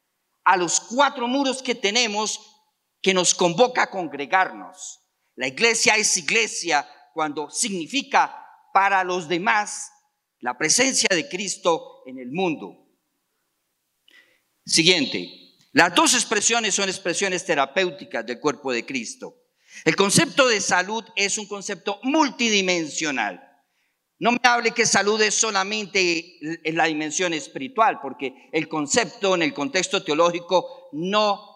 a 0.43 0.55
los 0.55 0.79
cuatro 0.79 1.27
muros 1.27 1.63
que 1.63 1.73
tenemos 1.73 2.61
que 3.01 3.11
nos 3.11 3.33
convoca 3.33 3.81
a 3.81 3.89
congregarnos. 3.89 4.99
La 5.33 5.47
iglesia 5.47 5.95
es 5.95 6.15
iglesia 6.15 6.87
cuando 7.15 7.49
significa 7.49 8.39
para 8.71 9.03
los 9.03 9.27
demás 9.27 9.91
la 10.41 10.55
presencia 10.55 11.09
de 11.09 11.27
Cristo 11.27 12.03
en 12.05 12.19
el 12.19 12.29
mundo. 12.29 12.85
Siguiente. 14.63 15.55
Las 15.71 15.95
dos 15.95 16.13
expresiones 16.13 16.75
son 16.75 16.87
expresiones 16.87 17.43
terapéuticas 17.43 18.23
del 18.23 18.39
cuerpo 18.39 18.71
de 18.71 18.85
Cristo. 18.85 19.39
El 19.85 19.95
concepto 19.95 20.47
de 20.47 20.61
salud 20.61 21.03
es 21.15 21.37
un 21.37 21.47
concepto 21.47 21.99
multidimensional. 22.03 23.49
No 24.19 24.31
me 24.31 24.39
hable 24.43 24.71
que 24.71 24.85
salud 24.85 25.21
es 25.21 25.35
solamente 25.35 26.37
en 26.67 26.77
la 26.77 26.85
dimensión 26.85 27.33
espiritual, 27.33 27.99
porque 28.01 28.49
el 28.53 28.69
concepto 28.69 29.35
en 29.35 29.41
el 29.41 29.53
contexto 29.53 30.03
teológico 30.03 30.89
no 30.93 31.53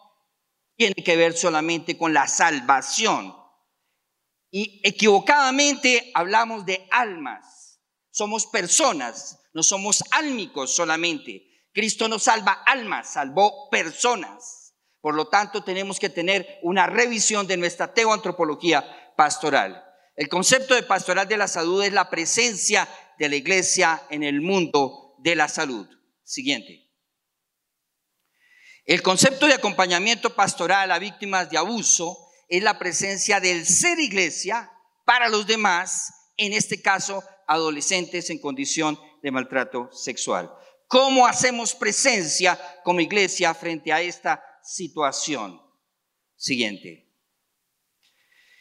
tiene 0.76 0.96
que 0.96 1.16
ver 1.16 1.38
solamente 1.38 1.98
con 1.98 2.14
la 2.14 2.28
salvación. 2.28 3.36
Y 4.52 4.82
equivocadamente 4.84 6.12
hablamos 6.14 6.66
de 6.66 6.88
almas. 6.92 7.80
Somos 8.12 8.48
personas, 8.48 9.40
no 9.54 9.64
somos 9.64 10.04
álmicos 10.12 10.74
solamente. 10.74 11.48
Cristo 11.74 12.08
no 12.08 12.20
salva 12.20 12.64
almas, 12.66 13.14
salvó 13.14 13.70
personas. 13.70 14.67
Por 15.02 15.16
lo 15.16 15.28
tanto, 15.28 15.64
tenemos 15.64 16.00
que 16.00 16.10
tener 16.10 16.60
una 16.64 16.88
revisión 16.88 17.48
de 17.48 17.58
nuestra 17.58 17.94
teoantropología 17.94 19.14
pastoral. 19.16 19.84
El 20.16 20.30
concepto 20.30 20.74
de 20.74 20.84
pastoral 20.84 21.28
de 21.28 21.38
la 21.38 21.48
salud 21.48 21.84
es 21.84 21.94
la 21.94 22.10
presencia 22.10 22.88
de 23.20 23.30
la 23.30 23.36
iglesia 23.36 24.04
en 24.10 24.24
el 24.24 24.42
mundo 24.42 25.16
de 25.20 25.36
la 25.36 25.48
salud. 25.48 25.88
Siguiente. 26.24 26.88
El 28.86 29.02
concepto 29.02 29.48
de 29.48 29.54
acompañamiento 29.54 30.34
pastoral 30.34 30.92
a 30.92 31.00
víctimas 31.00 31.50
de 31.50 31.58
abuso 31.58 32.18
es 32.48 32.64
la 32.64 32.80
presencia 32.80 33.40
del 33.40 33.66
ser 33.66 34.00
iglesia 34.00 34.72
para 35.06 35.30
los 35.30 35.46
demás, 35.46 36.32
en 36.38 36.54
este 36.54 36.82
caso 36.82 37.24
adolescentes 37.48 38.30
en 38.30 38.40
condición 38.40 39.00
de 39.22 39.32
maltrato 39.32 39.90
sexual. 39.92 40.52
¿Cómo 40.88 41.28
hacemos 41.28 41.76
presencia 41.76 42.58
como 42.84 43.02
iglesia 43.02 43.54
frente 43.54 43.92
a 43.92 44.02
esta 44.02 44.42
situación. 44.68 45.62
Siguiente. 46.36 47.08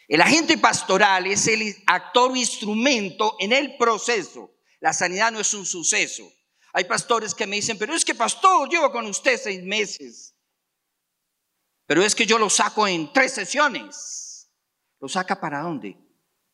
El 0.09 0.23
agente 0.23 0.57
pastoral 0.57 1.27
es 1.27 1.47
el 1.49 1.75
actor 1.87 2.31
o 2.31 2.37
instrumento 2.37 3.37
en 3.41 3.53
el 3.53 3.77
proceso. 3.77 4.55
La 4.81 4.93
sanidad 4.93 5.33
no 5.33 5.41
es 5.41 5.53
un 5.53 5.67
suceso. 5.67 6.33
Hay 6.73 6.85
pastores 6.85 7.35
que 7.35 7.47
me 7.47 7.57
dicen, 7.57 7.77
pero 7.77 7.95
es 7.95 8.05
que 8.05 8.15
pastor, 8.15 8.69
llevo 8.69 8.93
con 8.93 9.07
usted 9.07 9.39
seis 9.39 9.63
meses. 9.63 10.35
Pero 11.87 12.03
es 12.03 12.15
que 12.15 12.27
yo 12.27 12.39
lo 12.39 12.51
saco 12.51 12.87
en 12.87 13.13
tres 13.13 13.33
sesiones. 13.33 14.51
¿Lo 15.01 15.09
saca 15.09 15.41
para 15.41 15.61
dónde? 15.61 15.97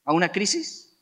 ¿A 0.04 0.12
una 0.12 0.30
crisis? 0.30 0.98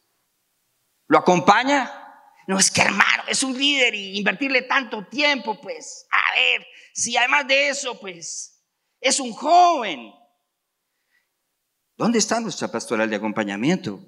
¿Lo 1.07 1.18
acompaña? 1.18 2.01
No 2.46 2.59
es 2.59 2.70
que 2.70 2.82
hermano, 2.82 3.24
es 3.28 3.42
un 3.42 3.57
líder 3.57 3.94
y 3.94 4.18
invertirle 4.18 4.62
tanto 4.62 5.07
tiempo, 5.07 5.61
pues, 5.61 6.07
ver, 6.35 6.66
si 6.95 7.16
además 7.16 7.47
de 7.47 7.68
eso, 7.68 7.99
pues, 8.01 8.64
es 9.01 9.20
un 9.20 9.33
joven. 9.33 10.12
¿Dónde 11.97 12.18
está 12.18 12.41
nuestra 12.41 12.68
pastoral 12.68 13.11
de 13.11 13.16
acompañamiento? 13.16 14.01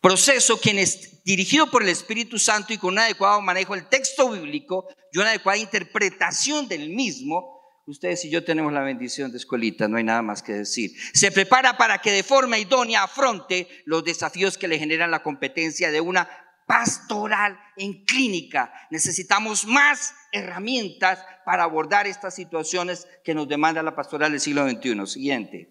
Proceso 0.00 0.60
quien 0.60 0.78
es 0.78 1.24
dirigido 1.24 1.70
por 1.70 1.82
el 1.82 1.88
Espíritu 1.88 2.38
Santo 2.38 2.72
y 2.72 2.78
con 2.78 2.94
un 2.94 3.00
adecuado 3.00 3.40
manejo 3.40 3.74
del 3.74 3.88
texto 3.88 4.30
bíblico 4.30 4.86
y 5.12 5.18
una 5.18 5.30
adecuada 5.30 5.58
interpretación 5.58 6.68
del 6.68 6.90
mismo, 6.90 7.58
ustedes 7.86 8.24
y 8.24 8.30
yo 8.30 8.44
tenemos 8.44 8.72
la 8.72 8.82
bendición 8.82 9.32
de 9.32 9.38
escuelita, 9.38 9.88
no 9.88 9.96
hay 9.96 10.04
nada 10.04 10.22
más 10.22 10.42
que 10.42 10.52
decir. 10.52 10.92
Se 11.14 11.32
prepara 11.32 11.76
para 11.76 11.98
que 12.00 12.12
de 12.12 12.22
forma 12.22 12.58
idónea 12.58 13.02
afronte 13.02 13.68
los 13.86 14.04
desafíos 14.04 14.58
que 14.58 14.68
le 14.68 14.78
generan 14.78 15.10
la 15.10 15.22
competencia 15.22 15.90
de 15.90 16.00
una 16.00 16.28
pastoral 16.66 17.58
en 17.76 18.04
clínica. 18.04 18.72
Necesitamos 18.90 19.66
más 19.66 20.14
herramientas 20.32 21.18
para 21.44 21.64
abordar 21.64 22.06
estas 22.06 22.34
situaciones 22.34 23.06
que 23.24 23.34
nos 23.34 23.48
demanda 23.48 23.82
la 23.82 23.94
pastoral 23.94 24.32
del 24.32 24.40
siglo 24.40 24.68
XXI. 24.68 25.06
Siguiente. 25.06 25.70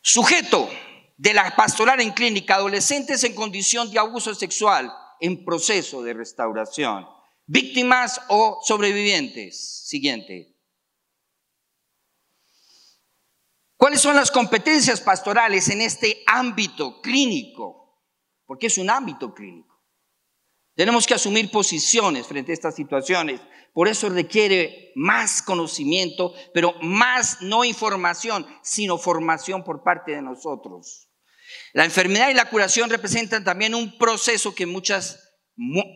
Sujeto 0.00 0.68
de 1.16 1.34
la 1.34 1.54
pastoral 1.56 2.00
en 2.00 2.12
clínica, 2.12 2.56
adolescentes 2.56 3.24
en 3.24 3.34
condición 3.34 3.90
de 3.90 3.98
abuso 3.98 4.34
sexual 4.34 4.92
en 5.20 5.44
proceso 5.44 6.02
de 6.02 6.14
restauración, 6.14 7.06
víctimas 7.46 8.20
o 8.28 8.60
sobrevivientes. 8.62 9.86
Siguiente. 9.86 10.54
¿Cuáles 13.76 14.00
son 14.00 14.16
las 14.16 14.30
competencias 14.30 15.00
pastorales 15.00 15.68
en 15.68 15.80
este 15.80 16.22
ámbito 16.26 17.00
clínico? 17.00 17.86
porque 18.46 18.68
es 18.68 18.78
un 18.78 18.88
ámbito 18.88 19.34
clínico. 19.34 19.65
Tenemos 20.76 21.06
que 21.06 21.14
asumir 21.14 21.50
posiciones 21.50 22.26
frente 22.26 22.52
a 22.52 22.54
estas 22.54 22.76
situaciones. 22.76 23.40
Por 23.72 23.88
eso 23.88 24.10
requiere 24.10 24.92
más 24.94 25.40
conocimiento, 25.40 26.34
pero 26.52 26.74
más 26.82 27.40
no 27.40 27.64
información, 27.64 28.46
sino 28.62 28.98
formación 28.98 29.64
por 29.64 29.82
parte 29.82 30.12
de 30.12 30.22
nosotros. 30.22 31.08
La 31.72 31.84
enfermedad 31.84 32.28
y 32.28 32.34
la 32.34 32.50
curación 32.50 32.90
representan 32.90 33.42
también 33.42 33.74
un 33.74 33.96
proceso 33.96 34.54
que 34.54 34.66
muchas 34.66 35.22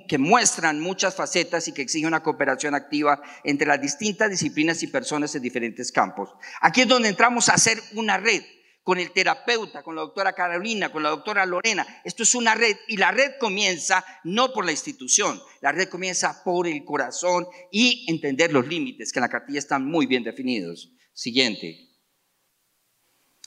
que 0.09 0.17
muestran 0.17 0.81
muchas 0.81 1.15
facetas 1.15 1.69
y 1.69 1.75
que 1.75 1.83
exige 1.83 2.07
una 2.07 2.23
cooperación 2.23 2.75
activa 2.75 3.21
entre 3.45 3.69
las 3.69 3.79
distintas 3.79 4.31
disciplinas 4.31 4.83
y 4.83 4.87
personas 4.87 5.35
en 5.35 5.43
diferentes 5.43 5.93
campos. 5.93 6.31
Aquí 6.63 6.81
es 6.81 6.89
donde 6.89 7.11
entramos 7.11 7.51
a 7.51 7.55
hacer 7.55 7.79
una 7.95 8.17
red 8.17 8.43
con 8.83 8.99
el 8.99 9.13
terapeuta, 9.13 9.83
con 9.83 9.95
la 9.95 10.03
doctora 10.03 10.33
Carolina, 10.33 10.91
con 10.91 11.03
la 11.03 11.11
doctora 11.11 11.47
Lorena. 11.47 11.87
Esto 12.05 12.23
es 12.23 12.35
una 12.35 12.55
red 12.55 12.77
y 12.89 12.97
la 12.97 13.11
red 13.11 13.33
comienza 13.39 14.05
no 14.25 14.53
por 14.53 14.65
la 14.65 14.73
institución, 14.73 15.41
la 15.61 15.73
red 15.73 15.89
comienza 15.89 16.43
por 16.45 16.67
el 16.67 16.85
corazón 16.85 17.47
y 17.71 18.07
entender 18.11 18.53
los 18.53 18.67
límites, 18.67 19.13
que 19.13 19.19
en 19.19 19.23
la 19.23 19.29
cartilla 19.29 19.59
están 19.59 19.85
muy 19.87 20.07
bien 20.07 20.25
definidos. 20.25 20.91
Siguiente. 21.13 21.89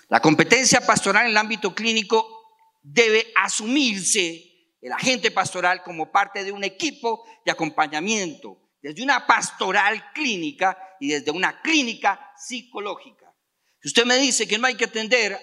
La 0.10 0.20
competencia 0.20 0.82
pastoral 0.82 1.26
en 1.26 1.32
el 1.32 1.38
ámbito 1.38 1.74
clínico 1.74 2.28
debe 2.84 3.32
asumirse 3.36 4.54
el 4.82 4.92
agente 4.92 5.32
pastoral 5.32 5.82
como 5.82 6.12
parte 6.12 6.44
de 6.44 6.52
un 6.52 6.64
equipo 6.64 7.26
de 7.46 7.52
acompañamiento, 7.52 8.60
desde 8.82 9.02
una 9.02 9.26
pastoral 9.26 10.12
clínica 10.14 10.78
y 11.00 11.08
desde 11.08 11.32
una 11.32 11.62
clínica 11.62 12.34
psicológica. 12.38 13.23
Usted 13.84 14.06
me 14.06 14.18
dice 14.18 14.48
que 14.48 14.58
no 14.58 14.68
hay 14.68 14.76
que 14.76 14.86
atender 14.86 15.38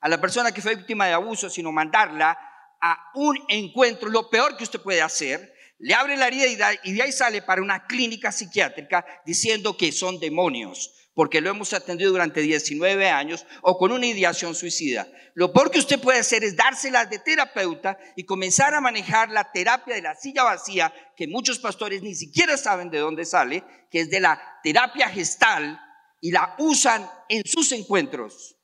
a 0.00 0.08
la 0.08 0.20
persona 0.20 0.52
que 0.52 0.60
fue 0.60 0.74
víctima 0.74 1.06
de 1.06 1.12
abuso, 1.12 1.48
sino 1.48 1.70
mandarla 1.72 2.36
a 2.80 3.10
un 3.14 3.38
encuentro, 3.48 4.10
lo 4.10 4.28
peor 4.28 4.56
que 4.56 4.64
usted 4.64 4.80
puede 4.80 5.00
hacer, 5.00 5.54
le 5.78 5.94
abre 5.94 6.16
la 6.16 6.26
herida 6.26 6.70
y 6.82 6.92
de 6.92 7.02
ahí 7.02 7.12
sale 7.12 7.42
para 7.42 7.62
una 7.62 7.86
clínica 7.86 8.32
psiquiátrica 8.32 9.04
diciendo 9.24 9.76
que 9.76 9.92
son 9.92 10.18
demonios, 10.18 10.92
porque 11.14 11.40
lo 11.40 11.50
hemos 11.50 11.72
atendido 11.72 12.10
durante 12.10 12.40
19 12.42 13.08
años 13.08 13.46
o 13.62 13.78
con 13.78 13.92
una 13.92 14.06
ideación 14.06 14.54
suicida. 14.54 15.06
Lo 15.34 15.52
peor 15.52 15.70
que 15.70 15.78
usted 15.78 16.00
puede 16.00 16.18
hacer 16.18 16.44
es 16.44 16.56
dárselas 16.56 17.08
de 17.10 17.20
terapeuta 17.20 17.98
y 18.16 18.24
comenzar 18.24 18.74
a 18.74 18.80
manejar 18.80 19.30
la 19.30 19.50
terapia 19.52 19.94
de 19.94 20.02
la 20.02 20.14
silla 20.14 20.42
vacía, 20.42 20.92
que 21.16 21.28
muchos 21.28 21.58
pastores 21.58 22.02
ni 22.02 22.14
siquiera 22.14 22.56
saben 22.56 22.90
de 22.90 22.98
dónde 22.98 23.24
sale, 23.24 23.64
que 23.90 24.00
es 24.00 24.10
de 24.10 24.20
la 24.20 24.40
terapia 24.62 25.08
gestal 25.08 25.80
y 26.24 26.30
la 26.30 26.56
usan 26.58 27.06
en 27.28 27.42
sus 27.44 27.70
encuentros. 27.72 28.56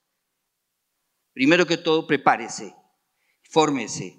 Primero 1.34 1.66
que 1.66 1.76
todo, 1.76 2.06
prepárese, 2.06 2.74
fórmese. 3.50 4.18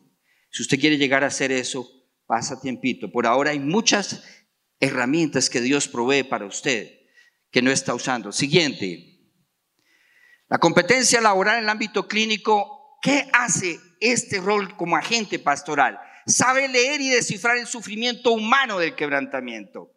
Si 0.51 0.61
usted 0.61 0.79
quiere 0.79 0.99
llegar 0.99 1.23
a 1.23 1.27
hacer 1.27 1.51
eso, 1.51 1.89
pasa 2.27 2.61
tiempito. 2.61 3.11
Por 3.11 3.25
ahora 3.25 3.49
hay 3.49 3.59
muchas 3.59 4.23
herramientas 4.79 5.49
que 5.49 5.59
Dios 5.59 5.87
provee 5.87 6.21
para 6.21 6.45
usted 6.45 6.99
que 7.49 7.63
no 7.63 7.71
está 7.71 7.95
usando. 7.95 8.31
Siguiente. 8.31 9.19
La 10.47 10.59
competencia 10.59 11.19
laboral 11.19 11.57
en 11.57 11.63
el 11.63 11.69
ámbito 11.69 12.07
clínico, 12.07 12.99
¿qué 13.01 13.27
hace 13.33 13.79
este 13.99 14.39
rol 14.39 14.77
como 14.77 14.97
agente 14.97 15.39
pastoral? 15.39 15.99
Sabe 16.27 16.67
leer 16.67 17.01
y 17.01 17.09
descifrar 17.09 17.57
el 17.57 17.65
sufrimiento 17.65 18.33
humano 18.33 18.77
del 18.77 18.93
quebrantamiento. 18.93 19.91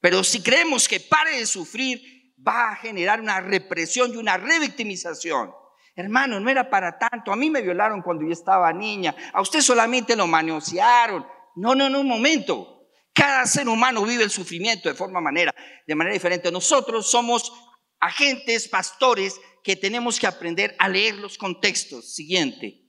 Pero 0.00 0.24
si 0.24 0.42
creemos 0.42 0.88
que 0.88 1.00
pare 1.00 1.38
de 1.38 1.44
sufrir, 1.44 2.15
va 2.46 2.70
a 2.70 2.76
generar 2.76 3.20
una 3.20 3.40
represión 3.40 4.12
y 4.12 4.16
una 4.16 4.36
revictimización. 4.36 5.52
Hermano, 5.94 6.38
no 6.38 6.50
era 6.50 6.68
para 6.68 6.98
tanto. 6.98 7.32
A 7.32 7.36
mí 7.36 7.48
me 7.50 7.62
violaron 7.62 8.02
cuando 8.02 8.24
yo 8.24 8.32
estaba 8.32 8.72
niña. 8.72 9.16
A 9.32 9.40
usted 9.40 9.60
solamente 9.60 10.14
lo 10.14 10.26
manosearon. 10.26 11.26
No, 11.56 11.74
no, 11.74 11.88
no, 11.88 12.00
un 12.00 12.08
momento. 12.08 12.88
Cada 13.14 13.46
ser 13.46 13.66
humano 13.66 14.04
vive 14.04 14.22
el 14.22 14.30
sufrimiento 14.30 14.90
de 14.90 14.94
forma 14.94 15.22
manera, 15.22 15.54
de 15.86 15.94
manera 15.94 16.12
diferente. 16.12 16.52
Nosotros 16.52 17.10
somos 17.10 17.50
agentes, 17.98 18.68
pastores, 18.68 19.40
que 19.64 19.74
tenemos 19.74 20.20
que 20.20 20.26
aprender 20.26 20.76
a 20.78 20.88
leer 20.88 21.14
los 21.14 21.38
contextos. 21.38 22.14
Siguiente. 22.14 22.82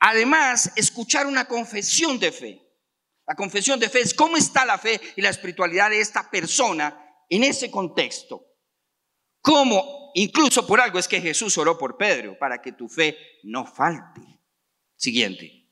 Además, 0.00 0.72
escuchar 0.74 1.26
una 1.26 1.46
confesión 1.46 2.18
de 2.18 2.32
fe. 2.32 2.60
La 3.26 3.36
confesión 3.36 3.78
de 3.78 3.88
fe 3.88 4.00
es 4.00 4.12
cómo 4.12 4.36
está 4.36 4.66
la 4.66 4.78
fe 4.78 5.00
y 5.16 5.22
la 5.22 5.30
espiritualidad 5.30 5.90
de 5.90 6.00
esta 6.00 6.28
persona 6.28 7.03
en 7.34 7.42
ese 7.42 7.68
contexto. 7.68 8.46
¿Cómo? 9.40 10.12
Incluso 10.14 10.64
por 10.64 10.80
algo 10.80 11.00
es 11.00 11.08
que 11.08 11.20
Jesús 11.20 11.58
oró 11.58 11.76
por 11.76 11.96
Pedro, 11.96 12.38
para 12.38 12.62
que 12.62 12.72
tu 12.72 12.88
fe 12.88 13.18
no 13.42 13.66
falte. 13.66 14.20
Siguiente. 14.96 15.68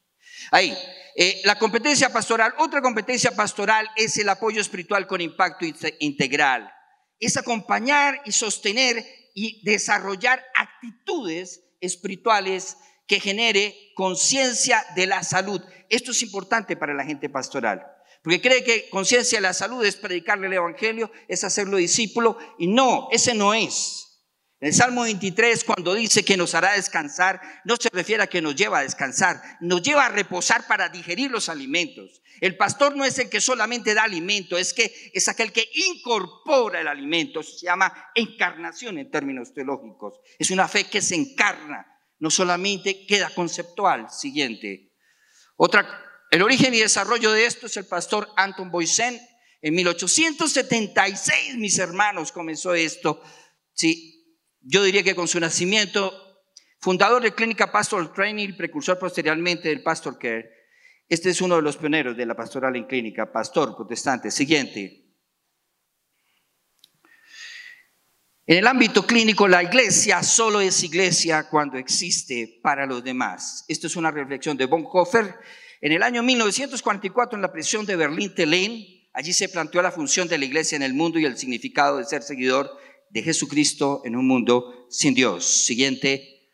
Ahí, 0.51 0.77
eh, 1.17 1.41
la 1.45 1.59
competencia 1.59 2.13
pastoral, 2.13 2.53
otra 2.59 2.83
competencia 2.83 3.31
pastoral 3.31 3.89
es 3.97 4.17
el 4.19 4.29
apoyo 4.29 4.61
espiritual 4.61 5.07
con 5.07 5.21
impacto 5.21 5.65
integral. 6.01 6.69
Es 7.21 7.37
acompañar 7.37 8.21
y 8.25 8.33
sostener 8.33 9.07
y 9.33 9.63
desarrollar 9.65 10.45
actitudes 10.57 11.63
espirituales 11.81 12.77
que 13.07 13.21
genere 13.21 13.93
conciencia 13.95 14.85
de 14.97 15.07
la 15.07 15.23
salud. 15.23 15.63
Esto 15.89 16.11
es 16.11 16.23
importante 16.23 16.77
para 16.77 16.93
la 16.93 17.05
gente 17.05 17.29
pastoral. 17.29 17.87
Porque 18.23 18.41
cree 18.41 18.63
que 18.63 18.89
conciencia 18.89 19.39
de 19.39 19.43
la 19.43 19.53
salud 19.53 19.85
es 19.85 19.97
predicarle 19.97 20.47
el 20.47 20.53
Evangelio, 20.53 21.11
es 21.27 21.43
hacerlo 21.43 21.77
discípulo, 21.77 22.39
y 22.59 22.69
no, 22.69 23.09
ese 23.11 23.35
no 23.35 23.53
es. 23.53 24.03
En 24.61 24.69
el 24.69 24.75
Salmo 24.75 25.03
23, 25.03 25.65
cuando 25.65 25.93
dice 25.93 26.25
que 26.25 26.37
nos 26.37 26.55
hará 26.55 26.75
descansar, 26.75 27.41
no 27.65 27.75
se 27.75 27.89
refiere 27.93 28.23
a 28.23 28.29
que 28.29 28.41
nos 28.41 28.55
lleva 28.55 28.79
a 28.79 28.83
descansar, 28.83 29.43
nos 29.61 29.83
lleva 29.83 30.07
a 30.07 30.09
reposar 30.09 30.69
para 30.69 30.89
digerir 30.89 31.33
los 31.33 31.49
alimentos. 31.49 32.23
El 32.41 32.57
pastor 32.57 32.95
no 32.95 33.05
es 33.05 33.19
el 33.19 33.29
que 33.29 33.41
solamente 33.41 33.93
da 33.93 34.05
alimento, 34.05 34.57
es 34.57 34.73
que 34.73 35.11
es 35.13 35.27
aquel 35.27 35.51
que 35.51 35.69
incorpora 35.75 36.81
el 36.81 36.87
alimento. 36.87 37.43
Se 37.43 37.67
llama 37.67 37.93
encarnación 38.15 38.99
en 38.99 39.11
términos 39.11 39.53
teológicos. 39.53 40.21
Es 40.39 40.53
una 40.53 40.69
fe 40.69 40.85
que 40.85 41.03
se 41.03 41.17
encarna, 41.17 41.85
no 42.21 42.31
solamente 42.31 43.05
queda 43.05 43.31
conceptual. 43.31 44.11
Siguiente. 44.11 44.93
Otra 45.57 46.12
el 46.33 46.41
origen 46.41 46.73
y 46.73 46.79
desarrollo 46.79 47.31
de 47.31 47.45
esto 47.45 47.67
es 47.67 47.77
el 47.77 47.85
pastor 47.85 48.27
Anton 48.37 48.71
Boysen. 48.71 49.21
En 49.61 49.75
1876, 49.75 51.59
mis 51.59 51.79
hermanos, 51.79 52.33
comenzó 52.33 52.73
esto. 52.73 53.23
Sí, 53.75 54.35
yo 54.63 54.83
diría 54.83 55.03
que 55.03 55.15
con 55.15 55.29
su 55.29 55.39
nacimiento, 55.39 56.11
fundador 56.81 57.23
de 57.23 57.35
Clínica 57.35 57.71
Pastoral 57.71 58.15
Training 58.15 58.57
precursor 58.57 58.99
posteriormente 58.99 59.69
del 59.69 59.83
Pastor 59.83 60.19
Care, 60.19 60.51
este 61.07 61.29
es 61.29 61.43
uno 61.43 61.57
de 61.57 61.63
los 61.63 61.77
pioneros 61.77 62.17
de 62.17 62.25
la 62.25 62.35
pastoral 62.35 62.77
en 62.77 62.87
clínica, 62.87 63.31
pastor 63.31 63.77
protestante. 63.77 64.31
Siguiente. 64.31 65.05
En 68.47 68.57
el 68.57 68.67
ámbito 68.67 69.07
clínico, 69.07 69.47
la 69.47 69.63
iglesia 69.63 70.23
solo 70.23 70.63
es 70.63 70.83
iglesia 70.83 71.51
cuando 71.51 71.77
existe 71.77 72.59
para 72.63 72.87
los 72.87 73.05
demás. 73.05 73.67
Esto 73.69 73.87
es 73.87 73.97
una 73.97 74.11
reflexión 74.11 74.57
de 74.57 74.65
Bonhoeffer 74.65 75.37
en 75.83 75.91
el 75.91 76.05
año 76.05 76.23
1944, 76.23 77.37
en 77.37 77.43
la 77.43 77.53
prisión 77.53 77.85
de 77.85 77.97
Berlín-Telén, 77.97 78.87
allí 79.13 79.33
se 79.33 79.49
planteó 79.49 79.83
la 79.83 79.91
función 79.91 80.29
de 80.29 80.39
la 80.39 80.45
iglesia 80.45 80.77
en 80.77 80.83
el 80.83 80.95
mundo 80.95 81.19
y 81.19 81.25
el 81.25 81.37
significado 81.37 81.99
de 81.99 82.05
ser 82.05 82.23
seguidor 82.23 82.71
de 83.11 83.23
Jesucristo 83.23 84.01
en 84.05 84.15
un 84.15 84.29
mundo 84.29 84.87
sin 84.91 85.13
Dios. 85.13 85.45
Siguiente. 85.45 86.49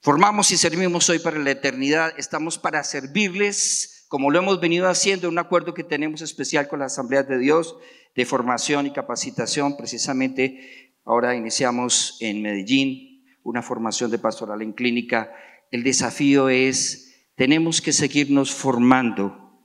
Formamos 0.00 0.52
y 0.52 0.56
servimos 0.56 1.10
hoy 1.10 1.18
para 1.18 1.40
la 1.40 1.50
eternidad. 1.50 2.14
Estamos 2.16 2.58
para 2.58 2.84
servirles 2.84 4.06
como 4.06 4.30
lo 4.30 4.38
hemos 4.38 4.60
venido 4.60 4.88
haciendo 4.88 5.26
en 5.26 5.32
un 5.32 5.38
acuerdo 5.40 5.74
que 5.74 5.82
tenemos 5.82 6.22
especial 6.22 6.68
con 6.68 6.78
la 6.78 6.86
Asamblea 6.86 7.24
de 7.24 7.38
Dios 7.38 7.74
de 8.14 8.24
formación 8.24 8.86
y 8.86 8.92
capacitación. 8.92 9.76
Precisamente 9.76 10.94
ahora 11.04 11.34
iniciamos 11.34 12.18
en 12.20 12.40
Medellín 12.40 13.24
una 13.42 13.62
formación 13.62 14.12
de 14.12 14.20
pastoral 14.20 14.62
en 14.62 14.74
clínica. 14.74 15.34
El 15.72 15.82
desafío 15.82 16.48
es 16.48 17.04
tenemos 17.34 17.80
que 17.80 17.92
seguirnos 17.92 18.54
formando. 18.54 19.60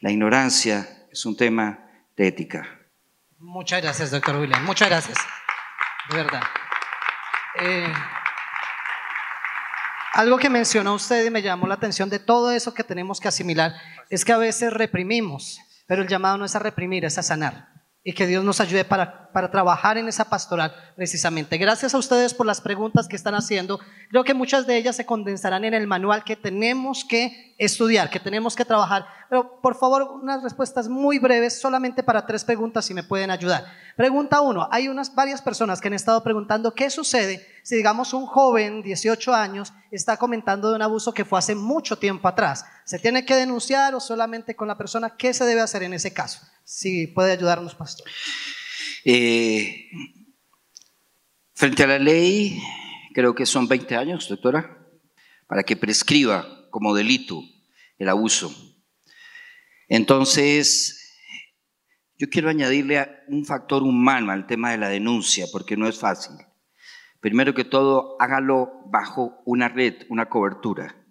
La 0.00 0.10
ignorancia 0.10 1.06
es 1.10 1.26
un 1.26 1.36
tema 1.36 1.78
de 2.16 2.28
ética. 2.28 2.68
Muchas 3.38 3.82
gracias, 3.82 4.10
doctor 4.10 4.36
William. 4.36 4.64
Muchas 4.64 4.88
gracias. 4.88 5.18
De 6.10 6.16
verdad. 6.16 6.42
Eh, 7.60 7.92
algo 10.14 10.38
que 10.38 10.50
mencionó 10.50 10.94
usted 10.94 11.24
y 11.24 11.30
me 11.30 11.42
llamó 11.42 11.66
la 11.66 11.74
atención 11.74 12.08
de 12.08 12.18
todo 12.18 12.50
eso 12.50 12.74
que 12.74 12.84
tenemos 12.84 13.20
que 13.20 13.28
asimilar 13.28 13.74
es 14.10 14.24
que 14.24 14.32
a 14.32 14.38
veces 14.38 14.72
reprimimos, 14.72 15.60
pero 15.86 16.02
el 16.02 16.08
llamado 16.08 16.38
no 16.38 16.44
es 16.44 16.54
a 16.56 16.60
reprimir, 16.60 17.04
es 17.04 17.18
a 17.18 17.22
sanar 17.22 17.78
y 18.08 18.14
que 18.14 18.26
Dios 18.26 18.42
nos 18.42 18.60
ayude 18.60 18.86
para, 18.86 19.27
para, 19.38 19.50
trabajar 19.50 19.98
en 19.98 20.08
esa 20.08 20.24
pastoral 20.24 20.74
precisamente. 20.96 21.58
Gracias 21.58 21.94
a 21.94 21.98
ustedes 21.98 22.34
por 22.34 22.46
las 22.46 22.60
preguntas 22.60 23.08
que 23.08 23.16
están 23.16 23.34
haciendo. 23.34 23.78
Creo 24.10 24.24
que 24.24 24.34
muchas 24.34 24.66
de 24.66 24.76
ellas 24.76 24.96
se 24.96 25.06
condensarán 25.06 25.64
en 25.64 25.74
el 25.74 25.86
manual 25.86 26.24
que 26.24 26.36
tenemos 26.36 27.04
que 27.04 27.54
estudiar, 27.58 28.10
que 28.10 28.20
tenemos 28.20 28.56
que 28.56 28.64
trabajar. 28.64 29.06
Pero 29.30 29.60
por 29.60 29.76
favor, 29.76 30.02
unas 30.22 30.42
respuestas 30.42 30.88
muy 30.88 31.18
breves, 31.18 31.60
solamente 31.60 32.02
para 32.02 32.26
tres 32.26 32.44
preguntas 32.44 32.84
si 32.84 32.94
me 32.94 33.02
pueden 33.02 33.30
ayudar. 33.30 33.64
Pregunta 33.96 34.40
uno, 34.40 34.68
hay 34.70 34.88
unas 34.88 35.14
varias 35.14 35.42
personas 35.42 35.80
que 35.80 35.88
han 35.88 35.94
estado 35.94 36.22
preguntando 36.22 36.74
qué 36.74 36.90
sucede 36.90 37.46
si 37.68 37.76
digamos 37.76 38.14
un 38.14 38.24
joven, 38.24 38.80
18 38.80 39.34
años, 39.34 39.74
está 39.90 40.16
comentando 40.16 40.70
de 40.70 40.76
un 40.76 40.80
abuso 40.80 41.12
que 41.12 41.26
fue 41.26 41.38
hace 41.38 41.54
mucho 41.54 41.98
tiempo 41.98 42.26
atrás. 42.26 42.64
¿Se 42.86 42.98
tiene 42.98 43.26
que 43.26 43.34
denunciar 43.34 43.94
o 43.94 44.00
solamente 44.00 44.56
con 44.56 44.68
la 44.68 44.78
persona? 44.78 45.16
¿Qué 45.18 45.34
se 45.34 45.44
debe 45.44 45.60
hacer 45.60 45.82
en 45.82 45.92
ese 45.92 46.14
caso? 46.14 46.40
Si 46.64 47.08
puede 47.08 47.32
ayudarnos, 47.32 47.74
pastor. 47.74 48.06
Eh, 49.10 49.88
frente 51.54 51.82
a 51.82 51.86
la 51.86 51.98
ley, 51.98 52.62
creo 53.14 53.34
que 53.34 53.46
son 53.46 53.66
20 53.66 53.96
años, 53.96 54.28
doctora, 54.28 54.86
para 55.46 55.62
que 55.62 55.78
prescriba 55.78 56.68
como 56.68 56.94
delito 56.94 57.40
el 57.96 58.10
abuso. 58.10 58.54
Entonces, 59.88 61.10
yo 62.18 62.28
quiero 62.28 62.50
añadirle 62.50 63.08
un 63.28 63.46
factor 63.46 63.82
humano 63.82 64.30
al 64.30 64.46
tema 64.46 64.72
de 64.72 64.76
la 64.76 64.90
denuncia, 64.90 65.46
porque 65.50 65.78
no 65.78 65.88
es 65.88 65.98
fácil. 65.98 66.36
Primero 67.20 67.54
que 67.54 67.64
todo, 67.64 68.14
hágalo 68.20 68.82
bajo 68.90 69.40
una 69.46 69.70
red, 69.70 70.04
una 70.10 70.28
cobertura, 70.28 71.02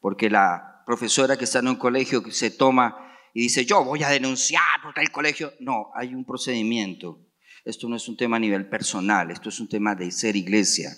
porque 0.00 0.28
la 0.28 0.82
profesora 0.84 1.38
que 1.38 1.44
está 1.44 1.60
en 1.60 1.68
un 1.68 1.76
colegio 1.76 2.22
que 2.22 2.32
se 2.32 2.50
toma 2.50 3.11
y 3.34 3.42
dice, 3.42 3.64
yo 3.64 3.84
voy 3.84 4.02
a 4.02 4.10
denunciar 4.10 4.62
porque 4.82 5.00
el 5.00 5.10
colegio, 5.10 5.54
no, 5.60 5.90
hay 5.94 6.14
un 6.14 6.24
procedimiento. 6.24 7.18
Esto 7.64 7.88
no 7.88 7.96
es 7.96 8.08
un 8.08 8.16
tema 8.16 8.36
a 8.36 8.40
nivel 8.40 8.68
personal, 8.68 9.30
esto 9.30 9.48
es 9.48 9.60
un 9.60 9.68
tema 9.68 9.94
de 9.94 10.10
ser 10.10 10.36
iglesia. 10.36 10.90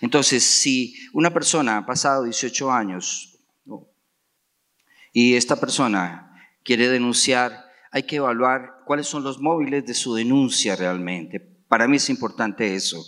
Entonces, 0.00 0.42
si 0.42 0.94
una 1.12 1.30
persona 1.30 1.78
ha 1.78 1.86
pasado 1.86 2.24
18 2.24 2.70
años 2.70 3.38
y 5.12 5.34
esta 5.34 5.56
persona 5.56 6.32
quiere 6.64 6.88
denunciar, 6.88 7.64
hay 7.92 8.02
que 8.04 8.16
evaluar 8.16 8.82
cuáles 8.84 9.06
son 9.06 9.22
los 9.22 9.40
móviles 9.40 9.86
de 9.86 9.94
su 9.94 10.14
denuncia 10.14 10.76
realmente. 10.76 11.40
Para 11.68 11.88
mí 11.88 11.96
es 11.96 12.10
importante 12.10 12.74
eso. 12.74 13.04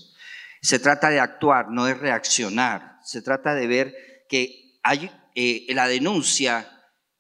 Se 0.60 0.78
trata 0.78 1.10
de 1.10 1.20
actuar, 1.20 1.70
no 1.70 1.84
de 1.84 1.94
reaccionar. 1.94 2.98
Se 3.02 3.20
trata 3.22 3.54
de 3.54 3.66
ver 3.66 3.94
que 4.28 4.78
hay, 4.82 5.10
eh, 5.34 5.66
la 5.70 5.88
denuncia, 5.88 6.68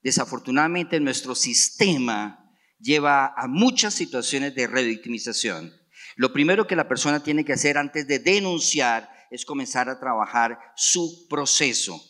desafortunadamente 0.02 0.96
en 0.96 1.04
nuestro 1.04 1.34
sistema, 1.34 2.38
lleva 2.78 3.32
a 3.36 3.46
muchas 3.46 3.94
situaciones 3.94 4.54
de 4.54 4.66
revictimización. 4.66 5.72
Lo 6.16 6.32
primero 6.32 6.66
que 6.66 6.76
la 6.76 6.88
persona 6.88 7.22
tiene 7.22 7.44
que 7.44 7.52
hacer 7.52 7.78
antes 7.78 8.06
de 8.06 8.18
denunciar 8.18 9.08
es 9.30 9.44
comenzar 9.44 9.88
a 9.88 9.98
trabajar 9.98 10.58
su 10.76 11.26
proceso. 11.28 12.00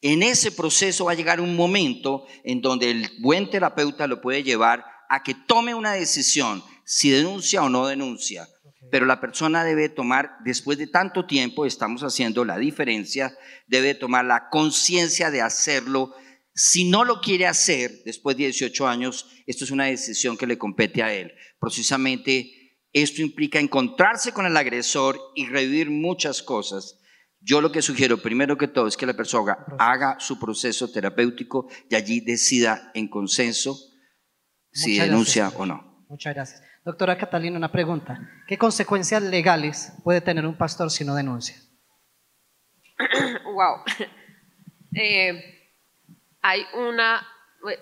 En 0.00 0.22
ese 0.22 0.50
proceso 0.50 1.06
va 1.06 1.12
a 1.12 1.16
llegar 1.16 1.40
un 1.40 1.56
momento 1.56 2.26
en 2.42 2.60
donde 2.60 2.90
el 2.90 3.10
buen 3.20 3.48
terapeuta 3.48 4.06
lo 4.06 4.20
puede 4.20 4.42
llevar 4.42 4.84
a 5.08 5.22
que 5.22 5.34
tome 5.34 5.74
una 5.74 5.92
decisión, 5.92 6.62
si 6.84 7.10
denuncia 7.10 7.62
o 7.62 7.68
no 7.68 7.86
denuncia. 7.86 8.48
Pero 8.90 9.06
la 9.06 9.20
persona 9.20 9.64
debe 9.64 9.88
tomar, 9.88 10.32
después 10.44 10.78
de 10.78 10.86
tanto 10.86 11.26
tiempo, 11.26 11.64
estamos 11.64 12.02
haciendo 12.02 12.44
la 12.44 12.58
diferencia, 12.58 13.36
debe 13.66 13.94
tomar 13.94 14.24
la 14.24 14.50
conciencia 14.50 15.30
de 15.30 15.40
hacerlo. 15.40 16.14
Si 16.54 16.88
no 16.88 17.04
lo 17.04 17.20
quiere 17.20 17.46
hacer 17.46 17.90
después 18.04 18.36
de 18.36 18.44
18 18.44 18.86
años, 18.86 19.28
esto 19.46 19.64
es 19.64 19.72
una 19.72 19.86
decisión 19.86 20.36
que 20.36 20.46
le 20.46 20.56
compete 20.56 21.02
a 21.02 21.12
él. 21.12 21.32
Precisamente 21.58 22.78
esto 22.92 23.22
implica 23.22 23.58
encontrarse 23.58 24.32
con 24.32 24.46
el 24.46 24.56
agresor 24.56 25.18
y 25.34 25.46
revivir 25.46 25.90
muchas 25.90 26.42
cosas. 26.42 27.00
Yo 27.40 27.60
lo 27.60 27.72
que 27.72 27.82
sugiero, 27.82 28.22
primero 28.22 28.56
que 28.56 28.68
todo, 28.68 28.86
es 28.86 28.96
que 28.96 29.04
la 29.04 29.14
persona 29.14 29.58
haga 29.78 30.16
su 30.20 30.38
proceso 30.38 30.90
terapéutico 30.90 31.68
y 31.90 31.96
allí 31.96 32.20
decida 32.20 32.92
en 32.94 33.08
consenso 33.08 33.76
si 34.70 34.98
denuncia 34.98 35.48
o 35.56 35.66
no. 35.66 36.06
Muchas 36.08 36.34
gracias. 36.34 36.62
Doctora 36.84 37.18
Catalina, 37.18 37.56
una 37.56 37.72
pregunta. 37.72 38.30
¿Qué 38.46 38.56
consecuencias 38.58 39.22
legales 39.22 39.92
puede 40.04 40.20
tener 40.20 40.46
un 40.46 40.56
pastor 40.56 40.90
si 40.90 41.04
no 41.04 41.16
denuncia? 41.16 41.56
wow. 43.44 43.82
Eh, 44.96 45.63
hay, 46.46 46.66
una, 46.74 47.26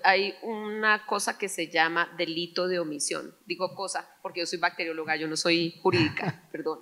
hay 0.04 0.36
una 0.42 1.04
cosa 1.04 1.36
que 1.36 1.48
se 1.48 1.66
llama 1.66 2.14
delito 2.16 2.68
de 2.68 2.78
omisión. 2.78 3.34
Digo 3.44 3.74
cosa 3.74 4.08
porque 4.22 4.38
yo 4.38 4.46
soy 4.46 4.60
bacterióloga, 4.60 5.16
yo 5.16 5.26
no 5.26 5.36
soy 5.36 5.80
jurídica, 5.82 6.44
perdón. 6.52 6.78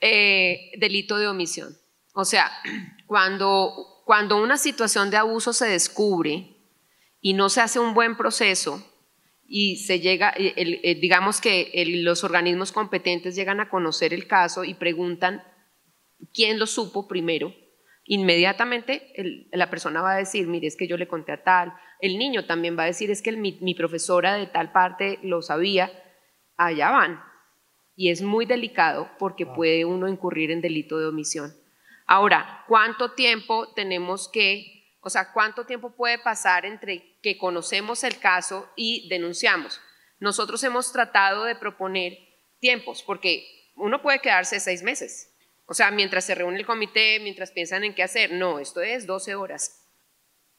Eh, 0.00 0.72
delito 0.78 1.18
de 1.18 1.28
omisión. 1.28 1.76
O 2.14 2.24
sea, 2.24 2.50
cuando, 3.06 4.02
cuando 4.06 4.42
una 4.42 4.56
situación 4.56 5.10
de 5.10 5.18
abuso 5.18 5.52
se 5.52 5.66
descubre 5.66 6.56
y 7.20 7.34
no 7.34 7.50
se 7.50 7.60
hace 7.60 7.78
un 7.78 7.92
buen 7.92 8.16
proceso, 8.16 8.82
y 9.50 9.76
se 9.76 10.00
llega, 10.00 10.32
eh, 10.36 10.98
digamos 11.00 11.40
que 11.40 11.72
los 12.02 12.22
organismos 12.22 12.70
competentes 12.70 13.34
llegan 13.34 13.60
a 13.60 13.70
conocer 13.70 14.12
el 14.12 14.26
caso 14.26 14.62
y 14.62 14.74
preguntan 14.74 15.42
quién 16.34 16.58
lo 16.58 16.66
supo 16.66 17.08
primero. 17.08 17.54
Inmediatamente 18.10 19.12
la 19.52 19.68
persona 19.68 20.00
va 20.00 20.14
a 20.14 20.18
decir, 20.18 20.46
mire, 20.46 20.66
es 20.66 20.76
que 20.76 20.88
yo 20.88 20.96
le 20.96 21.06
conté 21.06 21.32
a 21.32 21.44
tal. 21.44 21.74
El 22.00 22.18
niño 22.18 22.46
también 22.46 22.76
va 22.76 22.84
a 22.84 22.86
decir, 22.86 23.10
es 23.10 23.20
que 23.20 23.32
mi, 23.32 23.74
profesora 23.74 24.34
de 24.34 24.46
tal 24.46 24.72
parte 24.72 25.18
lo 25.22 25.42
sabía. 25.42 25.92
Allá 26.56 26.90
van. 26.90 27.22
Y 27.94 28.10
es 28.10 28.22
muy 28.22 28.46
delicado 28.46 29.10
porque 29.18 29.44
puede 29.44 29.84
uno 29.84 30.08
incurrir 30.08 30.50
en 30.50 30.62
delito 30.62 30.98
de 30.98 31.06
omisión. 31.06 31.52
Ahora, 32.06 32.64
¿cuánto 32.66 33.12
tiempo 33.12 33.72
tenemos 33.74 34.30
que 34.32 34.78
o 35.00 35.10
sea, 35.10 35.32
¿cuánto 35.32 35.64
tiempo 35.64 35.94
puede 35.94 36.18
pasar 36.18 36.66
entre 36.66 37.18
que 37.22 37.38
conocemos 37.38 38.04
el 38.04 38.18
caso 38.18 38.68
y 38.76 39.08
denunciamos? 39.08 39.80
Nosotros 40.18 40.62
hemos 40.64 40.92
tratado 40.92 41.44
de 41.44 41.54
proponer 41.54 42.18
tiempos, 42.58 43.02
porque 43.04 43.46
uno 43.76 44.02
puede 44.02 44.18
quedarse 44.18 44.58
seis 44.58 44.82
meses. 44.82 45.27
O 45.70 45.74
sea, 45.74 45.90
mientras 45.90 46.24
se 46.24 46.34
reúne 46.34 46.58
el 46.58 46.66
comité, 46.66 47.20
mientras 47.20 47.50
piensan 47.50 47.84
en 47.84 47.94
qué 47.94 48.02
hacer. 48.02 48.32
No, 48.32 48.58
esto 48.58 48.80
es 48.80 49.06
12 49.06 49.34
horas. 49.34 49.86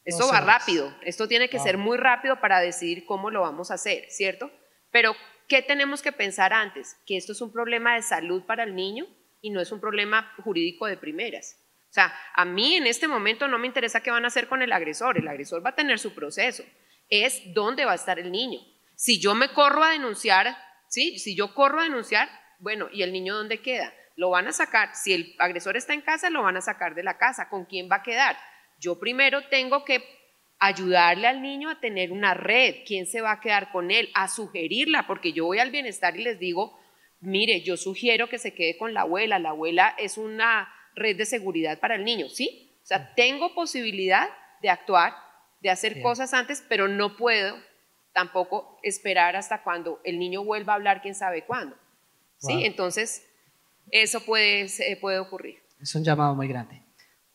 Esto 0.05 0.27
va 0.27 0.39
rápido. 0.39 0.95
Esto 1.01 1.27
tiene 1.27 1.49
que 1.49 1.59
ser 1.59 1.77
muy 1.77 1.97
rápido 1.97 2.39
para 2.39 2.59
decidir 2.59 3.05
cómo 3.05 3.31
lo 3.31 3.41
vamos 3.41 3.71
a 3.71 3.73
hacer, 3.73 4.05
¿cierto? 4.09 4.51
Pero, 4.91 5.15
¿qué 5.47 5.63
tenemos 5.63 6.03
que 6.03 6.11
pensar 6.11 6.53
antes? 6.53 6.95
Que 7.07 7.17
esto 7.17 7.31
es 7.31 7.41
un 7.41 7.51
problema 7.51 7.95
de 7.95 8.03
salud 8.03 8.43
para 8.45 8.63
el 8.63 8.75
niño 8.75 9.07
y 9.41 9.49
no 9.49 9.59
es 9.59 9.71
un 9.71 9.79
problema 9.79 10.31
jurídico 10.43 10.85
de 10.85 10.97
primeras. 10.97 11.57
O 11.89 11.93
sea, 11.93 12.13
a 12.35 12.45
mí 12.45 12.75
en 12.75 12.85
este 12.85 13.07
momento 13.07 13.47
no 13.47 13.57
me 13.57 13.65
interesa 13.65 14.01
qué 14.01 14.11
van 14.11 14.25
a 14.25 14.27
hacer 14.27 14.47
con 14.47 14.61
el 14.61 14.71
agresor, 14.71 15.17
el 15.17 15.27
agresor 15.27 15.65
va 15.65 15.71
a 15.71 15.75
tener 15.75 15.97
su 15.97 16.13
proceso, 16.13 16.63
es 17.09 17.41
dónde 17.55 17.85
va 17.85 17.93
a 17.93 17.95
estar 17.95 18.19
el 18.19 18.31
niño. 18.31 18.59
Si 18.95 19.19
yo 19.19 19.33
me 19.33 19.49
corro 19.53 19.83
a 19.83 19.91
denunciar, 19.91 20.55
¿sí? 20.87 21.17
Si 21.17 21.35
yo 21.35 21.55
corro 21.55 21.79
a 21.79 21.85
denunciar, 21.85 22.29
bueno, 22.59 22.89
¿y 22.91 23.01
el 23.01 23.11
niño 23.11 23.35
dónde 23.35 23.61
queda? 23.61 23.91
Lo 24.19 24.31
van 24.31 24.47
a 24.47 24.51
sacar, 24.51 24.93
si 24.95 25.13
el 25.13 25.35
agresor 25.39 25.77
está 25.77 25.93
en 25.93 26.01
casa, 26.01 26.29
lo 26.29 26.43
van 26.43 26.57
a 26.57 26.61
sacar 26.61 26.93
de 26.93 27.03
la 27.03 27.17
casa, 27.17 27.47
¿con 27.47 27.63
quién 27.63 27.87
va 27.89 27.95
a 27.95 28.03
quedar? 28.03 28.37
Yo 28.77 28.99
primero 28.99 29.47
tengo 29.47 29.85
que 29.85 30.03
ayudarle 30.59 31.25
al 31.25 31.41
niño 31.41 31.69
a 31.69 31.79
tener 31.79 32.11
una 32.11 32.33
red, 32.33 32.83
quién 32.85 33.07
se 33.07 33.21
va 33.21 33.31
a 33.31 33.39
quedar 33.39 33.71
con 33.71 33.91
él, 33.91 34.09
a 34.13 34.27
sugerirla, 34.27 35.07
porque 35.07 35.31
yo 35.31 35.45
voy 35.45 35.59
al 35.59 35.71
bienestar 35.71 36.17
y 36.19 36.23
les 36.23 36.37
digo, 36.37 36.77
mire, 37.21 37.61
yo 37.61 37.77
sugiero 37.77 38.27
que 38.27 38.39
se 38.39 38.53
quede 38.53 38.77
con 38.77 38.93
la 38.93 39.03
abuela, 39.03 39.39
la 39.39 39.51
abuela 39.51 39.95
es 39.97 40.17
una 40.17 40.67
red 40.95 41.15
de 41.15 41.25
seguridad 41.25 41.79
para 41.79 41.95
el 41.95 42.03
niño, 42.03 42.27
¿sí? 42.27 42.77
O 42.83 42.85
sea, 42.85 43.15
tengo 43.15 43.55
posibilidad 43.55 44.27
de 44.61 44.69
actuar, 44.69 45.13
de 45.61 45.69
hacer 45.69 46.01
cosas 46.01 46.33
antes, 46.33 46.61
pero 46.67 46.89
no 46.89 47.15
puedo 47.15 47.55
tampoco 48.11 48.81
esperar 48.83 49.37
hasta 49.37 49.63
cuando 49.63 50.01
el 50.03 50.19
niño 50.19 50.43
vuelva 50.43 50.73
a 50.73 50.75
hablar, 50.75 51.01
quién 51.01 51.15
sabe 51.15 51.45
cuándo. 51.45 51.77
¿Sí? 52.37 52.65
Entonces, 52.65 53.28
eso 53.91 54.21
puede, 54.21 54.67
puede 54.99 55.19
ocurrir. 55.19 55.55
Es 55.79 55.95
un 55.95 56.03
llamado 56.03 56.35
muy 56.35 56.47
grande. 56.47 56.83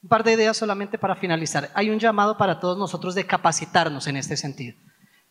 Un 0.02 0.08
par 0.08 0.22
de 0.22 0.32
ideas 0.32 0.56
solamente 0.56 0.98
para 0.98 1.16
finalizar. 1.16 1.70
Hay 1.74 1.90
un 1.90 1.98
llamado 1.98 2.36
para 2.36 2.60
todos 2.60 2.76
nosotros 2.78 3.14
de 3.14 3.26
capacitarnos 3.26 4.06
en 4.06 4.16
este 4.16 4.36
sentido. 4.36 4.76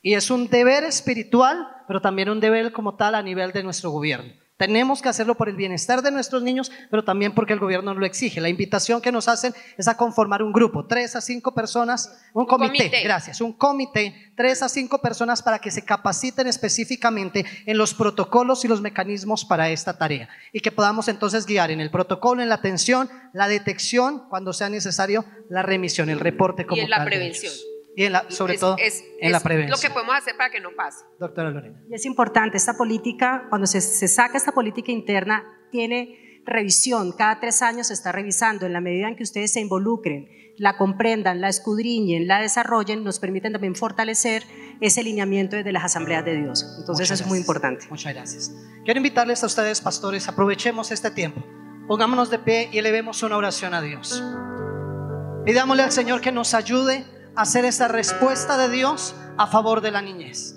Y 0.02 0.16
es 0.16 0.30
un 0.30 0.50
deber 0.50 0.84
espiritual, 0.84 1.68
pero 1.88 2.02
también 2.02 2.30
un 2.30 2.40
deber 2.40 2.72
como 2.72 2.96
tal 2.96 3.16
a 3.16 3.22
nivel 3.22 3.52
de 3.52 3.64
nuestro 3.64 3.92
gobierno. 3.92 4.34
Tenemos 4.58 5.02
que 5.02 5.10
hacerlo 5.10 5.36
por 5.36 5.50
el 5.50 5.56
bienestar 5.56 6.04
de 6.04 6.12
nuestros 6.12 6.44
niños, 6.44 6.72
pero 6.92 7.04
también 7.04 7.34
porque 7.34 7.54
el 7.54 7.60
gobierno 7.60 7.94
lo 7.96 8.06
exige. 8.06 8.40
La 8.40 8.50
invitación 8.50 9.02
que 9.02 9.12
nos 9.12 9.28
hacen 9.28 9.54
es 9.78 9.88
a 9.88 9.98
conformar 9.98 10.44
un 10.44 10.54
grupo, 10.54 10.86
tres 10.86 11.16
a 11.16 11.22
cinco 11.22 11.56
personas, 11.56 12.22
un, 12.34 12.46
comité, 12.46 13.02
gracias, 13.04 13.42
un 13.42 13.54
comité, 13.54 14.32
tres 14.36 14.62
a 14.62 14.70
cinco 14.70 15.00
personas 15.00 15.42
para 15.42 15.60
que 15.60 15.72
se 15.72 15.84
capaciten 15.84 16.48
específicamente 16.48 17.46
en 17.66 17.78
los 17.78 17.96
protocolos 17.96 18.64
y 18.64 18.68
los 18.68 18.82
mecanismos 18.82 19.44
para 19.44 19.70
esta 19.70 19.98
tarea 19.98 20.30
y 20.52 20.60
que 20.60 20.72
podamos 20.72 21.08
entonces 21.08 21.46
guiar 21.48 21.72
en 21.72 21.82
el 21.82 21.90
protocolo, 21.90 22.42
en 22.42 22.50
la 22.50 22.56
atención, 22.56 23.10
la 23.34 23.48
detección, 23.48 24.28
cuando 24.30 24.54
sea 24.54 24.70
necesario, 24.70 25.26
la 25.50 25.64
remisión, 25.64 26.10
el 26.10 26.20
reporte 26.20 26.66
como 26.66 26.80
y 26.80 26.86
en 26.86 26.90
la 26.92 27.04
prevención. 27.04 27.54
Y 27.96 28.08
sobre 28.30 28.58
todo 28.58 28.76
en 28.80 29.32
la 29.32 29.40
prevención. 29.40 29.72
Lo 29.72 29.82
que 29.82 29.94
podemos 29.94 30.16
hacer 30.16 30.36
para 30.36 30.50
que 30.50 30.60
no 30.60 30.72
pase. 30.76 31.06
Doctora 31.20 31.52
Lorena. 31.52 31.82
Y 31.90 31.94
es 31.94 32.06
importante, 32.06 32.58
esta 32.58 32.76
política, 32.76 33.46
cuando 33.50 33.68
se, 33.68 33.82
se 33.82 34.08
saca 34.08 34.38
esta 34.38 34.52
política 34.52 34.92
interna, 34.92 35.44
tiene 35.72 36.42
revisión. 36.46 37.12
Cada 37.12 37.40
tres 37.40 37.62
años 37.62 37.88
se 37.88 37.94
está 37.94 38.12
revisando. 38.12 38.66
En 38.66 38.74
la 38.74 38.82
medida 38.82 39.08
en 39.08 39.16
que 39.16 39.24
ustedes 39.24 39.54
se 39.54 39.60
involucren, 39.60 40.28
la 40.58 40.78
comprendan, 40.78 41.42
la 41.42 41.50
escudriñen, 41.50 42.28
la 42.28 42.40
desarrollen, 42.40 43.04
nos 43.04 43.20
permiten 43.20 43.54
también 43.54 43.76
fortalecer 43.76 44.44
ese 44.82 45.04
lineamiento 45.04 45.56
desde 45.56 45.72
las 45.72 45.84
asambleas 45.84 46.26
de 46.26 46.38
Dios. 46.38 46.66
Entonces 46.80 47.12
eso 47.12 47.24
es 47.24 47.30
muy 47.30 47.40
importante. 47.40 47.86
Muchas 47.90 48.14
gracias. 48.14 48.52
Quiero 48.86 48.98
invitarles 48.98 49.44
a 49.44 49.48
ustedes, 49.48 49.82
pastores, 49.82 50.28
aprovechemos 50.28 50.92
este 50.92 51.12
tiempo. 51.12 51.44
Pongámonos 51.88 52.30
de 52.30 52.40
pie 52.40 52.70
y 52.72 52.78
elevemos 52.78 53.24
una 53.24 53.38
oración 53.38 53.74
a 53.74 53.82
Dios. 53.82 54.24
Pidámosle 55.46 55.84
al 55.84 55.92
Señor 55.92 56.22
que 56.22 56.32
nos 56.32 56.54
ayude 56.54 57.04
hacer 57.36 57.66
esa 57.66 57.88
respuesta 57.88 58.58
de 58.58 58.70
Dios 58.70 59.16
a 59.38 59.48
favor 59.48 59.82
de 59.82 59.92
la 59.92 60.02
niñez. 60.02 60.56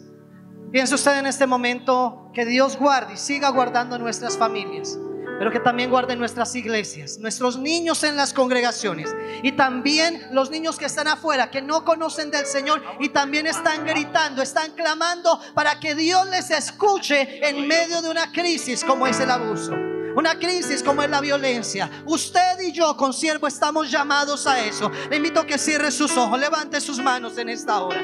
Piense 0.73 0.95
usted 0.95 1.19
en 1.19 1.27
este 1.27 1.47
momento 1.47 2.31
que 2.35 2.45
Dios 2.45 2.77
guarde 2.77 3.15
y 3.15 3.17
siga 3.17 3.49
guardando 3.51 3.99
nuestras 3.99 4.37
familias, 4.37 4.99
pero 5.39 5.51
que 5.51 5.61
también 5.61 5.91
guarde 5.91 6.17
nuestras 6.17 6.55
iglesias, 6.55 7.19
nuestros 7.19 7.59
niños 7.59 8.03
en 8.05 8.17
las 8.17 8.33
congregaciones 8.33 9.15
y 9.43 9.53
también 9.53 10.27
los 10.33 10.51
niños 10.51 10.77
que 10.77 10.87
están 10.87 11.09
afuera, 11.09 11.51
que 11.51 11.63
no 11.63 11.85
conocen 11.85 12.31
del 12.31 12.47
Señor 12.47 12.83
y 13.01 13.11
también 13.11 13.47
están 13.47 13.87
gritando, 13.87 14.43
están 14.43 14.73
clamando 14.73 15.41
para 15.55 15.79
que 15.81 15.95
Dios 15.95 16.29
les 16.31 16.51
escuche 16.51 17.49
en 17.49 17.67
medio 17.67 18.03
de 18.03 18.11
una 18.11 18.33
crisis 18.33 18.85
como 18.85 19.07
es 19.07 19.21
el 19.21 19.31
abuso 19.31 19.96
una 20.17 20.39
crisis 20.39 20.83
como 20.83 21.03
es 21.03 21.11
la 21.11 21.21
violencia. 21.21 21.91
Usted 22.07 22.61
y 22.67 22.73
yo, 22.73 22.97
con 22.97 23.13
siervo, 23.13 23.47
estamos 23.47 23.91
llamados 23.91 24.47
a 24.47 24.65
eso. 24.65 24.91
Le 25.11 25.17
invito 25.17 25.41
a 25.41 25.47
que 25.47 25.59
cierre 25.59 25.91
sus 25.91 26.17
ojos, 26.17 26.41
levante 26.41 26.81
sus 26.81 26.99
manos 26.99 27.37
en 27.37 27.51
esta 27.51 27.83
hora. 27.83 28.03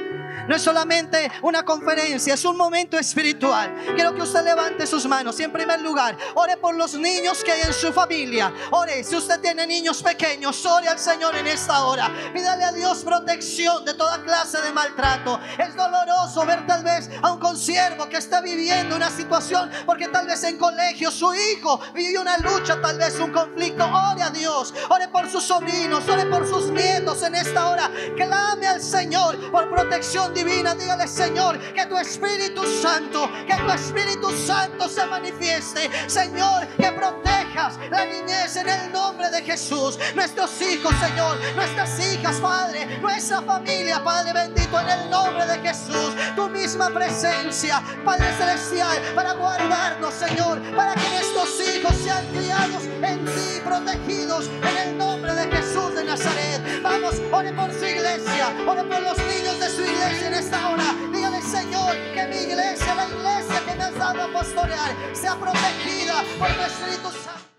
No 0.48 0.56
es 0.56 0.62
solamente 0.62 1.30
una 1.42 1.64
conferencia, 1.64 2.34
es 2.34 2.44
un 2.44 2.56
momento 2.56 2.98
espiritual. 2.98 3.74
Quiero 3.94 4.14
que 4.14 4.22
usted 4.22 4.44
levante 4.44 4.86
sus 4.86 5.06
manos 5.06 5.38
y 5.40 5.44
en 5.44 5.52
primer 5.52 5.80
lugar, 5.80 6.16
ore 6.34 6.56
por 6.56 6.74
los 6.74 6.94
niños 6.94 7.42
que 7.44 7.52
hay 7.52 7.62
en 7.62 7.72
su 7.72 7.92
familia. 7.92 8.52
Ore, 8.70 9.04
si 9.04 9.16
usted 9.16 9.40
tiene 9.40 9.66
niños 9.66 10.02
pequeños, 10.02 10.64
ore 10.66 10.88
al 10.88 10.98
Señor 10.98 11.36
en 11.36 11.46
esta 11.46 11.84
hora. 11.84 12.10
Pídale 12.32 12.64
a 12.64 12.72
Dios 12.72 13.04
protección 13.04 13.84
de 13.84 13.94
toda 13.94 14.22
clase 14.22 14.60
de 14.60 14.72
maltrato. 14.72 15.40
Es 15.58 15.74
doloroso 15.76 16.44
ver 16.46 16.66
tal 16.66 16.84
vez 16.84 17.10
a 17.22 17.32
un 17.32 17.38
consiervo 17.38 18.08
que 18.08 18.16
está 18.16 18.40
viviendo 18.40 18.96
una 18.96 19.10
situación 19.10 19.70
porque 19.86 20.08
tal 20.08 20.26
vez 20.26 20.42
en 20.44 20.58
colegio 20.58 21.10
su 21.10 21.32
hijo 21.34 21.80
vivió 21.94 22.20
una 22.20 22.38
lucha, 22.38 22.80
tal 22.80 22.98
vez 22.98 23.18
un 23.18 23.32
conflicto. 23.32 23.84
Ore 23.84 24.22
a 24.22 24.30
Dios, 24.30 24.74
ore 24.88 25.08
por 25.08 25.28
sus 25.30 25.44
sobrinos, 25.44 26.08
ore 26.08 26.26
por 26.26 26.46
sus 26.46 26.70
nietos 26.70 27.22
en 27.22 27.34
esta 27.34 27.68
hora. 27.70 27.90
Clame 28.16 28.66
al 28.66 28.82
Señor 28.82 29.50
por 29.50 29.68
protección 29.70 30.31
divina. 30.32 30.74
Dígale, 30.74 31.06
Señor, 31.06 31.58
que 31.58 31.86
tu 31.86 31.96
Espíritu 31.96 32.62
Santo, 32.80 33.30
que 33.46 33.54
tu 33.54 33.70
Espíritu 33.70 34.30
Santo 34.30 34.88
se 34.88 35.06
manifieste. 35.06 35.90
Señor, 36.06 36.66
que 36.76 36.92
protejas 36.92 37.78
la 37.90 38.04
niñez 38.04 38.56
en 38.56 38.68
el 38.68 38.92
nombre 38.92 39.30
de 39.30 39.42
Jesús. 39.42 39.98
Nuestros 40.14 40.60
hijos, 40.62 40.94
Señor, 41.00 41.38
nuestras 41.54 41.98
hijas, 42.00 42.36
Padre, 42.36 42.98
nuestra 43.00 43.42
familia, 43.42 44.02
Padre 44.02 44.32
bendito, 44.32 44.80
en 44.80 44.88
el 44.88 45.10
nombre 45.10 45.46
de 45.46 45.58
Jesús. 45.60 46.14
Tu 46.34 46.48
misma 46.48 46.90
presencia, 46.90 47.82
Padre 48.04 48.32
celestial, 48.36 48.98
para 49.14 49.34
guardarnos, 49.34 50.14
Señor, 50.14 50.60
para 50.74 50.94
que 50.94 51.08
nuestros 51.10 51.60
hijos 51.68 51.94
sean 52.02 52.24
criados 52.28 52.84
en 53.02 53.24
ti, 53.24 53.60
protegidos 53.64 54.46
en 54.46 54.88
el 54.88 54.98
nombre 54.98 55.34
de 55.34 55.56
Jesús 55.56 55.94
de 55.94 56.04
Nazaret. 56.04 56.82
Vamos, 56.82 57.14
ore 57.30 57.52
por 57.52 57.72
su 57.72 57.84
iglesia, 57.84 58.52
ore 58.66 58.84
por 58.84 59.02
los 59.02 59.18
niños 59.18 59.60
de 59.60 59.68
su 59.68 59.82
en 60.26 60.34
esta 60.34 60.70
hora. 60.70 60.84
Dígale, 61.12 61.42
Señor, 61.42 61.94
que 62.14 62.26
mi 62.28 62.36
iglesia, 62.36 62.94
la 62.94 63.08
iglesia 63.08 63.60
que 63.66 63.74
me 63.76 63.84
has 63.84 63.94
dado 63.94 64.22
a 64.22 64.32
pastorear, 64.32 64.90
sea 65.12 65.34
protegida 65.36 66.22
por 66.38 66.48
tu 66.48 66.62
Espíritu 66.62 67.10
Santo. 67.24 67.51